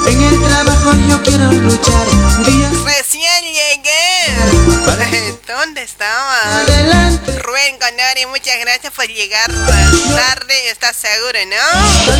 [0.07, 2.05] En el trabajo yo quiero luchar.
[2.83, 5.37] Recién llegué.
[5.47, 6.63] ¿Dónde estaba?
[7.39, 10.69] Rubén Condori, muchas gracias por llegar tarde.
[10.69, 12.11] ¿Estás seguro, no?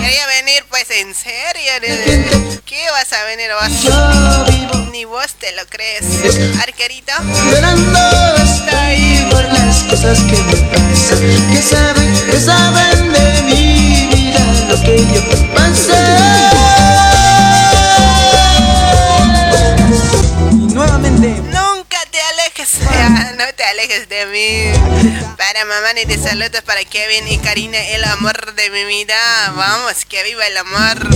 [0.00, 2.60] Quería venir, pues, en serio.
[2.64, 4.90] ¿Qué vas a venir vos?
[4.92, 6.04] Ni vos te lo crees.
[10.00, 11.20] Cosas que me pasan.
[11.52, 16.04] Que saben, que saben de mi vida lo que yo pasé.
[20.52, 21.28] Y nuevamente.
[21.28, 22.78] Nunca te alejes,
[23.36, 24.72] no te alejes de mí.
[25.36, 29.16] Para mamá y de saludos para Kevin y Karina, el amor de mi vida.
[29.54, 31.10] Vamos, que viva el amor.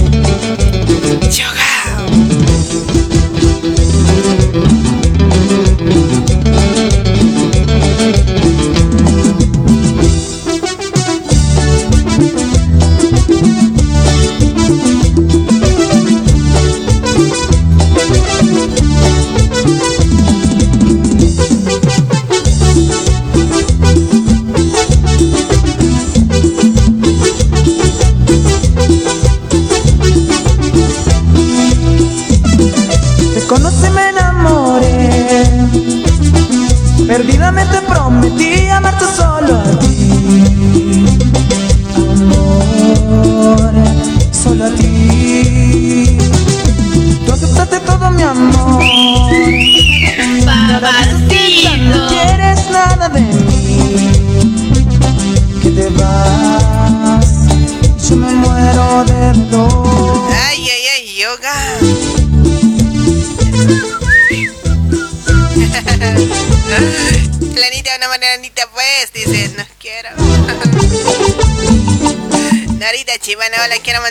[1.30, 1.93] Yoga.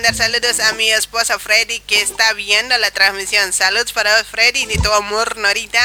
[0.03, 3.53] Mandar saludos a mi esposa Freddy que está viendo la transmisión.
[3.53, 5.79] Saludos para vos, Freddy, de tu amor, Norita.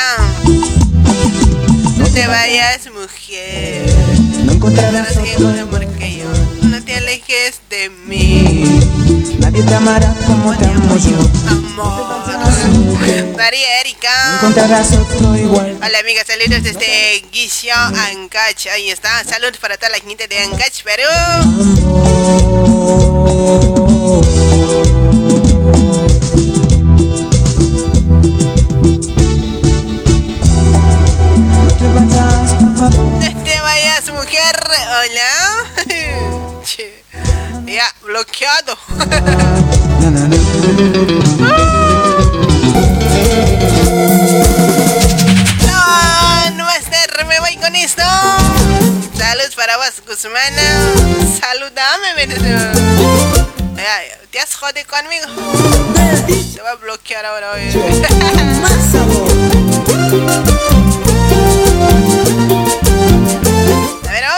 [1.96, 3.86] No te vayas, mujer.
[4.42, 6.24] No encontrarás otro sé porque yo.
[6.62, 8.64] No te alejes de mí.
[9.38, 11.16] Nadie te amará como te amo yo.
[13.36, 14.10] María Erika.
[14.30, 15.78] No encontrarás otro igual.
[15.80, 18.66] Hola amigas, saludos desde Guicio, Ancach.
[18.72, 19.22] Ahí está.
[19.22, 21.04] Saludos para toda la gente de Ancach, Perú.
[22.68, 23.97] No
[38.18, 38.76] bloqueado.
[46.56, 48.02] No, estar, me voy con esto.
[49.16, 50.62] Saludos para vos, Guzmana.
[51.40, 52.72] Saludame, Venezuela.
[54.30, 55.26] ¿Te has jodido conmigo?
[56.52, 57.52] Se va a bloquear ahora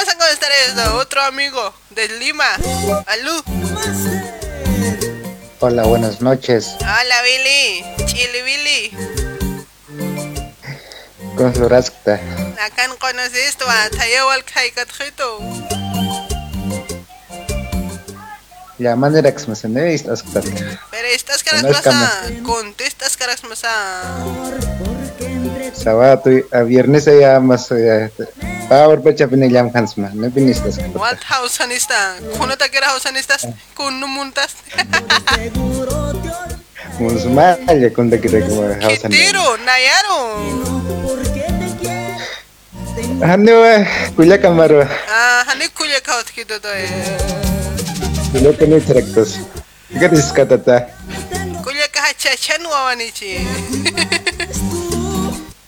[0.01, 0.97] vamos a contestar esto.
[0.97, 2.47] Otro amigo de Lima.
[3.07, 3.43] Alú.
[5.59, 6.71] Hola, buenas noches.
[6.81, 7.85] Hola, Billy.
[8.07, 8.91] Chili Billy.
[11.37, 12.19] Con Florazca.
[12.65, 13.67] Acá no conoces esto.
[13.97, 15.39] Tayo al Kaikatjito.
[18.79, 22.33] Ya manera que me se me viste hasta Pero estas caras más.
[22.43, 23.63] Contestas caras más
[25.85, 28.11] y a viernes ya más ya,
[28.69, 30.79] Power pecha pinillam hansma, no pinistas.
[30.95, 32.17] What house anista?
[32.39, 33.49] Kuno takera house anistas?
[33.75, 34.57] Kuno muntas?
[37.01, 39.15] Musmaya con de que como house and.
[39.15, 40.81] Tiro, nayaro.
[43.23, 43.85] Hanu
[44.17, 44.87] kuya kamaro.
[45.09, 46.89] Ah, hani kuya kaut kito to eh.
[48.33, 49.41] Kuya kani traktos.
[49.99, 50.87] ¿Qué dices katata?
[51.65, 53.41] Kuya kahacha chan wawanichi.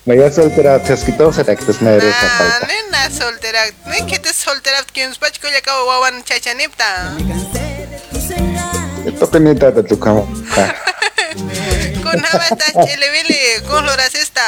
[0.05, 2.67] Maya soltera tasquito traktos me eres a Ah, falta.
[2.67, 3.61] nena soltera.
[3.87, 7.15] No hay que te soltera que un spach kuya kawa wawan chachanipta.
[9.07, 10.23] Esto penita de tu cama.
[12.03, 14.43] Con nada está chelevele, con loras esta.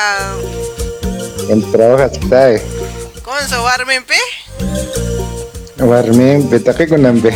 [1.48, 2.62] El trabajo está eh.
[3.22, 4.18] Con so warmen pe.
[5.78, 7.30] Warmi, betake con ambe.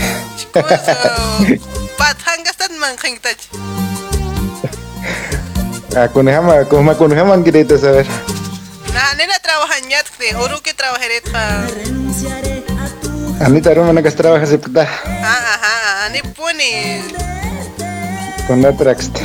[1.97, 3.39] Pathangas tan manjeng tach.
[5.97, 6.21] Aku
[6.85, 8.05] mah kun hama kita saber.
[8.93, 11.65] Nah, nena trabaja ñat de oro que trabajaré pa.
[13.41, 14.85] Ani taruh mana kas trabajo se puta.
[15.25, 17.01] Ah, ajá, ani pone.
[18.47, 19.17] Con la traxt.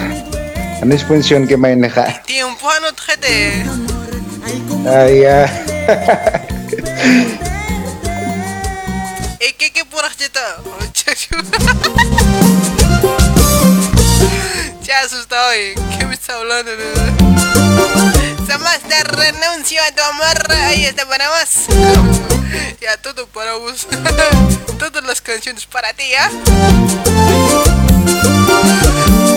[0.81, 2.23] Ani es función que me neja.
[2.23, 3.65] Tiempo ano tjete.
[4.88, 5.44] Ay ya.
[9.44, 10.64] ¿Y qué qué por jeta?
[15.02, 15.74] Asustado, eh.
[15.98, 16.72] ¿Qué me está hablando?
[18.48, 20.52] Samas te renuncio a tu amor.
[20.52, 21.65] Ahí está para más.
[22.80, 23.88] Ya todo para vos.
[24.80, 26.30] Todas las canciones para ti, ¿ya?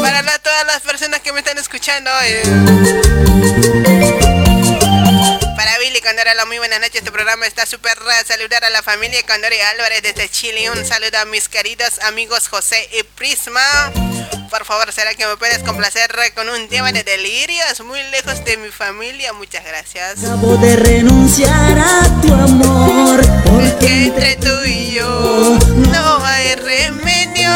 [0.00, 2.10] Para todas las personas que me están escuchando.
[2.24, 2.42] eh.
[5.66, 6.94] Para Billy Condora, muy buenas noches.
[6.94, 8.24] Este programa está súper raro.
[8.24, 10.70] Saludar a la familia Condori Álvarez desde Chile.
[10.70, 13.60] Un saludo a mis queridos amigos José y Prisma.
[14.48, 17.80] Por favor, ¿será que me puedes complacer con un tema de delirios?
[17.80, 19.32] Muy lejos de mi familia.
[19.32, 20.22] Muchas gracias.
[20.22, 25.58] Acabo de renunciar a tu amor Porque entre tú y yo
[25.90, 27.50] no hay remedio.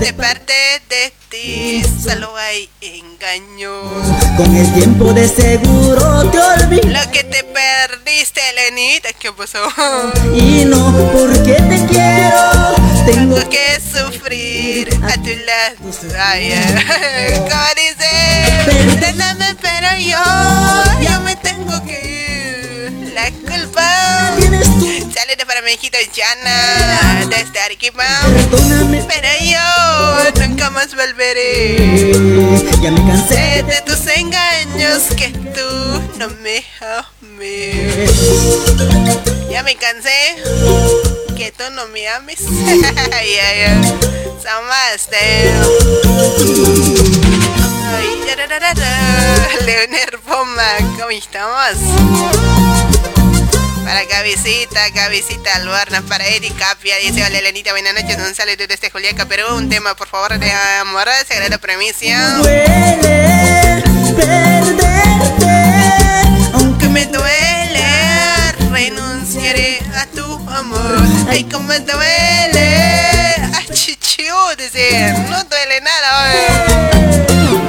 [0.00, 2.68] De parte de ti solo hay
[4.36, 9.60] Con el tiempo de seguro te olvido Lo que te perdiste, Lenita, ¿qué pasó?
[10.34, 12.74] Y no porque te quiero
[13.06, 15.76] Tengo que sufrir a tu lado.
[16.18, 17.34] Ay, ay.
[17.38, 19.00] ¿Cómo dice?
[19.00, 23.12] Perdóname, pero yo, yo me tengo que ir.
[23.14, 24.34] La culpa.
[25.46, 28.04] Para mi hijito Yana desde Arequipa.
[29.08, 32.12] Pero yo nunca más volveré.
[32.82, 38.10] Ya me cansé de tus engaños que tú no me ames.
[39.50, 40.36] Ya me cansé
[41.36, 42.40] que tú no me ames.
[47.86, 48.74] Ay, yararara.
[49.64, 51.76] Leonel Poma, ¿cómo estamos?
[53.84, 58.90] Para Cabecita, Cabecita Albarna, para Eric Capia, dice hola Elenita, buenas noches, un saludo desde
[58.90, 60.50] Juliaca, Perú, un tema por favor de
[60.80, 62.40] amor, sagrada premisa.
[66.54, 70.98] Aunque me duele, renunciaré a tu amor.
[71.28, 73.36] Ay, como me duele.
[73.54, 76.32] Ay, chichiu, dice, no duele nada.
[77.04, 77.63] Después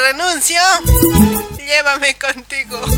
[0.00, 0.60] renuncio,
[1.58, 2.80] llévame contigo.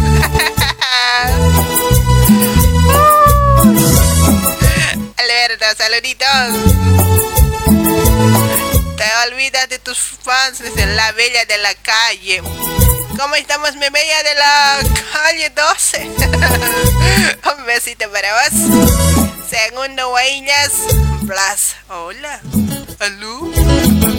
[5.16, 6.28] Alberto, saluditos.
[8.96, 12.42] Te olvidas de tus fans desde la bella de la calle.
[13.18, 14.78] ¿Cómo estamos, mi bella de la
[15.12, 16.02] calle 12?
[17.58, 18.52] Un besito para vos.
[19.48, 20.72] Segundo Huellas,
[21.22, 21.76] Blas.
[21.88, 22.40] Hola.
[23.00, 24.11] ¿Aló?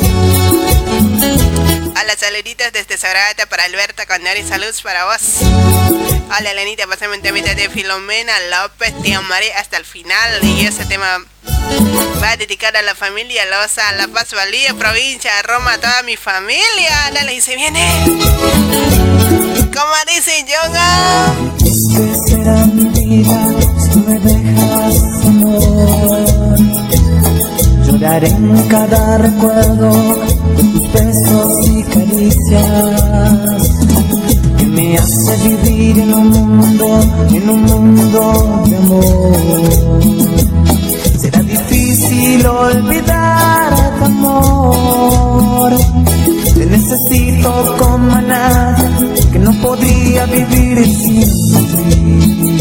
[2.03, 4.43] Hola, saluditos desde Sorata para Alberto Condori.
[4.43, 5.38] Saludos para vos.
[6.38, 8.93] Hola, Elenita, pasame un temita de Filomena López.
[9.01, 10.43] Te amaré hasta el final.
[10.43, 11.23] Y ese tema
[12.21, 17.09] va dedicado a la familia Loza, La Paz Valía, provincia Roma, a toda mi familia.
[17.13, 17.88] Dale, y se viene.
[19.73, 21.34] Como dice Yoga.
[21.57, 21.71] ¿Qué
[22.27, 23.47] será mi vida
[23.80, 26.59] si me dejas amor?
[27.85, 30.22] Lloraré en cada recuerdo
[34.57, 37.01] que me hace vivir en un mundo,
[37.31, 40.03] en un mundo de amor.
[41.18, 45.72] Será difícil olvidar tu amor.
[46.55, 48.76] Te necesito como a
[49.31, 52.52] que no podría vivir sin ti.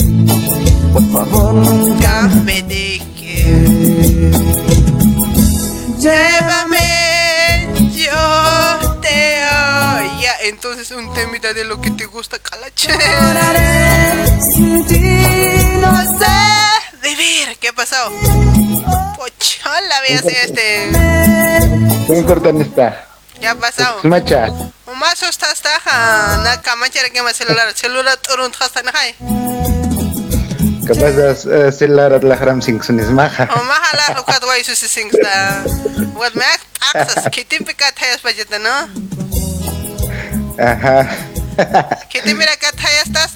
[10.95, 12.89] Un temita de lo que te gusta, calache.
[14.41, 14.99] sin ti,
[15.81, 16.27] no sé
[17.03, 17.57] vivir.
[17.61, 18.11] ¿Qué ha pasado?
[19.17, 20.91] Pochola, veas este.
[22.07, 23.07] ¿Qué cortan está?
[23.41, 24.01] ¿Qué ha pasado?
[24.05, 24.49] Macha.
[24.87, 25.71] Un mazo está hasta
[26.45, 27.73] na camachera que más celular.
[27.75, 29.15] Celular turun hasta na hay.
[30.87, 33.49] Capaz de celular la haram sin sunis maja.
[33.55, 35.65] O maja la rukat way su sing sta.
[36.15, 36.61] What mak
[36.95, 37.31] access.
[37.31, 39.22] Que típica tayas pajeta, ¿no?
[40.59, 41.09] Ajá.
[42.09, 43.33] Que típica que tayas estás.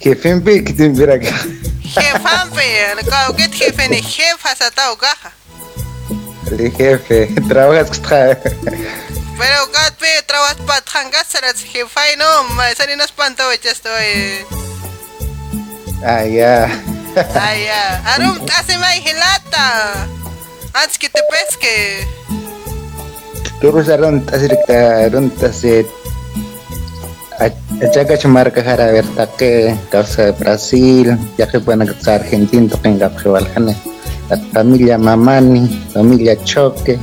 [0.00, 1.34] Que fempe que te mira acá.
[1.94, 2.62] Jefampe,
[3.36, 5.32] ¿qué que jefe ni jefa sa tao caja.
[6.50, 8.38] El jefe, trabajas que está.
[9.38, 12.26] Pero gat pe trabajas pa tangas saras jefa y no,
[12.76, 14.44] sani nas pantau estoy.
[16.04, 16.68] Ah, ya.
[17.16, 18.02] Ah, ya.
[18.14, 20.06] Arum, hace mai gelata.
[20.74, 22.06] Antes que te pesque.
[23.64, 25.50] Tú usaron asirita, runta
[27.80, 33.74] Achaca chamarca jara verta que causa de Brasil, ya que pueden ser argentino, prevaljane.
[34.28, 36.98] La familia Mamani, familia Choque,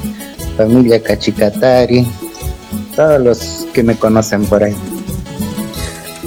[0.56, 2.08] familia Cachicatari,
[2.96, 4.76] todos los que me conocen por ahí.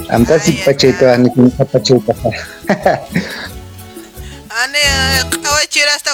[0.09, 2.13] Antas y pachito, anita pachito.
[4.51, 4.81] Ane,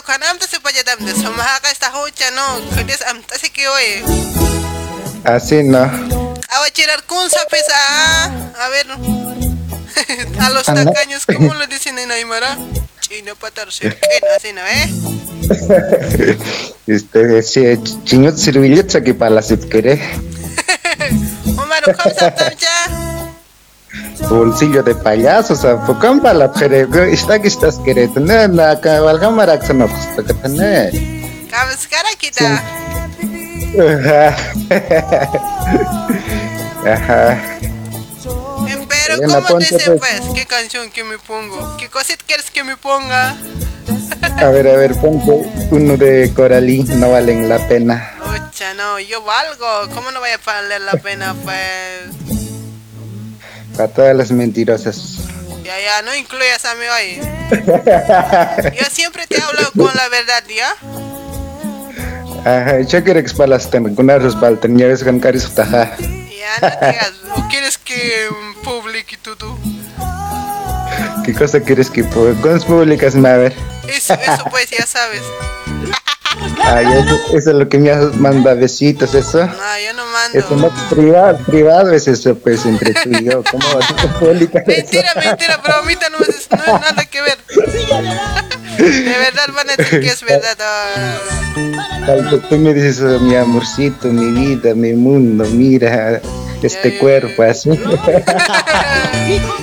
[0.07, 3.49] kanam ta se paya dam de samaha ka sta hocha no, kdes am ta se
[3.51, 4.03] que oye.
[5.25, 5.85] Así no.
[7.29, 7.75] Sa pesa.
[8.59, 8.87] A ver.
[10.41, 12.57] A los tacaños, ¿cómo lo dicen en Aymara?
[13.01, 14.89] Chino patar cerquena, así no, ¿eh?
[16.87, 17.61] Este, si
[18.05, 20.01] chiñot servilletas aquí para la sipquere.
[21.59, 23.10] Omar, ¿cómo se tamcha?
[24.29, 29.01] Bolsillo de payaso, o sea, para la pere, está que estás queriendo, no, no, acá
[29.01, 30.93] valga maraxa no, pues, que tener.
[31.51, 32.63] Cabes cara kita.
[33.79, 34.37] Ajá.
[36.87, 37.59] Ajá.
[38.89, 40.21] Pero, la ¿cómo dicen, pues.
[40.21, 40.35] pues?
[40.35, 41.77] ¿Qué canción que me pongo?
[41.77, 43.37] ¿Qué cosita quieres que me ponga?
[44.37, 48.15] A ver, a ver, ponte uno de Coralí, no valen la pena.
[48.19, 49.95] Pucha, no, yo valgo.
[49.95, 52.40] ¿Cómo no vaya a valer la pena, pues?
[53.77, 55.19] Para todas las mentirosas.
[55.65, 57.21] Ya, ya, no incluyas a mí hoy.
[58.79, 60.75] Yo siempre te hablo con la verdad, ¿ya?
[62.45, 65.49] Ajá, yo quiero que palas ten con arroz balten, ya ves con caris.
[65.55, 65.97] Ya,
[66.63, 67.13] no digas.
[67.37, 69.59] ¿O quieres que um, publique todo?
[71.25, 73.55] ¿Qué cosa quieres que pu- cosas públicas a ver?
[73.89, 75.21] Eso, eso pues, ya sabes.
[76.65, 79.45] Ay, eso, eso es lo que me manda besitos, eso.
[79.45, 80.39] No, yo no mando.
[80.39, 83.43] Eso no es privado, privado es eso, pues, entre tú y yo.
[83.51, 84.09] ¿Cómo vas a eso?
[84.67, 87.39] Mentira, mentira, pero ahorita no, es, no es nada que ver.
[88.79, 90.57] De verdad van a decir que es verdad.
[92.07, 96.21] Tal que tú me dices, oh, mi amorcito, mi vida, mi mundo, mira
[96.63, 97.71] este cuerpo así.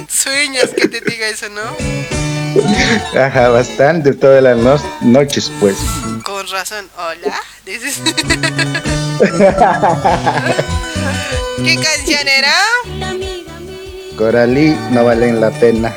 [0.10, 1.62] Sueñas que te diga eso, ¿no?
[3.18, 5.76] Ajá, bastante todas las no- noches, pues.
[6.24, 7.42] Con razón, hola.
[7.66, 8.02] Dices.
[11.64, 12.54] ¿Qué canción era?
[14.18, 15.94] Coralí no valen la pena.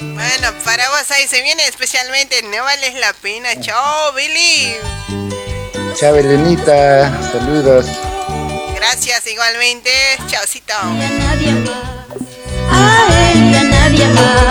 [0.00, 3.48] Bueno, para vos ahí se viene especialmente, no vales la pena.
[3.60, 4.74] Chao, Billy.
[5.98, 7.86] Chao, Elenita, saludos.
[8.74, 9.90] Gracias igualmente.
[10.28, 10.74] Chaucito.
[12.70, 14.43] A él y a nadie más.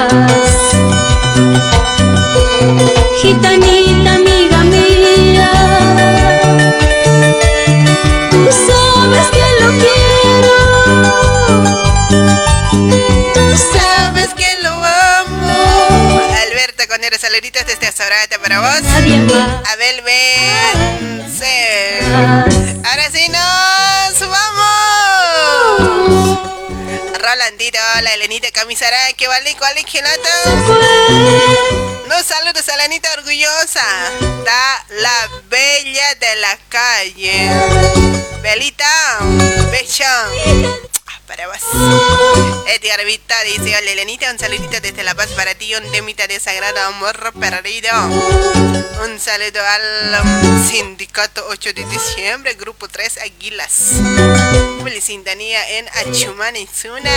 [3.24, 5.50] Gitanita, amiga mía,
[8.30, 10.58] tú sabes que lo quiero.
[13.34, 16.22] Tú sabes que lo amo.
[16.50, 18.82] Alberto con eres saluditos desde Azorata para vos.
[19.72, 21.56] Abel Vence.
[22.84, 23.23] Ahora sí
[28.02, 29.86] la Elenita Camisara, que vale cuál es
[32.08, 33.86] Nos saludos a la Anita orgullosa.
[34.46, 37.50] Da la bella de la calle.
[38.42, 39.20] Belita,
[39.72, 40.04] beso.
[41.28, 41.58] Para vos.
[42.68, 46.40] Edgar Vita dice, hola Elenita, un saludito desde La Paz para ti, un temita de
[46.40, 47.90] sagrado amor perdido.
[49.04, 53.20] Un saludo al sindicato 8 de diciembre, grupo 3
[54.84, 54.94] Aguilas.
[54.94, 57.12] Willy Sintonía en Achumanizuna.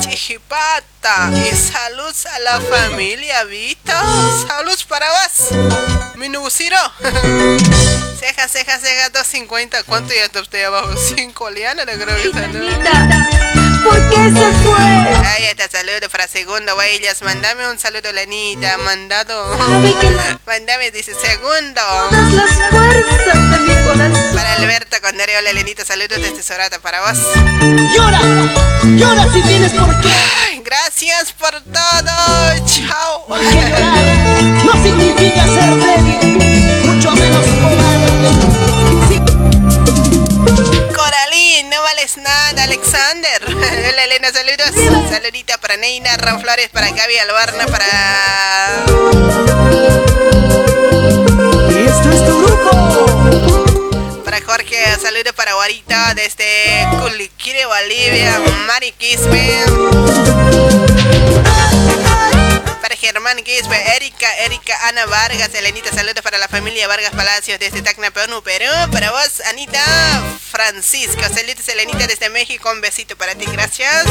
[0.00, 1.30] Chijipata.
[1.34, 4.02] Y saludos a la familia Vita.
[4.46, 5.48] Saludos para vos.
[6.16, 6.76] Mi nubusiro.
[8.18, 9.82] Ceja, ceja, ceja, 250.
[9.84, 10.94] ¿Cuánto ya usted abajo?
[10.96, 13.69] 5 lianas, creo que está.
[13.84, 14.82] ¿Por qué se fue?
[15.26, 17.22] Ahí está, saludo para segundo, Huellas.
[17.22, 18.76] Mándame un saludo, Lenita.
[18.78, 19.56] Mandado.
[20.46, 21.80] Mándame, dice segundo.
[24.34, 27.18] Para Alberto Condori, hola Lenita, saludos desde Sorata para vos.
[27.94, 28.20] Llora,
[28.96, 30.62] llora si tienes por qué.
[30.64, 32.66] Gracias por todo.
[32.66, 33.26] Chao.
[34.64, 36.38] No significa ser débil,
[36.84, 38.10] mucho menos cobarde.
[40.94, 43.42] Coralín, no vales nada, Alexander.
[43.48, 44.70] Hola Elena, saludos.
[45.10, 47.86] Saludita para Neina, Ram Flores, para Gaby Albarna, para.
[51.70, 54.22] Es tu grupo.
[54.24, 58.40] Para Jorge, saludo para Guarita desde Culiquire, Bolivia.
[58.66, 59.64] Mari Quispe.
[63.10, 67.82] Para Germán Quispe, Erika, Erika, Ana Vargas, Elenita, saludos para la familia Vargas Palacios desde
[67.82, 68.70] Tacna, Perú, Perú.
[68.92, 69.80] Para vos, Anita
[70.48, 74.04] Francisco, saludos Elenita desde México, un besito para ti, gracias.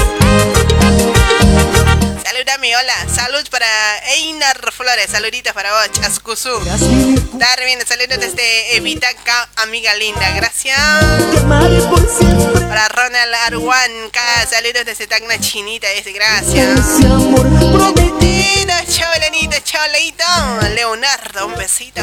[2.26, 2.94] Saludame, hola.
[3.10, 3.68] Salud para
[4.16, 5.10] Einar Flores.
[5.10, 6.60] Saluditos para vos, Chascuzú.
[7.34, 10.30] Darwin, saludos desde Evitaca, amiga linda.
[10.32, 10.78] Gracias.
[12.68, 15.88] Para Ronald Arhuanca, saludos desde Tacna Chinita.
[16.14, 17.00] Gracias.
[18.90, 20.24] Chao, Lenita, chao, Leito.
[20.74, 22.02] Leonardo, un besito.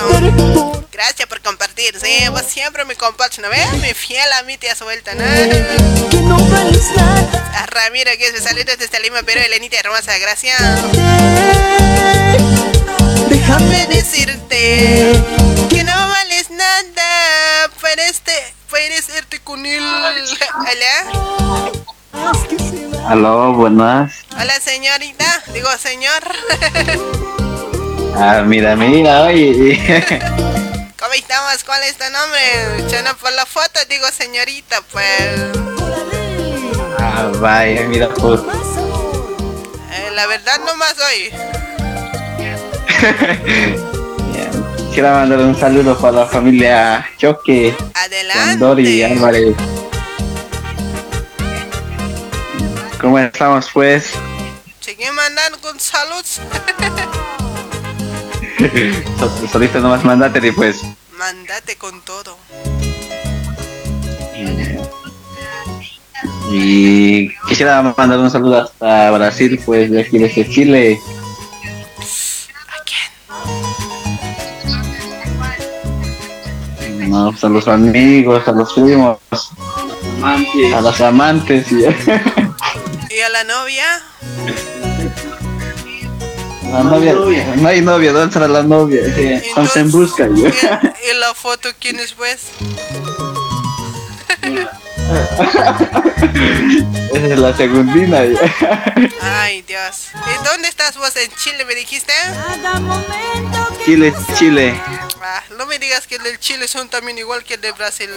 [0.93, 1.99] Gracias por compartir.
[2.01, 3.73] Sí, vos siempre me compartes, ¿no ves?
[3.83, 5.25] Mi fiel a mí te has vuelto, ¿no?
[7.55, 10.61] A Ramiro, que se saludos desde Lima, pero Elenita hermosa, gracias.
[13.29, 15.23] Déjame decirte
[15.69, 19.83] que no vales nada para este, para este con él.
[19.83, 21.73] Hola.
[23.09, 24.25] Aló, buenas.
[24.33, 25.43] Hola, señorita.
[25.53, 26.23] Digo, señor.
[28.17, 29.79] Ah, mira, mira, oye.
[30.99, 31.63] ¿Cómo estamos?
[31.65, 32.91] ¿Cuál es tu nombre?
[32.91, 35.53] Yo no por la foto digo señorita, pues.
[36.99, 38.41] Ah, vaya, mira, pues.
[38.41, 41.31] Eh, la verdad no más hoy.
[44.95, 49.55] Quiero mandar un saludo para la familia Choque, con Dori Álvarez.
[53.07, 54.11] ¿Cómo estamos, pues?
[54.81, 56.25] Sigue mandando con salud.
[59.21, 60.83] So- Solito nomás mandate, pues.
[61.17, 62.37] Mándate con todo.
[66.51, 70.99] Y quisiera mandar un saludo hasta Brasil, pues, de aquí desde Chile.
[77.07, 79.19] No, pues, a los amigos, a los primos,
[80.75, 81.71] a los amantes.
[81.71, 81.85] Y
[83.17, 84.03] ¿Y a la novia?
[86.71, 87.15] la novia,
[87.57, 89.07] no hay novia, ¿dónde está la novia?
[89.07, 90.29] Estamos en busca.
[90.29, 92.49] ¿Y, y la foto quién es pues?
[97.15, 98.19] Esa es la segundina.
[99.23, 100.09] Ay, Dios.
[100.13, 101.17] ¿Y dónde estás vos?
[101.17, 102.13] ¿En Chile me dijiste?
[103.87, 104.79] Chile, Chile.
[105.23, 108.11] Ah, no me digas que el del Chile son también igual que el de Brasil.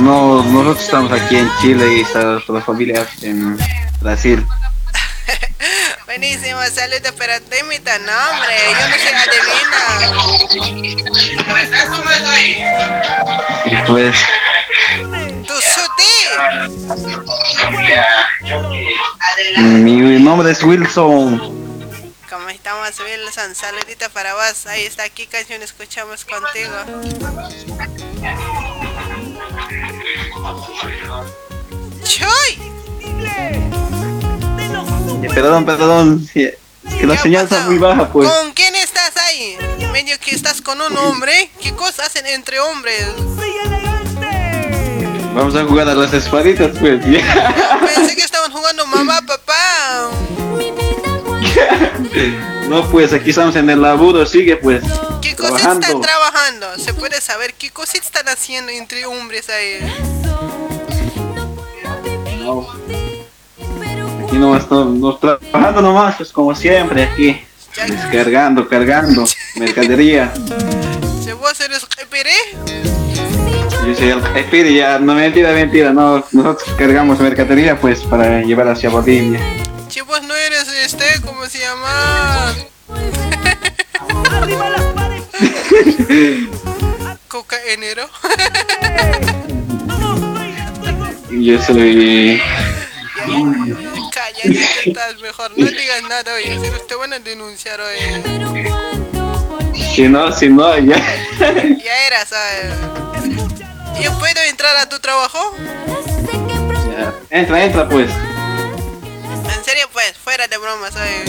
[0.00, 3.56] No, nosotros estamos aquí en Chile y está la familia en
[4.00, 4.46] Brasil.
[6.06, 8.56] Buenísimo, saludos, pero dime tu nombre.
[8.70, 9.82] Yo no soy adivina.
[13.64, 14.16] Y pues,
[15.46, 16.16] ¡Tu suti!
[19.58, 21.38] mi nombre es Wilson.
[22.30, 24.66] Como estamos, Wilson, saludito para vos.
[24.66, 26.74] Ahí está, ¿qué canción escuchamos contigo?
[32.04, 32.58] ¡Chuy!
[35.34, 36.28] Perdón, perdón.
[36.32, 38.28] sí, Es que la señal está muy baja, pues.
[38.28, 39.58] ¿Con quién estás ahí?
[39.92, 41.50] Medio que estás con un hombre.
[41.60, 43.06] ¿Qué cosas hacen entre hombres?
[45.34, 47.04] Vamos a jugar a las espaditas, pues.
[47.94, 50.10] Pensé que estaban jugando mamá, papá.
[52.68, 54.82] No, pues aquí estamos en el laburo, sigue, pues.
[55.22, 56.66] ¿Qué cositas están Trabajando.
[56.78, 59.78] ¿Se puede saber qué cositas están haciendo entre hombres ahí?
[62.40, 62.66] No.
[64.24, 67.40] Aquí no estamos trabajando nomás, pues como siempre, aquí.
[67.86, 69.24] Descargando, cargando,
[69.56, 70.32] mercadería.
[71.22, 72.30] ¿Se vos eres jeperé?
[73.86, 78.68] Yo soy el jefe ya, no mentira, mentira, no, nosotros cargamos mercadería pues para llevar
[78.68, 79.38] hacia Bolivia.
[79.96, 82.54] Si vos no eres este, ¿cómo se llama?
[87.28, 88.06] Cocaenero.
[91.30, 92.42] Yo soy...
[94.12, 95.52] Cállate, estás mejor.
[95.56, 96.44] No digas nada hoy.
[96.44, 97.96] Si no te van a denunciar hoy.
[99.94, 101.02] Si no, si no, ya.
[101.38, 102.74] Ya era, ¿sabes?
[104.02, 105.56] ¿Yo puedo entrar a tu trabajo?
[107.30, 108.10] Entra, entra pues.
[109.54, 110.94] En serio, pues, fuera de bromas.
[110.96, 111.24] oye.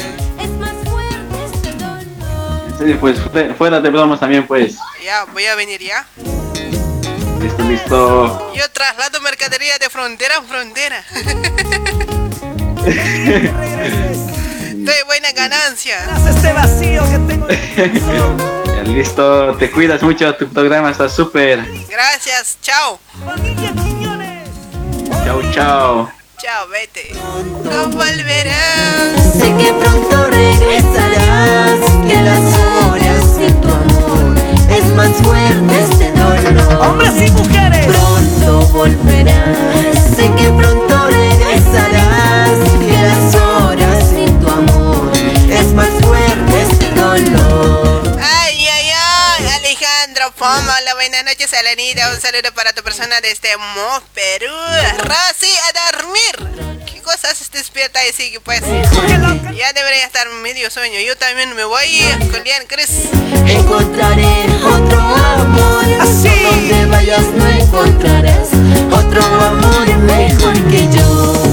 [2.70, 4.76] En serio, pues, fu- fuera de bromas también, pues.
[5.04, 6.06] Ya, voy a venir ya.
[7.42, 8.54] Listo, listo.
[8.56, 11.04] Yo traslado mercadería de frontera a frontera.
[14.74, 15.98] de buena ganancia.
[16.30, 17.48] Este vacío que tengo.
[18.88, 21.60] Listo, te cuidas mucho, tu programa está súper.
[21.90, 23.00] Gracias, chao.
[25.26, 26.12] Chao, chao.
[26.40, 27.14] Chao, vete.
[27.64, 29.34] No volverás.
[29.34, 34.38] Sé que pronto regresarás, que las horas sin tu amor
[34.70, 36.88] es más fuerte este dolor.
[36.88, 37.88] Hombres y mujeres.
[37.88, 42.52] Pronto volverás, sé que pronto regresarás,
[42.86, 45.12] que las horas sin tu amor
[45.50, 47.97] es más fuerte este dolor.
[50.36, 54.52] Poma, hola, buenas noches, Alanita, un saludo para tu persona desde Mo, Perú.
[55.00, 56.86] Rosy, a dormir.
[56.86, 58.62] ¿Qué cosa haces despierta y sigue pues?
[59.56, 62.02] Ya debería estar medio sueño, yo también me voy,
[62.32, 62.90] Julián, Cris.
[63.48, 66.44] Encontraré otro amor, Así.
[66.44, 68.50] donde vayas no encontrarás
[68.92, 71.47] otro amor mejor que yo.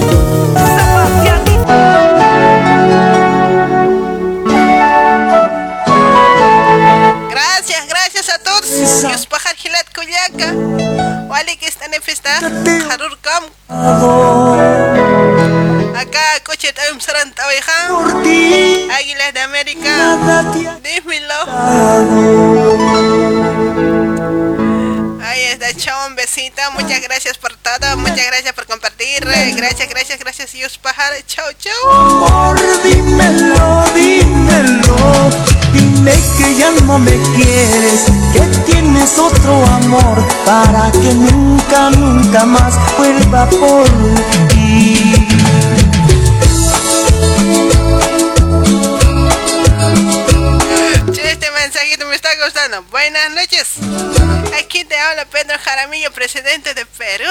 [9.09, 10.53] Dios pajar gilat kuyaca.
[11.29, 12.39] Wali que están en fiesta.
[12.39, 13.45] Harur kam.
[15.97, 17.89] Acá, coche tam saran taweja.
[18.97, 19.93] Águilas de América.
[20.83, 21.41] Dímelo.
[25.23, 26.63] Ahí está, chao, un besito.
[26.73, 27.97] Muchas gracias por todo.
[27.97, 29.25] Muchas gracias por compartir.
[29.25, 30.53] Gracias, gracias, gracias.
[30.53, 31.13] Dios pajar.
[31.27, 31.91] Chao, chao.
[31.91, 35.54] Amor, dímelo, dímelo.
[36.05, 38.05] Que ya no me quieres,
[38.35, 38.41] que
[38.71, 43.89] tienes otro amor para que nunca, nunca más vuelva por
[44.49, 45.15] ti.
[51.25, 52.83] Este mensajito me está gustando.
[52.91, 53.69] Buenas noches.
[54.59, 57.31] Aquí te habla Pedro Jaramillo, presidente de Perú.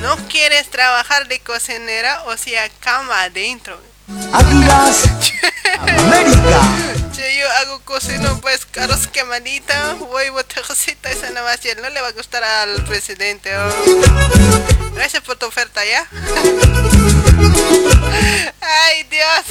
[0.00, 3.95] ¿No quieres trabajar de cocinera o sea cama adentro?
[4.32, 5.04] Águilas,
[5.80, 6.60] América.
[7.14, 11.64] Che, yo hago cocino pues caros quemadita, voy botejocita, esa nada más.
[11.64, 13.56] y él no le va a gustar al presidente.
[13.56, 13.70] oh.
[14.94, 16.06] Gracias por tu oferta, ¿ya?
[18.60, 19.44] Ay, Dios.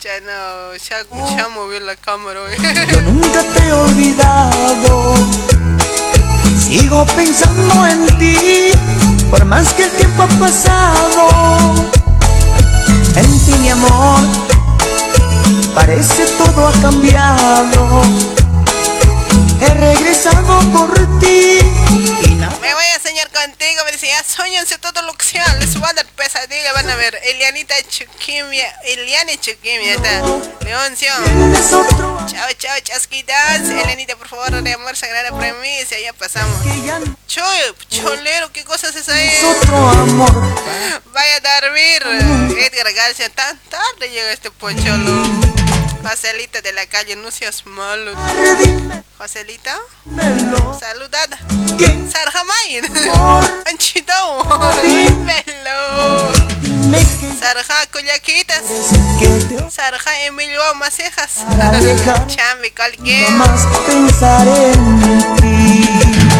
[0.00, 1.04] Ya no, ya,
[1.36, 2.54] ya movió la cámara hoy.
[2.92, 5.14] Yo nunca te he olvidado.
[6.60, 8.70] Sigo pensando en ti,
[9.30, 11.97] por más que el tiempo ha pasado.
[13.68, 14.20] Mi amor,
[15.74, 18.00] parece todo ha cambiado.
[19.60, 21.58] He regresado por ti.
[22.78, 26.06] Voy a enseñar contigo, me decía, soñense todo lo que sea, les va a dar
[26.14, 30.22] pesadilla, van a ver, Elianita Chuquimia, Eliana Chuquimia, está,
[30.60, 31.10] Leoncio,
[32.28, 36.56] chao, chao, chasquitas, Elianita, por favor, de amor, sagrada premisa, ya pasamos,
[37.26, 40.32] Choy, cholero, ¿qué cosas es amor.
[41.06, 42.00] Vaya a dormir,
[42.60, 45.58] Edgar García, tan tarde llega este pocholo.
[46.00, 48.14] Joselita de la calle, no seas malo.
[49.18, 49.76] Joselita,
[50.78, 51.28] saludad.
[52.10, 52.67] Sarjamain,
[53.66, 54.44] Anchitao,
[55.24, 56.32] Melo.
[57.40, 58.62] Sarja Coyaquitas,
[59.70, 61.46] Sarja Emilio Macejas,
[62.26, 63.30] Chambi cualquier.
[63.30, 66.37] más pensar en ti.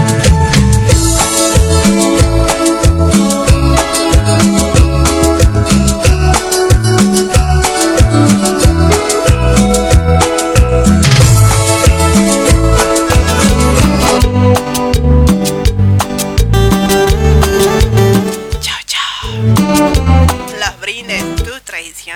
[22.09, 22.15] Que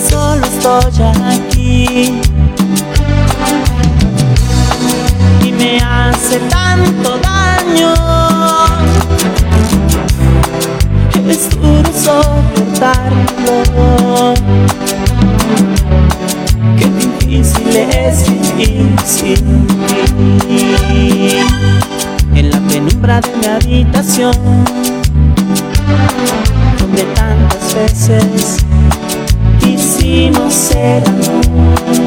[0.00, 1.02] solo estoy
[1.34, 2.22] aquí
[5.42, 7.94] y me hace tanto daño.
[11.28, 13.26] Es duro soportarlo.
[17.76, 18.24] Es.
[22.34, 24.34] En la penumbra de mi habitación,
[26.78, 28.56] donde tantas veces
[29.60, 32.05] quisimos ser amor.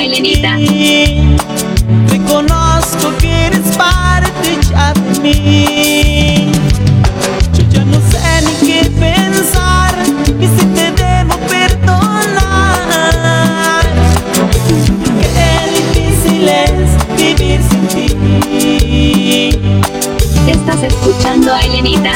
[0.00, 0.56] Elenita.
[2.08, 6.52] Reconozco que eres parte ya de mí.
[7.52, 9.94] Yo ya no sé ni qué pensar
[10.40, 12.64] y si te debo perdonar.
[15.20, 18.06] Qué difícil es vivir sin ti.
[20.48, 22.12] Estás escuchando a Elenita.